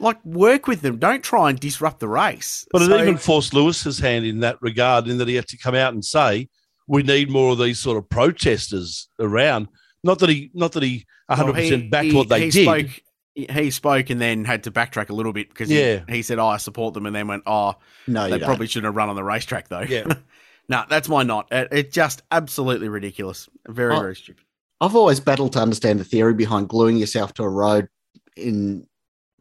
Like, 0.00 0.24
work 0.24 0.66
with 0.66 0.80
them. 0.80 0.98
Don't 0.98 1.22
try 1.22 1.50
and 1.50 1.58
disrupt 1.60 2.00
the 2.00 2.08
race. 2.08 2.66
But 2.72 2.82
So- 2.82 2.94
it 2.96 3.02
even 3.02 3.16
forced 3.16 3.54
Lewis's 3.54 3.98
hand 4.00 4.24
in 4.24 4.40
that 4.40 4.58
regard, 4.60 5.06
in 5.06 5.18
that 5.18 5.28
he 5.28 5.36
had 5.36 5.46
to 5.48 5.56
come 5.56 5.74
out 5.76 5.92
and 5.94 6.04
say, 6.04 6.48
"We 6.88 7.02
need 7.04 7.30
more 7.30 7.52
of 7.52 7.58
these 7.58 7.78
sort 7.78 7.96
of 7.96 8.08
protesters 8.08 9.08
around." 9.20 9.68
Not 10.02 10.18
that 10.18 10.28
he, 10.30 10.50
not 10.52 10.72
that 10.72 10.82
he, 10.82 11.06
one 11.26 11.38
hundred 11.38 11.54
percent 11.54 11.90
backed 11.90 12.12
what 12.12 12.28
they 12.28 12.46
he 12.46 12.50
did. 12.50 12.64
Spoke, 12.64 13.00
he 13.34 13.70
spoke 13.70 14.10
and 14.10 14.20
then 14.20 14.44
had 14.44 14.62
to 14.64 14.70
backtrack 14.70 15.08
a 15.10 15.12
little 15.14 15.32
bit 15.32 15.48
because 15.48 15.68
he, 15.68 15.80
Yeah. 15.80 16.04
he 16.08 16.22
said, 16.22 16.38
"Oh, 16.38 16.46
I 16.46 16.56
support 16.58 16.94
them," 16.94 17.06
and 17.06 17.14
then 17.14 17.26
went, 17.26 17.42
"Oh, 17.46 17.74
No, 18.06 18.24
they 18.24 18.38
don't. 18.38 18.46
probably 18.46 18.66
shouldn't 18.66 18.86
have 18.86 18.96
run 18.96 19.08
on 19.08 19.16
the 19.16 19.24
racetrack 19.24 19.68
though." 19.68 19.80
Yeah. 19.80 20.04
no, 20.68 20.84
that's 20.88 21.08
my 21.08 21.22
not. 21.24 21.48
It, 21.50 21.68
it's 21.72 21.94
just 21.94 22.22
absolutely 22.30 22.88
ridiculous. 22.88 23.48
Very, 23.68 23.94
Oh. 23.94 24.00
very 24.00 24.16
stupid. 24.16 24.44
I've 24.80 24.94
always 24.96 25.20
battled 25.20 25.52
to 25.54 25.60
understand 25.60 25.98
the 26.00 26.04
theory 26.04 26.34
behind 26.34 26.68
gluing 26.68 26.96
yourself 26.96 27.32
to 27.34 27.42
a 27.42 27.48
road 27.48 27.88
in 28.36 28.86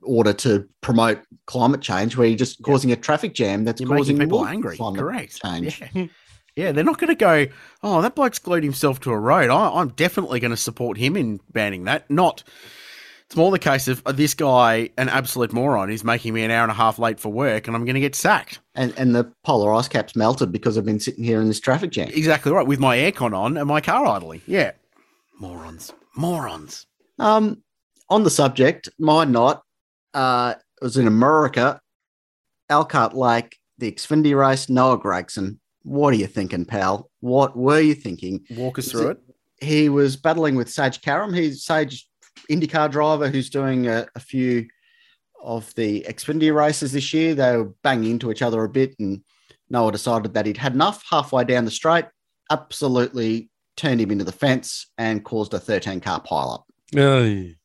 order 0.01 0.33
to 0.33 0.67
promote 0.81 1.19
climate 1.47 1.81
change, 1.81 2.17
where 2.17 2.27
you're 2.27 2.37
just 2.37 2.59
Yeah. 2.59 2.65
causing 2.65 2.91
a 2.91 2.95
traffic 2.95 3.33
jam 3.33 3.63
that's 3.63 3.79
You're 3.81 3.89
causing 3.95 4.17
people 4.17 4.39
more 4.39 4.47
angry. 4.49 4.77
Correct. 4.77 5.41
change. 5.41 5.81
Yeah. 5.93 6.05
yeah, 6.55 6.71
they're 6.71 6.83
not 6.83 6.97
going 6.99 7.09
to 7.09 7.15
go. 7.15 7.45
Oh, 7.83 8.01
that 8.01 8.15
bloke's 8.15 8.39
glued 8.39 8.63
himself 8.63 8.99
to 9.01 9.11
a 9.11 9.19
road. 9.19 9.49
I, 9.49 9.69
I'm 9.79 9.89
definitely 9.89 10.39
going 10.39 10.51
to 10.51 10.57
support 10.57 10.97
him 10.97 11.15
in 11.15 11.39
banning 11.51 11.85
that. 11.85 12.09
Not. 12.09 12.43
It's 13.33 13.37
more 13.39 13.49
the 13.49 13.57
case 13.57 13.87
of 13.87 14.03
uh, 14.05 14.11
this 14.11 14.35
guy, 14.35 14.91
an 14.95 15.09
absolute 15.09 15.51
moron, 15.53 15.89
is 15.89 16.03
making 16.03 16.35
me 16.35 16.43
an 16.43 16.51
hour 16.51 16.61
and 16.61 16.69
a 16.69 16.75
half 16.75 16.99
late 16.99 17.19
for 17.19 17.29
work, 17.29 17.65
and 17.65 17.75
I'm 17.75 17.83
going 17.83 17.95
to 17.95 17.99
get 17.99 18.13
sacked. 18.13 18.59
And 18.75 18.93
and 18.95 19.15
the 19.15 19.23
polar 19.43 19.73
ice 19.73 19.87
caps 19.87 20.15
melted 20.15 20.51
because 20.51 20.77
I've 20.77 20.85
been 20.85 20.99
sitting 20.99 21.23
here 21.23 21.41
in 21.41 21.47
this 21.47 21.59
traffic 21.59 21.89
jam. 21.89 22.11
Exactly 22.13 22.51
right. 22.51 22.67
With 22.67 22.79
my 22.79 22.95
aircon 22.95 23.35
on 23.35 23.57
and 23.57 23.67
my 23.67 23.81
car 23.81 24.05
idling. 24.05 24.43
Yeah. 24.45 24.73
Morons. 25.39 25.91
Morons. 26.15 26.85
Um, 27.17 27.63
on 28.07 28.21
the 28.21 28.29
subject, 28.29 28.87
my 28.99 29.25
not 29.25 29.63
uh, 30.13 30.53
was 30.83 30.97
in 30.97 31.07
America. 31.07 31.81
Elkhart 32.69 33.15
Lake, 33.15 33.57
the 33.79 33.91
Xfinity 33.91 34.37
race, 34.37 34.69
Noah 34.69 34.99
Gragson. 34.99 35.57
What 35.81 36.13
are 36.13 36.17
you 36.17 36.27
thinking, 36.27 36.65
pal? 36.65 37.09
What 37.21 37.57
were 37.57 37.81
you 37.81 37.95
thinking? 37.95 38.45
Walk 38.51 38.77
us 38.77 38.91
through 38.91 39.07
it. 39.07 39.17
He 39.59 39.89
was 39.89 40.17
battling 40.17 40.53
with 40.53 40.69
Sage 40.69 41.01
Karam. 41.01 41.33
He's 41.33 41.65
Sage 41.65 42.07
IndyCar 42.49 42.91
driver 42.91 43.29
who's 43.29 43.49
doing 43.49 43.87
a, 43.87 44.07
a 44.15 44.19
few 44.19 44.67
of 45.41 45.73
the 45.75 46.05
Xfinity 46.07 46.53
races 46.53 46.91
this 46.91 47.13
year. 47.13 47.35
They 47.35 47.57
were 47.57 47.73
banging 47.83 48.11
into 48.11 48.31
each 48.31 48.41
other 48.41 48.63
a 48.63 48.69
bit, 48.69 48.95
and 48.99 49.23
Noah 49.69 49.91
decided 49.91 50.33
that 50.33 50.45
he'd 50.45 50.57
had 50.57 50.73
enough 50.73 51.03
halfway 51.09 51.43
down 51.43 51.65
the 51.65 51.71
straight, 51.71 52.05
absolutely 52.51 53.49
turned 53.75 54.01
him 54.01 54.11
into 54.11 54.23
the 54.23 54.31
fence 54.31 54.87
and 54.97 55.23
caused 55.23 55.53
a 55.53 55.59
13 55.59 55.99
car 55.99 56.21
pileup. 56.21 56.63
Aye. 56.95 57.55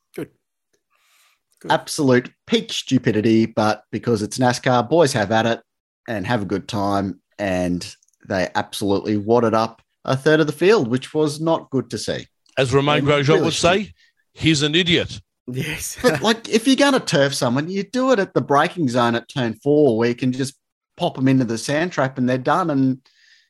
Good. 1.61 1.73
Absolute 1.73 2.31
peak 2.47 2.73
stupidity, 2.73 3.47
but 3.47 3.83
because 3.91 4.23
it's 4.23 4.39
NASCAR, 4.39 4.89
boys 4.89 5.13
have 5.13 5.33
at 5.33 5.45
it 5.45 5.61
and 6.07 6.27
have 6.27 6.43
a 6.43 6.47
good 6.47 6.69
time. 6.69 7.21
And 7.39 7.87
they 8.29 8.49
absolutely 8.55 9.17
wadded 9.17 9.55
up 9.55 9.83
a 10.05 10.17
third 10.17 10.41
of 10.41 10.47
the 10.47 10.53
field, 10.53 10.89
which 10.89 11.13
was 11.13 11.41
not 11.41 11.71
good 11.71 11.91
to 11.91 11.99
see. 11.99 12.27
As 12.57 12.73
Romain 12.73 13.05
Yeah, 13.05 13.13
Grosjean 13.13 13.29
really 13.29 13.43
would 13.43 13.53
say, 13.55 13.93
he's 14.39 14.63
an 14.63 14.75
idiot. 14.75 15.21
Yes. 15.47 15.97
But 16.03 16.21
like, 16.23 16.49
if 16.49 16.67
you're 16.67 16.77
going 16.77 16.93
to 16.95 17.01
turf 17.01 17.35
someone, 17.35 17.69
you 17.71 17.83
do 17.83 18.13
it 18.13 18.19
at 18.19 18.35
the 18.35 18.41
braking 18.41 18.89
zone 18.89 19.15
at 19.15 19.29
turn 19.29 19.55
four, 19.55 19.97
where 19.99 20.09
you 20.11 20.15
can 20.15 20.33
just 20.33 20.55
pop 20.97 21.15
them 21.17 21.29
into 21.29 21.45
the 21.45 21.59
sand 21.59 21.93
trap 21.93 22.19
and 22.19 22.29
they're 22.29 22.39
done, 22.39 22.71
and 22.71 22.99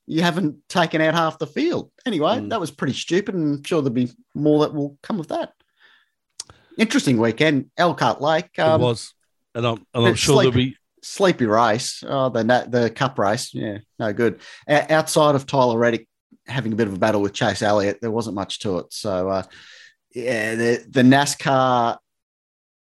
you 0.07 0.23
haven't 0.23 0.57
taken 0.69 1.01
out 1.01 1.15
half 1.15 1.39
the 1.39 1.47
field. 1.47 1.91
Anyway, 2.07 2.37
Mm. 2.39 2.51
that 2.51 2.61
was 2.61 2.71
pretty 2.71 2.95
stupid, 2.95 3.35
and 3.35 3.59
I'm 3.59 3.65
sure 3.65 3.83
there'll 3.83 3.95
be 3.95 4.11
more 4.35 4.61
that 4.61 4.75
will 4.75 4.97
come 5.03 5.19
of 5.21 5.29
that. 5.29 5.53
Interesting 6.79 7.19
weekend, 7.19 7.71
Elkhart 7.77 8.21
Lake. 8.21 8.57
Um, 8.59 8.81
it 8.81 8.85
was. 8.85 9.13
And 9.55 9.67
I'm, 9.67 9.85
and 9.95 10.07
I'm 10.07 10.15
sure 10.15 10.37
like- 10.37 10.45
there'll 10.45 10.55
be. 10.55 10.77
sleepy 11.03 11.47
race. 11.47 12.05
Oh, 12.07 12.29
the 12.29 12.45
the 12.69 12.91
cup 12.91 13.19
race, 13.19 13.53
yeah, 13.55 13.79
no 13.99 14.13
good. 14.13 14.41
O- 14.69 14.87
outside 14.91 15.35
of 15.35 15.47
Tyler 15.47 15.79
Reddick 15.79 16.07
having 16.47 16.73
a 16.73 16.77
bit 16.77 16.87
of 16.87 16.95
a 16.95 16.99
battle 16.99 17.21
with 17.21 17.33
Chase 17.33 17.63
Elliott, 17.63 17.99
there 18.01 18.11
wasn't 18.11 18.37
much 18.37 18.61
to 18.61 18.79
it. 18.79 18.87
So, 18.93 19.29
uh, 19.29 19.43
yeah, 20.15 20.55
the 20.55 20.85
the 20.89 21.03
NASCAR 21.03 21.99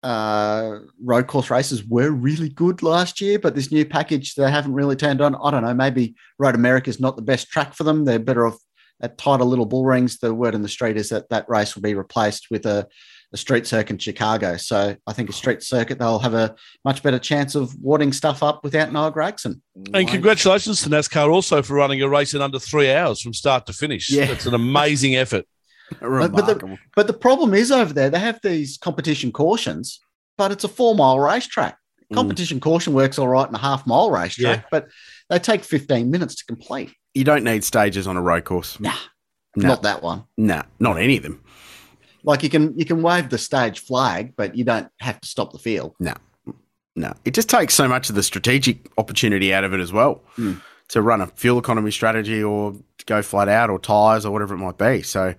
uh, 0.02 0.78
road 1.02 1.26
course 1.26 1.50
races 1.50 1.84
were 1.84 2.10
really 2.10 2.48
good 2.48 2.82
last 2.82 3.20
year, 3.20 3.38
but 3.38 3.54
this 3.54 3.70
new 3.70 3.84
package 3.84 4.34
they 4.34 4.50
haven't 4.50 4.72
really 4.72 4.96
turned 4.96 5.20
on. 5.20 5.34
I 5.34 5.50
don't 5.50 5.62
know. 5.62 5.74
Maybe 5.74 6.14
Road 6.38 6.54
America 6.54 6.90
is 6.90 7.00
not 7.00 7.16
the 7.16 7.22
best 7.22 7.50
track 7.50 7.74
for 7.74 7.84
them. 7.84 8.04
They're 8.04 8.18
better 8.18 8.46
off 8.46 8.58
at 9.02 9.18
tighter 9.18 9.44
little 9.44 9.66
bull 9.66 9.84
rings. 9.84 10.18
The 10.18 10.34
word 10.34 10.54
in 10.54 10.62
the 10.62 10.68
street 10.68 10.96
is 10.96 11.10
that 11.10 11.28
that 11.30 11.48
race 11.48 11.74
will 11.74 11.82
be 11.82 11.94
replaced 11.94 12.50
with 12.50 12.66
a, 12.66 12.86
a 13.32 13.36
street 13.36 13.66
circuit 13.66 13.90
in 13.90 13.98
Chicago. 13.98 14.56
So 14.56 14.96
I 15.06 15.12
think 15.12 15.28
a 15.28 15.32
street 15.32 15.62
circuit 15.62 15.98
they'll 15.98 16.18
have 16.18 16.34
a 16.34 16.54
much 16.84 17.02
better 17.02 17.18
chance 17.18 17.54
of 17.54 17.74
wadding 17.80 18.12
stuff 18.12 18.42
up 18.42 18.64
without 18.64 18.92
Noah 18.92 19.12
Gragson. 19.12 19.60
And 19.92 20.08
congratulations 20.08 20.82
to 20.82 20.88
NASCAR 20.88 21.30
also 21.30 21.62
for 21.62 21.74
running 21.74 22.00
a 22.02 22.08
race 22.08 22.34
in 22.34 22.40
under 22.40 22.58
three 22.58 22.90
hours 22.90 23.20
from 23.20 23.34
start 23.34 23.66
to 23.66 23.72
finish. 23.72 24.10
Yeah. 24.10 24.30
It's 24.30 24.46
an 24.46 24.54
amazing 24.54 25.16
effort. 25.16 25.46
But 25.98 26.00
the- 26.00 26.08
Remarkable. 26.08 26.78
But 26.94 27.06
the 27.06 27.12
problem 27.12 27.54
is 27.54 27.70
over 27.72 27.92
there, 27.92 28.10
they 28.10 28.18
have 28.18 28.38
these 28.42 28.78
competition 28.78 29.32
cautions, 29.32 30.00
but 30.38 30.52
it's 30.52 30.64
a 30.64 30.68
four 30.68 30.94
mile 30.94 31.18
racetrack. 31.18 31.76
Mm. 32.12 32.16
Competition 32.16 32.60
caution 32.60 32.92
works 32.92 33.18
all 33.18 33.28
right 33.28 33.48
in 33.48 33.54
a 33.54 33.58
half 33.58 33.86
mile 33.86 34.10
racetrack, 34.10 34.58
Yeah. 34.60 34.64
but 34.70 34.88
they 35.28 35.38
take 35.38 35.64
15 35.64 36.10
minutes 36.10 36.34
to 36.36 36.44
complete. 36.46 36.92
You 37.14 37.24
don't 37.24 37.44
need 37.44 37.64
stages 37.64 38.06
on 38.06 38.16
a 38.16 38.22
road 38.22 38.44
course. 38.44 38.78
Nah, 38.80 38.92
No. 39.56 39.68
not 39.68 39.82
that 39.82 40.02
one. 40.02 40.24
Nah, 40.36 40.62
not 40.78 40.98
any 40.98 41.16
of 41.16 41.22
them. 41.22 41.42
Like 42.22 42.42
you 42.42 42.50
can 42.50 42.78
you 42.78 42.84
can 42.84 43.00
wave 43.02 43.30
the 43.30 43.38
stage 43.38 43.80
flag, 43.80 44.34
but 44.36 44.54
you 44.56 44.64
don't 44.64 44.88
have 45.00 45.20
to 45.20 45.28
stop 45.28 45.52
the 45.52 45.58
field. 45.58 45.94
No, 45.98 46.12
No. 46.94 47.14
it 47.24 47.32
just 47.34 47.48
takes 47.48 47.74
so 47.74 47.88
much 47.88 48.10
of 48.10 48.14
the 48.14 48.22
strategic 48.22 48.90
opportunity 48.98 49.54
out 49.54 49.64
of 49.64 49.72
it 49.72 49.80
as 49.80 49.90
well 49.92 50.22
Hmm. 50.36 50.54
to 50.88 51.00
run 51.00 51.20
a 51.22 51.28
fuel 51.28 51.58
economy 51.58 51.90
strategy 51.90 52.42
or 52.42 52.72
to 52.98 53.04
go 53.06 53.22
flat 53.22 53.48
out 53.48 53.70
or 53.70 53.78
tires 53.78 54.26
or 54.26 54.32
whatever 54.32 54.54
it 54.54 54.58
might 54.58 54.76
be. 54.76 55.00
So, 55.02 55.34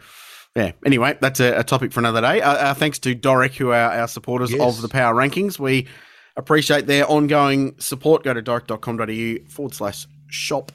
yeah. 0.55 0.71
Anyway, 0.85 1.17
that's 1.21 1.39
a, 1.39 1.59
a 1.59 1.63
topic 1.63 1.91
for 1.91 1.99
another 1.99 2.21
day. 2.21 2.41
Uh, 2.41 2.51
uh, 2.53 2.73
thanks 2.73 2.99
to 2.99 3.15
Doric, 3.15 3.53
who 3.55 3.69
are 3.69 3.91
our 3.91 4.07
supporters 4.07 4.51
Yes. 4.51 4.61
of 4.75 4.81
the 4.81 4.89
Power 4.89 5.13
Rankings. 5.15 5.57
We 5.59 5.87
appreciate 6.35 6.87
their 6.87 7.09
ongoing 7.09 7.75
support. 7.79 8.23
Go 8.23 8.33
to 8.33 8.41
doric.com.au 8.41 9.35
forward 9.49 9.73
slash 9.73 10.07
shop 10.27 10.71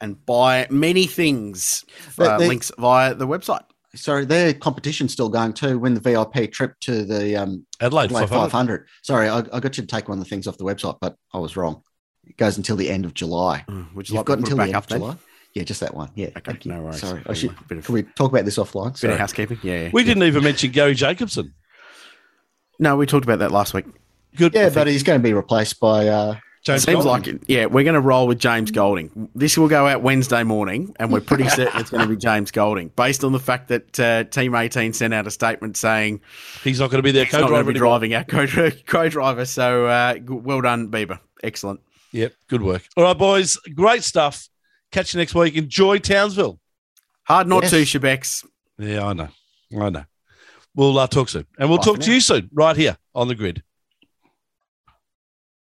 and 0.00 0.24
buy 0.26 0.66
many 0.70 1.06
things. 1.06 1.84
Uh, 2.18 2.38
they- 2.38 2.48
links 2.48 2.70
via 2.78 3.14
the 3.14 3.26
website. 3.26 3.62
Sorry, 3.94 4.26
their 4.26 4.52
competition's 4.52 5.12
still 5.14 5.30
going 5.30 5.54
too. 5.54 5.78
Win 5.78 5.94
the 5.94 6.00
VIP 6.00 6.52
trip 6.52 6.74
to 6.80 7.02
the 7.06 7.34
um, 7.36 7.64
Adelaide, 7.80 8.06
Adelaide 8.06 8.28
500. 8.28 8.50
500. 8.50 8.86
Sorry, 9.02 9.26
I, 9.26 9.38
I 9.38 9.58
got 9.60 9.78
you 9.78 9.84
to 9.84 9.86
take 9.86 10.06
one 10.06 10.18
of 10.18 10.24
the 10.24 10.28
things 10.28 10.46
off 10.46 10.58
the 10.58 10.64
website, 10.66 10.98
but 11.00 11.16
I 11.32 11.38
was 11.38 11.56
wrong. 11.56 11.82
It 12.26 12.36
goes 12.36 12.58
until 12.58 12.76
the 12.76 12.90
end 12.90 13.06
of 13.06 13.14
July. 13.14 13.64
Mm, 13.66 13.94
Would 13.94 14.10
you 14.10 14.12
You've 14.12 14.18
like 14.18 14.26
got 14.26 14.34
to 14.34 14.42
put 14.42 14.50
until 14.50 14.60
it 14.60 14.66
the 14.66 14.68
end 14.68 14.76
up 14.76 14.84
of 14.84 14.88
then? 14.90 14.98
July. 15.00 15.16
Yeah, 15.56 15.62
just 15.64 15.80
that 15.80 15.94
one. 15.94 16.10
Yeah. 16.14 16.26
Okay, 16.26 16.40
thank 16.44 16.66
you. 16.66 16.72
no 16.72 16.82
worries. 16.82 17.00
Sorry, 17.00 17.22
I 17.26 17.32
should, 17.32 17.50
of- 17.50 17.66
bit 17.68 17.78
of- 17.78 17.86
can 17.86 17.94
we 17.94 18.02
talk 18.02 18.30
about 18.30 18.44
this 18.44 18.58
offline? 18.58 18.88
Bit 18.92 18.98
Sorry. 18.98 19.12
of 19.14 19.18
housekeeping. 19.18 19.58
Yeah, 19.62 19.84
yeah. 19.84 19.90
We 19.90 20.04
didn't 20.04 20.24
even 20.24 20.44
mention 20.44 20.70
Garry 20.70 20.94
Jacobson. 20.94 21.54
No, 22.78 22.96
we 22.96 23.06
talked 23.06 23.24
about 23.24 23.38
that 23.38 23.52
last 23.52 23.72
week. 23.72 23.86
Good. 24.36 24.52
Yeah, 24.54 24.68
but 24.68 24.86
he's 24.86 25.02
going 25.02 25.18
to 25.18 25.22
be 25.22 25.32
replaced 25.32 25.80
by 25.80 26.08
uh, 26.08 26.36
James 26.62 26.82
Seems 26.82 27.04
Golding. 27.04 27.10
like 27.10 27.26
it. 27.26 27.42
Yeah, 27.48 27.64
we're 27.66 27.84
going 27.84 27.94
to 27.94 28.02
roll 28.02 28.26
with 28.26 28.38
James 28.38 28.70
Golding. 28.70 29.30
This 29.34 29.56
will 29.56 29.68
go 29.68 29.86
out 29.86 30.02
Wednesday 30.02 30.42
morning, 30.42 30.94
and 31.00 31.10
we're 31.10 31.22
pretty 31.22 31.48
certain 31.48 31.80
it's 31.80 31.88
going 31.88 32.02
to 32.02 32.08
be 32.14 32.18
James 32.18 32.50
Golding, 32.50 32.88
based 32.96 33.24
on 33.24 33.32
the 33.32 33.40
fact 33.40 33.68
that 33.68 33.98
uh, 33.98 34.24
Team 34.24 34.54
18 34.54 34.92
sent 34.92 35.14
out 35.14 35.26
a 35.26 35.30
statement 35.30 35.78
saying 35.78 36.20
he's 36.62 36.80
not 36.80 36.90
going 36.90 36.98
to 36.98 37.02
be 37.02 37.12
their 37.12 37.24
he's 37.24 37.32
not 37.32 37.48
going 37.48 37.64
to 37.64 37.72
co-driver 37.72 37.72
be 37.72 37.78
driving 37.78 38.14
our 38.14 38.24
co- 38.70 38.70
co-driver. 38.86 39.46
So 39.46 39.86
uh, 39.86 40.16
well 40.28 40.60
done, 40.60 40.90
Bieber. 40.90 41.18
Excellent. 41.42 41.80
Yep, 42.12 42.34
good 42.48 42.60
work. 42.62 42.82
All 42.98 43.04
right, 43.04 43.16
boys, 43.16 43.56
great 43.74 44.02
stuff. 44.04 44.48
Catch 44.92 45.14
you 45.14 45.18
next 45.18 45.34
week. 45.34 45.54
Enjoy 45.56 45.98
Townsville. 45.98 46.58
Hard 47.24 47.48
not 47.48 47.62
Yes. 47.64 47.70
to, 47.72 47.76
Shebex. 47.82 48.44
Yeah, 48.78 49.04
I 49.06 49.12
know. 49.12 49.28
I 49.80 49.90
know. 49.90 50.04
We'll 50.74 50.98
uh, 50.98 51.06
talk 51.06 51.28
soon. 51.28 51.46
And 51.58 51.68
we'll 51.68 51.78
Bye 51.78 51.84
talk 51.84 52.00
to 52.00 52.08
now. 52.08 52.14
you 52.14 52.20
soon, 52.20 52.50
right 52.52 52.76
here 52.76 52.96
on 53.14 53.28
the 53.28 53.34
grid. 53.34 53.62